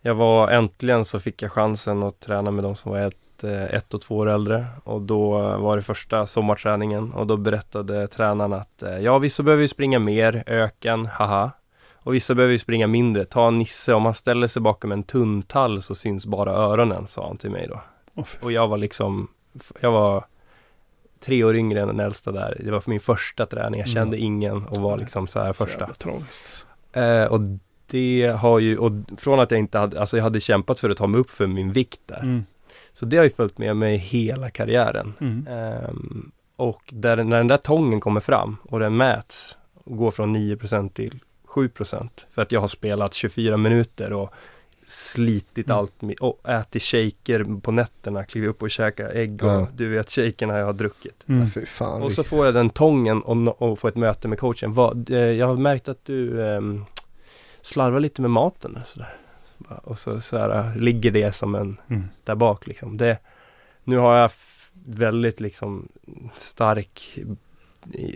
Jag 0.00 0.14
var 0.14 0.50
äntligen 0.50 1.04
så 1.04 1.20
fick 1.20 1.42
jag 1.42 1.52
chansen 1.52 2.02
att 2.02 2.20
träna 2.20 2.50
med 2.50 2.64
de 2.64 2.76
som 2.76 2.92
var 2.92 2.98
ett, 2.98 3.44
eh, 3.44 3.64
ett 3.64 3.94
och 3.94 4.00
två 4.00 4.16
år 4.16 4.28
äldre 4.28 4.66
och 4.84 5.02
då 5.02 5.30
var 5.58 5.76
det 5.76 5.82
första 5.82 6.26
sommarträningen 6.26 7.12
och 7.12 7.26
då 7.26 7.36
berättade 7.36 8.08
tränaren 8.08 8.52
att 8.52 8.82
eh, 8.82 8.98
ja 8.98 9.18
vissa 9.18 9.42
behöver 9.42 9.62
ju 9.62 9.68
springa 9.68 9.98
mer, 9.98 10.44
öken, 10.46 11.06
haha. 11.06 11.50
Och 12.02 12.14
vissa 12.14 12.34
behöver 12.34 12.52
ju 12.52 12.58
springa 12.58 12.86
mindre, 12.86 13.24
ta 13.24 13.50
Nisse, 13.50 13.94
om 13.94 14.04
han 14.04 14.14
ställer 14.14 14.46
sig 14.46 14.62
bakom 14.62 14.92
en 14.92 15.02
tunntall 15.02 15.82
så 15.82 15.94
syns 15.94 16.26
bara 16.26 16.50
öronen, 16.50 17.06
sa 17.06 17.26
han 17.26 17.36
till 17.36 17.50
mig 17.50 17.68
då. 17.68 17.80
Fy. 18.24 18.38
Och 18.42 18.52
jag 18.52 18.68
var 18.68 18.78
liksom, 18.78 19.28
jag 19.80 19.92
var 19.92 20.24
tre 21.20 21.44
år 21.44 21.56
yngre 21.56 21.80
än 21.80 21.88
den 21.88 22.00
äldsta 22.00 22.32
där. 22.32 22.60
Det 22.64 22.70
var 22.70 22.80
för 22.80 22.90
min 22.90 23.00
första 23.00 23.46
träning. 23.46 23.80
Jag 23.80 23.88
kände 23.88 24.18
ingen 24.18 24.66
och 24.66 24.76
var 24.76 24.96
liksom 24.96 25.26
så 25.26 25.40
här 25.40 25.52
så 25.52 25.64
första. 25.66 25.80
jävla 25.80 25.94
tragiskt. 25.94 26.66
Eh, 26.92 27.24
och 27.24 27.40
det 27.86 28.36
har 28.38 28.58
ju, 28.58 28.78
och 28.78 28.92
från 29.16 29.40
att 29.40 29.50
jag 29.50 29.60
inte 29.60 29.78
hade, 29.78 30.00
alltså 30.00 30.16
jag 30.16 30.24
hade 30.24 30.40
kämpat 30.40 30.80
för 30.80 30.90
att 30.90 30.96
ta 30.96 31.06
mig 31.06 31.20
upp 31.20 31.30
för 31.30 31.46
min 31.46 31.72
vikt 31.72 32.00
där. 32.06 32.22
Mm. 32.22 32.44
Så 32.92 33.06
det 33.06 33.16
har 33.16 33.24
ju 33.24 33.30
följt 33.30 33.58
med 33.58 33.76
mig 33.76 33.96
hela 33.96 34.50
karriären. 34.50 35.14
Mm. 35.20 35.46
Ehm, 35.50 36.30
och 36.56 36.82
där, 36.88 37.16
när 37.16 37.36
den 37.36 37.48
där 37.48 37.56
tången 37.56 38.00
kommer 38.00 38.20
fram 38.20 38.56
och 38.62 38.80
den 38.80 38.96
mäts 38.96 39.56
och 39.74 39.96
går 39.96 40.10
från 40.10 40.36
9% 40.36 40.88
till 40.88 41.20
7% 41.54 42.08
för 42.30 42.42
att 42.42 42.52
jag 42.52 42.60
har 42.60 42.68
spelat 42.68 43.14
24 43.14 43.56
minuter 43.56 44.12
och 44.12 44.32
slitit 44.86 45.66
Mm. 45.66 45.78
allt 45.78 45.92
och 46.20 46.48
ätit 46.48 46.82
shaker 46.82 47.60
på 47.60 47.70
nätterna, 47.72 48.24
klivit 48.24 48.50
upp 48.50 48.62
och 48.62 48.70
käkat 48.70 49.12
ägg 49.12 49.42
och 49.44 49.50
Ja. 49.50 49.68
du 49.76 49.88
vet 49.88 50.10
shakerna 50.10 50.58
jag 50.58 50.66
har 50.66 50.72
druckit. 50.72 51.24
Mm. 51.28 51.50
Fan. 51.66 52.02
Och 52.02 52.12
så 52.12 52.24
får 52.24 52.44
jag 52.46 52.54
den 52.54 52.70
tången 52.70 53.22
och, 53.22 53.62
och 53.62 53.78
får 53.78 53.88
ett 53.88 53.96
möte 53.96 54.28
med 54.28 54.38
coachen. 54.38 54.72
Vad, 54.74 55.10
eh, 55.10 55.18
jag 55.18 55.46
har 55.46 55.56
märkt 55.56 55.88
att 55.88 56.04
du 56.04 56.46
ehm, 56.46 56.84
slarvar 57.62 58.00
lite 58.00 58.22
med 58.22 58.30
maten 58.30 58.76
och 58.82 58.86
sådär. 58.88 59.14
Och 59.84 59.98
så, 59.98 60.20
så 60.20 60.38
här, 60.38 60.58
eh, 60.58 60.76
ligger 60.76 61.10
det 61.10 61.32
som 61.32 61.54
en 61.54 61.76
Mm. 61.90 62.04
där 62.24 62.34
bak 62.34 62.66
liksom. 62.66 62.96
Det, 62.96 63.18
nu 63.84 63.96
har 63.96 64.16
jag 64.16 64.30
väldigt 64.86 65.40
liksom 65.40 65.88
stark 66.36 67.18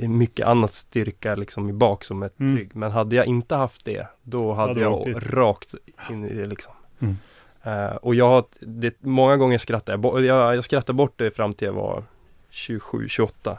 mycket 0.08 0.46
annat 0.46 0.74
styrka 0.74 1.34
liksom 1.34 1.68
i 1.68 1.72
bak 1.72 2.04
som 2.04 2.22
är 2.22 2.30
Mm. 2.40 2.56
trygg. 2.56 2.76
Men 2.76 2.90
hade 2.90 3.16
jag 3.16 3.26
inte 3.26 3.54
haft 3.54 3.84
det, 3.84 4.06
då 4.22 4.52
hade 4.52 4.68
Hade 4.68 4.80
jag 4.80 4.92
åkt 4.92 5.26
rakt 5.26 5.74
in 6.10 6.24
i 6.24 6.34
det 6.34 6.46
liksom. 6.46 6.72
Mm. 6.98 7.16
Eh, 7.62 7.96
och 7.96 8.14
jag 8.14 8.28
har, 8.28 8.44
det, 8.60 8.94
många 9.00 9.36
gånger 9.36 9.58
skrattar 9.58 9.92
jag, 9.92 10.24
jag, 10.24 10.56
jag 10.56 10.64
skrattar 10.64 10.92
bort 10.94 11.12
det 11.16 11.30
fram 11.30 11.52
till 11.52 11.66
jag 11.66 11.72
var 11.72 12.04
27, 12.50 13.08
28. 13.08 13.58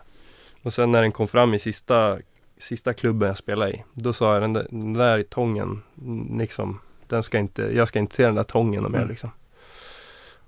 Och 0.64 0.74
sen 0.74 0.92
när 0.92 1.02
den 1.02 1.12
kom 1.12 1.28
fram 1.28 1.54
i 1.54 1.60
sista, 1.60 2.18
sista 2.58 2.94
klubben 2.94 3.28
jag 3.28 3.38
spelade 3.38 3.72
i, 3.72 3.84
då 3.94 4.14
sa 4.14 4.34
jag 4.34 4.42
den 4.44 4.54
där, 4.54 4.68
den 4.70 4.94
där 4.94 5.24
tången, 5.24 5.82
liksom, 6.40 6.80
den 7.08 7.24
ska 7.24 7.38
inte, 7.38 7.62
jag 7.76 7.88
ska 7.88 8.00
inte 8.00 8.16
se 8.16 8.26
den 8.26 8.36
där 8.36 8.44
tången 8.44 8.84
mer 8.84 8.98
Mm. 8.98 9.10
liksom. 9.10 9.30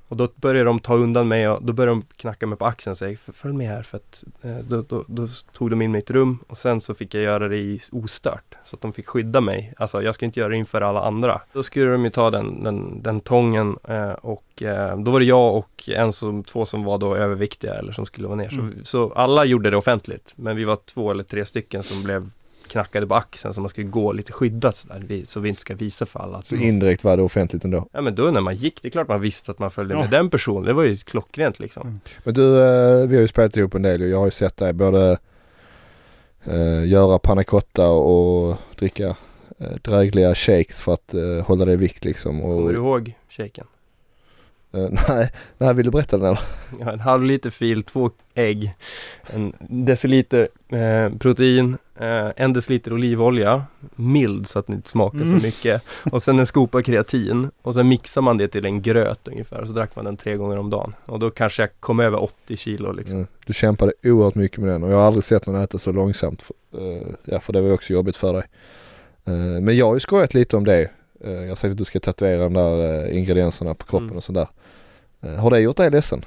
Och 0.09 0.17
då 0.17 0.27
började 0.35 0.63
de 0.69 0.79
ta 0.79 0.95
undan 0.95 1.27
mig 1.27 1.49
och 1.49 1.63
då 1.63 1.73
började 1.73 1.91
de 1.91 2.03
knacka 2.17 2.47
mig 2.47 2.57
på 2.57 2.65
axeln 2.65 2.91
och 2.91 2.97
säga 2.97 3.11
"F- 3.13 3.29
följ 3.33 3.53
med 3.53 3.67
här 3.67 3.83
för 3.83 3.97
att 3.97 4.23
eh, 4.41 4.57
då, 4.57 4.81
då, 4.81 5.03
då 5.07 5.27
tog 5.53 5.69
de 5.69 5.81
in 5.81 5.91
mig 5.91 5.99
i 5.99 6.03
ett 6.03 6.11
rum 6.11 6.39
och 6.47 6.57
sen 6.57 6.81
så 6.81 6.93
fick 6.93 7.13
jag 7.13 7.23
göra 7.23 7.47
det 7.47 7.57
i 7.57 7.81
ostört. 7.91 8.55
Så 8.65 8.75
att 8.75 8.81
de 8.81 8.93
fick 8.93 9.07
skydda 9.07 9.41
mig. 9.41 9.73
Alltså 9.77 10.01
jag 10.03 10.15
ska 10.15 10.25
inte 10.25 10.39
göra 10.39 10.49
det 10.49 10.55
inför 10.57 10.81
alla 10.81 11.01
andra. 11.01 11.41
Då 11.53 11.63
skulle 11.63 11.91
de 11.91 12.03
ju 12.05 12.09
ta 12.11 12.29
den, 12.31 12.63
den, 12.63 13.03
den 13.03 13.19
tången 13.19 13.77
eh, 13.87 14.11
och 14.11 14.63
eh, 14.63 14.97
då 14.99 15.11
var 15.11 15.19
det 15.19 15.25
jag 15.25 15.55
och 15.55 15.89
en 15.89 16.13
som, 16.13 16.43
två 16.43 16.65
som 16.65 16.83
var 16.83 16.97
då 16.97 17.15
överviktiga 17.15 17.73
eller 17.73 17.91
som 17.91 18.05
skulle 18.05 18.27
vara 18.27 18.37
ner. 18.37 18.53
Mm. 18.53 18.75
Så, 18.79 18.85
så 18.85 19.13
alla 19.13 19.45
gjorde 19.45 19.69
det 19.69 19.77
offentligt. 19.77 20.33
Men 20.35 20.55
vi 20.55 20.63
var 20.63 20.75
två 20.85 21.11
eller 21.11 21.23
tre 21.23 21.45
stycken 21.45 21.83
som 21.83 22.03
blev 22.03 22.29
knackade 22.69 23.07
på 23.07 23.15
axeln 23.15 23.53
så 23.53 23.61
man 23.61 23.69
skulle 23.69 23.87
gå 23.87 24.11
lite 24.11 24.33
skyddat 24.33 24.75
sådär, 24.75 25.23
så 25.27 25.39
vi 25.39 25.49
inte 25.49 25.61
ska 25.61 25.75
visa 25.75 26.05
för 26.05 26.19
alla. 26.19 26.37
Att, 26.37 26.47
Så 26.47 26.55
indirekt 26.55 27.03
var 27.03 27.17
det 27.17 27.23
offentligt 27.23 27.63
ändå. 27.63 27.87
ja 27.91 28.01
men 28.01 28.15
då 28.15 28.23
när 28.23 28.41
man 28.41 28.55
gick, 28.55 28.81
det 28.81 28.87
är 28.87 28.89
klart 28.89 29.07
man 29.07 29.21
visste 29.21 29.51
att 29.51 29.59
man 29.59 29.71
följde 29.71 29.93
Ja. 29.95 29.99
med 30.01 30.09
den 30.09 30.29
personen. 30.29 30.63
Det 30.63 30.73
var 30.73 30.83
ju 30.83 30.95
klockrent 30.95 31.59
liksom. 31.59 31.81
Mm. 31.87 31.99
Men 32.23 32.33
du, 32.33 32.61
eh, 32.61 33.07
vi 33.07 33.15
har 33.15 33.21
ju 33.21 33.27
spelat 33.27 33.57
ihop 33.57 33.73
en 33.75 33.81
del 33.81 34.01
och 34.01 34.07
jag 34.07 34.17
har 34.17 34.25
ju 34.25 34.31
sett 34.31 34.57
dig 34.57 34.73
både 34.73 35.17
eh, 36.43 36.85
göra 36.85 37.19
panna 37.19 37.43
cotta 37.43 37.87
och 37.89 38.57
dricka 38.79 39.15
eh, 39.59 39.71
drägliga 39.81 40.35
shakes 40.35 40.81
för 40.81 40.93
att 40.93 41.13
eh, 41.13 41.45
hålla 41.45 41.65
dig 41.65 41.73
i 41.73 41.77
vikt 41.77 42.05
liksom. 42.05 42.41
Och, 42.41 42.57
Kommer 42.57 42.71
du 42.71 42.77
ihåg 42.77 43.13
shaken? 43.29 43.65
eh, 44.73 44.87
nej, 45.09 45.31
nej, 45.57 45.73
vill 45.73 45.85
du 45.85 45.91
berätta 45.91 46.17
den 46.17 46.25
eller? 46.25 46.39
Ja, 46.79 46.91
en 46.91 46.99
halv 46.99 47.23
liter 47.23 47.49
fil, 47.49 47.83
två 47.83 48.11
ägg, 48.33 48.73
en 49.27 49.53
deciliter 49.69 50.47
eh, 50.69 51.17
protein, 51.17 51.77
eh, 51.99 52.31
en 52.35 52.53
deciliter 52.53 52.93
olivolja, 52.93 53.63
mild 53.95 54.47
så 54.47 54.59
att 54.59 54.67
det 54.67 54.73
inte 54.73 54.89
smakar 54.89 55.19
Mm. 55.21 55.39
så 55.39 55.45
mycket. 55.45 55.83
Och 56.11 56.23
sen 56.23 56.39
en 56.39 56.45
skopa 56.45 56.81
kreatin 56.83 57.51
och 57.61 57.73
sen 57.73 57.87
mixar 57.87 58.21
man 58.21 58.37
det 58.37 58.47
till 58.47 58.65
en 58.65 58.81
gröt 58.81 59.27
ungefär 59.27 59.61
och 59.61 59.67
så 59.67 59.73
drack 59.73 59.95
man 59.95 60.05
den 60.05 60.17
tre 60.17 60.35
gånger 60.35 60.57
om 60.57 60.69
dagen. 60.69 60.93
Och 61.05 61.19
då 61.19 61.29
kanske 61.31 61.61
jag 61.63 61.69
kom 61.79 61.99
över 61.99 62.23
80 62.23 62.57
kilo 62.57 62.91
liksom. 62.91 63.15
Mm. 63.15 63.27
Du 63.45 63.53
kämpade 63.53 63.93
oerhört 64.03 64.35
mycket 64.35 64.57
med 64.57 64.69
den 64.69 64.83
och 64.83 64.91
jag 64.91 64.97
har 64.97 65.03
aldrig 65.07 65.23
sett 65.23 65.45
någon 65.45 65.61
äta 65.63 65.77
så 65.77 65.91
långsamt. 65.91 66.41
För, 66.41 66.55
eh, 66.77 67.01
ja, 67.25 67.39
för 67.39 67.53
det 67.53 67.61
var 67.61 67.67
ju 67.67 67.73
också 67.73 67.93
jobbigt 67.93 68.15
för 68.17 68.33
dig. 68.33 68.43
Eh, 69.25 69.33
men 69.61 69.77
jag 69.77 69.85
har 69.85 69.93
ju 69.93 69.99
skojat 69.99 70.33
lite 70.33 70.57
om 70.57 70.63
det. 70.65 70.89
Eh, 71.23 71.31
jag 71.31 71.47
har 71.49 71.55
sagt 71.55 71.71
att 71.71 71.77
du 71.77 71.85
ska 71.85 71.99
tatuera 71.99 72.43
de 72.43 72.53
där 72.53 73.05
eh, 73.09 73.17
ingredienserna 73.17 73.73
på 73.73 73.85
kroppen 73.85 74.05
Mm. 74.07 74.17
och 74.17 74.23
sådär. 74.23 74.47
Eh, 75.21 75.35
har 75.35 75.51
det 75.51 75.59
gjort 75.59 75.77
dig 75.77 75.91
ledsen? 75.91 76.25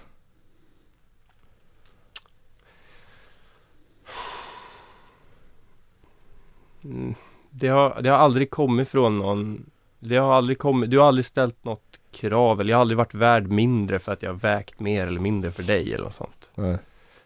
Det, 7.50 7.68
har, 7.68 8.02
det 8.02 8.08
har 8.08 8.18
aldrig 8.18 8.50
kommit 8.50 8.88
från 8.88 9.18
någon 9.18 9.70
Det 9.98 10.16
har 10.16 10.34
aldrig 10.34 10.58
kommit, 10.58 10.90
du 10.90 10.98
har 10.98 11.06
aldrig 11.06 11.24
ställt 11.24 11.64
något 11.64 12.00
krav 12.12 12.60
eller 12.60 12.70
jag 12.70 12.76
har 12.76 12.80
aldrig 12.80 12.98
varit 12.98 13.14
värd 13.14 13.46
mindre 13.46 13.98
för 13.98 14.12
att 14.12 14.22
jag 14.22 14.30
har 14.30 14.38
vägt 14.38 14.80
mer 14.80 15.06
eller 15.06 15.20
mindre 15.20 15.50
för 15.50 15.62
dig 15.62 15.94
eller 15.94 16.04
något 16.04 16.14
sånt. 16.14 16.50
Nej. 16.54 16.78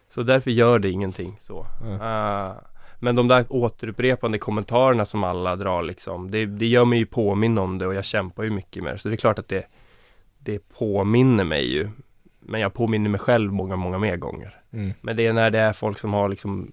Så 0.09 0.23
därför 0.23 0.51
gör 0.51 0.79
det 0.79 0.89
ingenting 0.89 1.37
så. 1.41 1.65
Eh, 2.01 2.51
men 2.99 3.15
de 3.15 3.27
där 3.27 3.45
återupprepande 3.49 4.37
kommentarerna 4.37 5.05
som 5.05 5.23
alla 5.23 5.55
drar 5.55 5.83
liksom, 5.83 6.31
det, 6.31 6.45
det 6.45 6.67
gör 6.67 6.85
mig 6.85 6.99
ju 6.99 7.05
påminna 7.05 7.61
om 7.61 7.77
det 7.77 7.87
och 7.87 7.93
jag 7.93 8.05
kämpar 8.05 8.43
ju 8.43 8.49
mycket 8.49 8.83
med 8.83 8.93
det. 8.93 8.97
Så 8.97 9.09
det 9.09 9.15
är 9.15 9.17
klart 9.17 9.39
att 9.39 9.47
det, 9.47 9.63
det 10.39 10.59
påminner 10.59 11.43
mig 11.43 11.73
ju. 11.73 11.89
Men 12.39 12.61
jag 12.61 12.73
påminner 12.73 13.09
mig 13.09 13.19
själv 13.19 13.53
många, 13.53 13.75
många 13.75 13.99
mer 13.99 14.17
gånger. 14.17 14.61
Mm. 14.71 14.93
Men 15.01 15.15
det 15.15 15.27
är 15.27 15.33
när 15.33 15.49
det 15.49 15.59
är 15.59 15.73
folk 15.73 15.99
som 15.99 16.13
har 16.13 16.29
liksom 16.29 16.71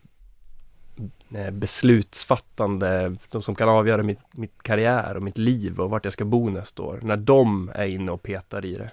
beslutsfattande, 1.52 3.16
de 3.30 3.42
som 3.42 3.54
kan 3.54 3.68
avgöra 3.68 4.02
mitt, 4.02 4.18
mitt 4.30 4.62
karriär 4.62 5.14
och 5.16 5.22
mitt 5.22 5.38
liv 5.38 5.80
och 5.80 5.90
vart 5.90 6.04
jag 6.04 6.12
ska 6.12 6.24
bo 6.24 6.50
nästa 6.50 6.82
år. 6.82 7.00
När 7.02 7.16
de 7.16 7.70
är 7.74 7.86
inne 7.86 8.12
och 8.12 8.22
petar 8.22 8.64
i 8.64 8.74
det. 8.74 8.90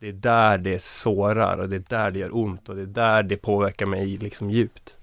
Det 0.00 0.08
är 0.08 0.12
där 0.12 0.58
det 0.58 0.82
sårar 0.82 1.58
och 1.58 1.68
det 1.68 1.76
är 1.76 1.84
där 1.88 2.10
det 2.10 2.18
gör 2.18 2.36
ont 2.36 2.68
och 2.68 2.76
det 2.76 2.82
är 2.82 2.86
där 2.86 3.22
det 3.22 3.36
påverkar 3.36 3.86
mig 3.86 4.16
liksom 4.16 4.50
djupt. 4.50 4.96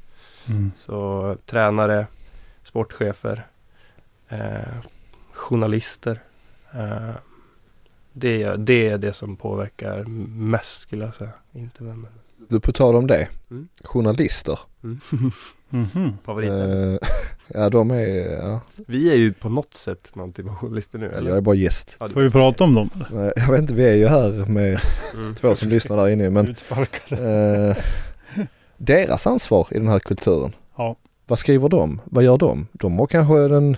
Mm. 0.49 0.71
Så 0.77 1.37
tränare, 1.45 2.07
sportchefer, 2.63 3.47
eh, 4.29 4.77
journalister. 5.33 6.19
Eh, 6.73 7.11
det, 8.13 8.43
är- 8.43 8.57
det 8.57 8.87
är 8.89 8.97
det 8.97 9.13
som 9.13 9.35
påverkar 9.35 10.03
mest 10.27 10.81
skulle 10.81 11.05
jag 11.05 11.15
säga. 11.15 11.31
Inte 11.53 11.83
vänner. 11.83 12.09
Du, 12.50 12.60
på 12.60 12.72
tal 12.72 12.95
om 12.95 13.08
det. 13.08 13.28
Mm. 13.52 13.68
Journalister. 13.84 14.60
Mm. 14.84 15.00
Mhm. 15.72 16.18
Favoriten. 16.24 16.93
Eh, 16.93 17.00
ja 17.47 17.70
de 17.70 17.91
är, 17.91 18.32
ja. 18.41 18.62
Vi 18.88 19.12
är 19.12 19.16
ju 19.16 19.34
på 19.34 19.50
något 19.50 19.74
sätt 19.74 20.12
någonting 20.16 20.45
på 20.47 20.54
journalister 20.54 21.00
nu 21.00 21.10
eller? 21.12 21.30
Jag 21.30 21.38
är 21.38 21.41
bara 21.41 21.56
gäst. 21.56 21.95
Ja, 22.00 22.10
Får 22.10 22.22
vi 22.22 22.32
prata 22.32 22.64
om 22.64 22.74
dem? 22.76 22.89
jag 23.36 23.52
vet 23.52 23.60
inte, 23.62 23.74
vi 23.74 23.89
är 23.89 23.93
ju 23.95 24.08
här 24.08 24.45
med 24.45 24.80
Mm. 25.16 25.36
två 25.36 25.56
som 25.56 25.70
lyssnar 25.70 25.97
där 25.97 26.08
inne 26.10 26.30
men 26.30 26.47
eh, 27.10 27.78
deras 28.78 29.28
ansvar 29.28 29.68
i 29.72 29.78
den 29.78 29.88
här 29.88 30.00
kulturen. 30.00 30.56
Ja. 30.78 30.95
Vad 31.28 31.39
skriver 31.39 31.70
de? 31.70 32.02
Vad 32.06 32.24
gör 32.24 32.38
de? 32.38 32.68
De 32.72 33.00
har 33.00 33.08
kanske 33.08 33.39
en 33.56 33.78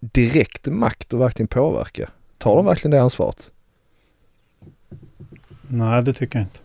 direkt 0.00 0.66
makt 0.66 1.14
att 1.14 1.20
verkligen 1.20 1.48
påverka. 1.48 2.10
Tar 2.38 2.56
de 2.56 2.64
verkligen 2.66 2.90
det 2.90 3.02
ansvaret? 3.02 3.50
Nej, 5.68 6.02
det 6.02 6.12
tycker 6.12 6.38
jag 6.38 6.46
inte. 6.46 6.58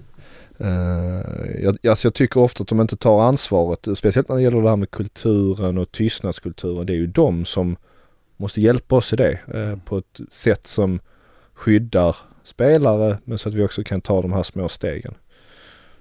Uh, 0.61 1.61
jag, 1.63 1.87
alltså 1.87 2.07
jag 2.07 2.13
tycker 2.13 2.39
ofta 2.39 2.61
att 2.61 2.67
de 2.67 2.81
inte 2.81 2.97
tar 2.97 3.21
ansvaret, 3.21 3.87
speciellt 3.95 4.29
när 4.29 4.35
det 4.35 4.41
gäller 4.41 4.61
det 4.61 4.69
här 4.69 4.75
med 4.75 4.91
kulturen 4.91 5.77
och 5.77 5.91
tystnadskulturen. 5.91 6.85
Det 6.85 6.93
är 6.93 6.97
ju 6.97 7.07
de 7.07 7.45
som 7.45 7.77
måste 8.37 8.61
hjälpa 8.61 8.95
oss 8.95 9.13
i 9.13 9.15
det 9.15 9.39
uh, 9.55 9.75
på 9.85 9.97
ett 9.97 10.19
sätt 10.29 10.67
som 10.67 10.99
skyddar 11.53 12.15
spelare 12.43 13.17
men 13.23 13.37
så 13.37 13.49
att 13.49 13.55
vi 13.55 13.63
också 13.63 13.83
kan 13.83 14.01
ta 14.01 14.21
de 14.21 14.33
här 14.33 14.43
små 14.43 14.69
stegen. 14.69 15.13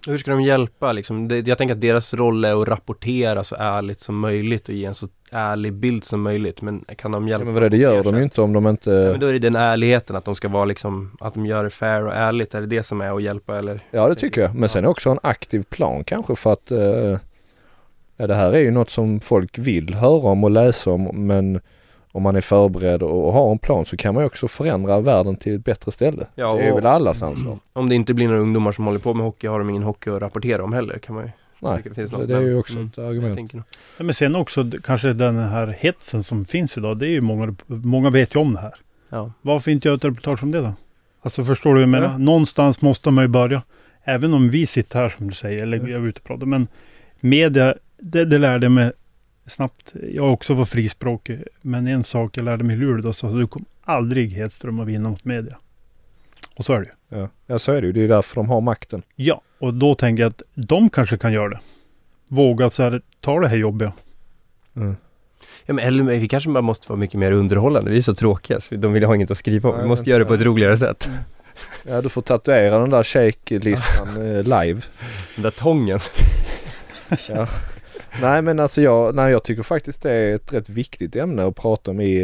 Hur 0.06 0.18
ska 0.18 0.30
de 0.30 0.40
hjälpa 0.42 0.92
liksom? 0.92 1.28
Det, 1.28 1.48
jag 1.48 1.58
tänker 1.58 1.74
att 1.74 1.80
deras 1.80 2.14
roll 2.14 2.44
är 2.44 2.62
att 2.62 2.68
rapportera 2.68 3.44
så 3.44 3.56
ärligt 3.58 3.98
som 3.98 4.18
möjligt 4.18 4.68
och 4.68 4.74
ge 4.74 4.84
en 4.84 4.94
så 4.94 5.08
ärlig 5.30 5.72
bild 5.72 6.04
som 6.04 6.22
möjligt. 6.22 6.62
Men 6.62 6.84
kan 6.98 7.10
de 7.12 7.28
Ja, 7.28 7.32
hjälpa? 7.32 7.44
men 7.44 7.54
vad 7.54 7.62
är 7.62 7.70
det, 7.70 7.76
det 7.76 7.82
gör 7.82 8.04
de 8.04 8.16
ju 8.16 8.22
inte 8.22 8.40
om 8.42 8.52
de 8.52 8.66
inte... 8.66 8.90
Ja, 8.90 9.10
men 9.10 9.20
då 9.20 9.26
är 9.26 9.32
det 9.32 9.38
den 9.38 9.56
ärligheten 9.56 10.16
att 10.16 10.24
de 10.24 10.34
ska 10.34 10.48
vara 10.48 10.64
liksom, 10.64 11.16
att 11.20 11.34
de 11.34 11.46
gör 11.46 11.64
det 11.64 11.70
fair 11.70 12.02
och 12.06 12.12
ärligt. 12.14 12.54
Är 12.54 12.60
det 12.60 12.66
det 12.66 12.82
som 12.82 13.00
är 13.00 13.16
att 13.16 13.22
hjälpa 13.22 13.58
eller? 13.58 13.80
Ja 13.90 14.08
det 14.08 14.14
tycker 14.14 14.40
jag. 14.40 14.54
Men 14.54 14.68
sen 14.68 14.84
också 14.84 15.10
en 15.10 15.18
aktiv 15.22 15.62
plan 15.62 16.04
kanske 16.04 16.36
för 16.36 16.52
att 16.52 16.70
eh, 16.70 17.18
ja, 18.16 18.26
det 18.26 18.34
här 18.34 18.52
är 18.52 18.58
ju 18.60 18.70
något 18.70 18.90
som 18.90 19.20
folk 19.20 19.58
vill 19.58 19.94
höra 19.94 20.28
om 20.30 20.44
och 20.44 20.50
läsa 20.50 20.90
om 20.90 21.26
men 21.26 21.60
om 22.16 22.22
man 22.22 22.36
är 22.36 22.40
förberedd 22.40 23.02
och, 23.02 23.26
och 23.26 23.32
har 23.32 23.52
en 23.52 23.58
plan 23.58 23.86
så 23.86 23.96
kan 23.96 24.14
man 24.14 24.22
ju 24.22 24.26
också 24.26 24.48
förändra 24.48 25.00
världen 25.00 25.36
till 25.36 25.54
ett 25.54 25.64
bättre 25.64 25.92
ställe. 25.92 26.26
Ja, 26.34 26.54
det 26.54 26.62
är 26.62 26.74
väl 26.74 26.86
allas 26.86 27.22
ansvar. 27.22 27.58
Om 27.72 27.88
det 27.88 27.94
inte 27.94 28.14
blir 28.14 28.26
några 28.28 28.40
ungdomar 28.40 28.72
som 28.72 28.84
håller 28.86 28.98
på 28.98 29.14
med 29.14 29.24
hockey 29.26 29.46
har 29.46 29.58
de 29.58 29.70
ingen 29.70 29.82
hockey 29.82 30.10
att 30.10 30.22
rapportera 30.22 30.64
om 30.64 30.72
heller 30.72 30.98
kan 30.98 31.14
man 31.14 31.24
ju 31.24 31.30
Nej, 31.58 31.80
det 31.84 31.94
finns 31.94 32.12
något. 32.12 32.28
det 32.28 32.36
är 32.36 32.40
ju 32.40 32.46
Men- 32.50 32.58
också 32.58 32.74
mm, 32.74 32.86
ett 32.86 32.98
argument. 32.98 33.52
Ja, 33.98 34.04
men 34.04 34.14
sen 34.14 34.36
också 34.36 34.64
kanske 34.82 35.12
den 35.12 35.36
här 35.36 35.76
hetsen 35.80 36.22
som 36.22 36.44
finns 36.44 36.78
idag. 36.78 36.98
Det 36.98 37.06
är 37.06 37.10
ju 37.10 37.20
många, 37.20 37.54
många 37.66 38.10
vet 38.10 38.34
ju 38.36 38.40
om 38.40 38.54
det 38.54 38.60
här. 38.60 38.74
Ja. 39.08 39.32
Varför 39.42 39.70
inte 39.70 39.88
göra 39.88 39.96
ett 39.96 40.04
reportage 40.04 40.42
om 40.42 40.50
det 40.50 40.60
då? 40.60 40.72
Alltså 41.22 41.44
förstår 41.44 41.70
du 41.70 41.74
vad 41.74 41.82
jag 41.82 41.88
menar? 41.88 42.06
Ja. 42.12 42.18
Någonstans 42.18 42.80
måste 42.82 43.10
man 43.10 43.24
ju 43.24 43.28
börja. 43.28 43.62
Även 44.04 44.34
om 44.34 44.50
vi 44.50 44.66
sitter 44.66 44.98
här 44.98 45.08
som 45.08 45.28
du 45.28 45.34
säger, 45.34 45.62
eller 45.62 45.76
Mm. 45.78 45.90
jag 45.90 46.02
är 46.02 46.06
ute 46.06 46.18
och 46.20 46.24
pratar. 46.26 46.46
Men 46.46 46.68
media, 47.20 47.74
det, 47.98 48.24
det 48.24 48.38
lärde 48.38 48.64
jag 48.64 48.72
mig 48.72 48.92
snabbt. 49.46 49.94
Jag 50.12 50.22
har 50.22 50.30
också 50.30 50.54
varit 50.54 50.68
frispråkig. 50.68 51.42
Men 51.62 51.86
en 51.86 52.04
sak 52.04 52.36
jag 52.36 52.44
lärde 52.44 52.64
mig 52.64 52.76
i 52.76 52.78
Luleå, 52.78 53.12
så 53.12 53.28
du 53.28 53.46
kommer 53.46 53.68
aldrig 53.84 54.32
Hedström 54.32 54.80
att 54.80 54.86
vinna 54.86 55.08
mot 55.08 55.24
media. 55.24 55.56
Och 56.56 56.64
så 56.64 56.72
är 56.72 56.78
det 56.78 56.84
ju. 56.84 57.20
Ja. 57.20 57.28
ja, 57.46 57.58
så 57.58 57.72
är 57.72 57.80
det 57.80 57.86
ju. 57.86 57.92
Det 57.92 58.04
är 58.04 58.08
därför 58.08 58.34
de 58.34 58.48
har 58.48 58.60
makten. 58.60 59.02
Ja, 59.14 59.40
och 59.58 59.74
då 59.74 59.94
tänker 59.94 60.22
jag 60.22 60.30
att 60.30 60.42
de 60.54 60.90
kanske 60.90 61.16
kan 61.16 61.32
göra 61.32 61.48
det. 61.48 61.60
Våga 62.28 62.70
så 62.70 62.82
här, 62.82 63.02
ta 63.20 63.40
det 63.40 63.48
här 63.48 63.56
jobbiga. 63.56 63.92
Mm. 64.76 64.96
Ja, 65.66 65.74
men, 65.74 65.84
eller 65.84 66.04
vi 66.04 66.28
kanske 66.28 66.50
bara 66.50 66.62
måste 66.62 66.88
vara 66.88 66.98
mycket 66.98 67.20
mer 67.20 67.32
underhållande. 67.32 67.90
Vi 67.90 67.96
är 67.96 68.02
så 68.02 68.14
tråkiga 68.14 68.60
så 68.60 68.74
de 68.74 68.92
vill 68.92 69.04
ha 69.04 69.14
inget 69.14 69.30
att 69.30 69.38
skriva 69.38 69.68
om. 69.68 69.74
Nej, 69.74 69.82
vi 69.84 69.88
måste 69.88 70.10
göra 70.10 70.18
det 70.18 70.24
på 70.24 70.34
ett 70.34 70.42
roligare 70.42 70.78
sätt. 70.78 71.10
Ja, 71.82 72.02
du 72.02 72.08
får 72.08 72.22
tatuera 72.22 72.78
den 72.78 72.90
där 72.90 73.02
shake-listan 73.02 74.08
eh, 74.08 74.42
live. 74.42 74.80
Den 75.34 75.42
där 75.42 75.50
tången. 75.50 76.00
Ja. 77.28 77.48
Nej 78.20 78.42
men 78.42 78.60
alltså 78.60 78.82
jag, 78.82 79.14
nej, 79.14 79.32
jag 79.32 79.44
tycker 79.44 79.62
faktiskt 79.62 80.02
det 80.02 80.12
är 80.12 80.34
ett 80.34 80.52
rätt 80.52 80.68
viktigt 80.68 81.16
ämne 81.16 81.46
att 81.46 81.56
prata 81.56 81.90
om 81.90 82.00
i, 82.00 82.14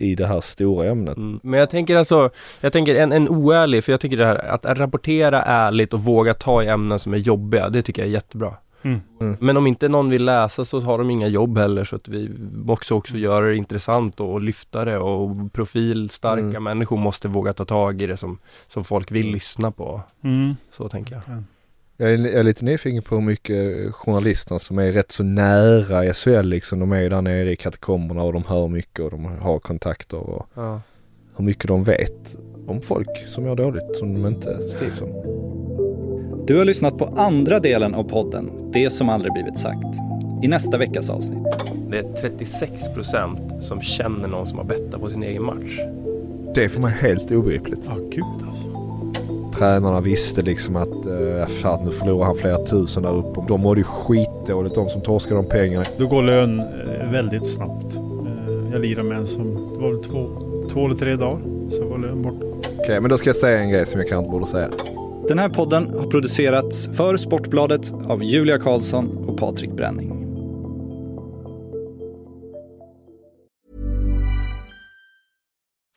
i 0.00 0.14
det 0.14 0.26
här 0.26 0.40
stora 0.40 0.86
ämnet. 0.86 1.16
Mm. 1.16 1.40
Men 1.42 1.60
jag 1.60 1.70
tänker 1.70 1.96
alltså, 1.96 2.30
jag 2.60 2.72
tänker 2.72 2.94
en, 2.94 3.12
en 3.12 3.28
oärlig, 3.28 3.84
för 3.84 3.92
jag 3.92 4.00
tycker 4.00 4.16
det 4.16 4.26
här 4.26 4.50
att 4.50 4.64
rapportera 4.64 5.42
ärligt 5.42 5.94
och 5.94 6.00
våga 6.04 6.34
ta 6.34 6.62
i 6.62 6.66
ämnen 6.68 6.98
som 6.98 7.14
är 7.14 7.18
jobbiga, 7.18 7.68
det 7.68 7.82
tycker 7.82 8.02
jag 8.02 8.08
är 8.08 8.12
jättebra. 8.12 8.54
Mm. 8.84 9.00
Mm. 9.20 9.36
Men 9.40 9.56
om 9.56 9.66
inte 9.66 9.88
någon 9.88 10.10
vill 10.10 10.24
läsa 10.24 10.64
så 10.64 10.80
har 10.80 10.98
de 10.98 11.10
inga 11.10 11.28
jobb 11.28 11.58
heller 11.58 11.84
så 11.84 11.96
att 11.96 12.08
vi 12.08 12.30
måste 12.52 12.94
också 12.94 13.16
göra 13.16 13.46
det 13.46 13.56
intressant 13.56 14.20
och, 14.20 14.32
och 14.32 14.40
lyfta 14.40 14.84
det 14.84 14.98
och 14.98 15.52
profilstarka 15.52 16.42
Mm. 16.42 16.64
människor 16.64 16.96
måste 16.96 17.28
våga 17.28 17.52
ta 17.52 17.64
tag 17.64 18.02
i 18.02 18.06
det 18.06 18.16
som, 18.16 18.38
som 18.68 18.84
folk 18.84 19.10
vill 19.12 19.30
lyssna 19.30 19.70
på. 19.70 20.00
Mm. 20.24 20.56
Så 20.76 20.88
tänker 20.88 21.14
jag. 21.14 21.42
Jag 22.02 22.10
är, 22.12 22.18
jag 22.18 22.34
är 22.34 22.42
lite 22.42 22.64
nyfiken 22.64 23.02
på 23.02 23.14
hur 23.14 23.22
mycket 23.22 23.92
journalisterna 23.94 24.58
som 24.58 24.78
är 24.78 24.92
rätt 24.92 25.12
så 25.12 25.22
nära 25.22 26.14
SHL 26.14 26.42
liksom. 26.48 26.78
De 26.80 26.92
är 26.92 27.00
ju 27.00 27.08
där 27.08 27.22
nere 27.22 27.50
i 27.50 27.56
katakomberna 27.56 28.22
och 28.22 28.32
de 28.32 28.44
hör 28.44 28.68
mycket 28.68 29.00
och 29.00 29.10
de 29.10 29.24
har 29.24 29.58
kontakter 29.58 30.16
och 30.16 30.46
Ja. 30.54 30.80
hur 31.36 31.44
mycket 31.44 31.68
de 31.68 31.84
vet 31.84 32.36
om 32.66 32.80
folk 32.80 33.08
som 33.28 33.44
mår 33.44 33.56
dåligt 33.56 33.96
som 33.96 34.14
de 34.14 34.26
inte 34.28 34.58
skrivs 34.70 35.00
om. 35.00 35.08
Du 36.46 36.58
har 36.58 36.64
lyssnat 36.64 36.98
på 36.98 37.04
andra 37.16 37.58
delen 37.60 37.94
av 37.94 38.04
podden 38.04 38.50
Det 38.72 38.90
som 38.90 39.08
aldrig 39.08 39.32
blivit 39.32 39.58
sagt. 39.58 39.98
I 40.42 40.48
nästa 40.48 40.78
veckas 40.78 41.10
avsnitt. 41.10 41.38
Det 41.90 41.98
är 41.98 42.02
36% 42.02 43.60
som 43.60 43.80
känner 43.82 44.28
någon 44.28 44.46
som 44.46 44.58
har 44.58 44.64
bettat 44.64 45.00
på 45.00 45.08
sin 45.08 45.22
egen 45.22 45.42
match. 45.42 45.78
Det 46.54 46.64
är 46.64 46.68
för 46.68 46.80
mig 46.80 46.92
helt 46.92 47.30
obegripligt. 47.30 47.80
Ja, 47.86 47.94
gud 47.94 48.48
alltså. 48.48 48.71
Tränarna 49.58 50.00
visste 50.00 50.42
liksom 50.42 50.76
att 50.76 51.06
uh, 51.06 51.46
fan, 51.46 51.84
nu 51.84 51.90
förlorar 51.90 52.26
han 52.26 52.36
flera 52.36 52.66
tusen 52.66 53.02
där 53.02 53.16
uppe. 53.16 53.40
De 53.48 53.60
mådde 53.60 53.80
ju 53.80 53.84
skitdåligt 53.84 54.74
de 54.74 54.88
som 54.88 55.00
torskade 55.00 55.34
de 55.36 55.46
pengarna. 55.48 55.84
Då 55.98 56.06
går 56.06 56.22
lön 56.22 56.60
eh, 56.60 57.10
väldigt 57.10 57.46
snabbt. 57.46 57.94
Eh, 57.94 58.72
Jag 58.72 58.80
lirade 58.80 59.08
med 59.08 59.18
en 59.18 59.26
som, 59.26 59.54
det 59.74 59.80
var 59.80 59.90
väl 59.90 60.04
två, 60.04 60.28
två 60.72 60.86
eller 60.86 60.96
tre 60.96 61.16
dagar. 61.16 61.38
Så 61.70 61.84
var 61.88 61.98
lön 61.98 62.22
borta. 62.22 62.46
Okej, 62.78 63.00
men 63.00 63.10
då 63.10 63.18
ska 63.18 63.28
jag 63.28 63.36
säga 63.36 63.58
en 63.60 63.70
grej 63.70 63.86
som 63.86 64.00
jag 64.00 64.08
kanske 64.08 64.24
inte 64.26 64.32
borde 64.32 64.46
säga. 64.46 64.70
Den 65.28 65.38
här 65.38 65.48
podden 65.48 65.90
har 65.98 66.06
producerats 66.10 66.90
för 66.92 67.16
Sportbladet 67.16 67.92
av 68.06 68.22
Julia 68.24 68.58
Karlsson 68.58 69.24
och 69.28 69.38
Patrik 69.38 69.70
Bränning. 69.70 70.18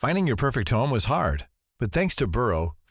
Finding 0.07 0.27
your 0.27 0.37
perfect 0.37 0.69
home 0.71 0.91
was 0.91 1.05
hard, 1.05 1.43
but 1.79 1.91
thanks 1.91 2.15
to 2.15 2.27
Burrow, 2.27 2.75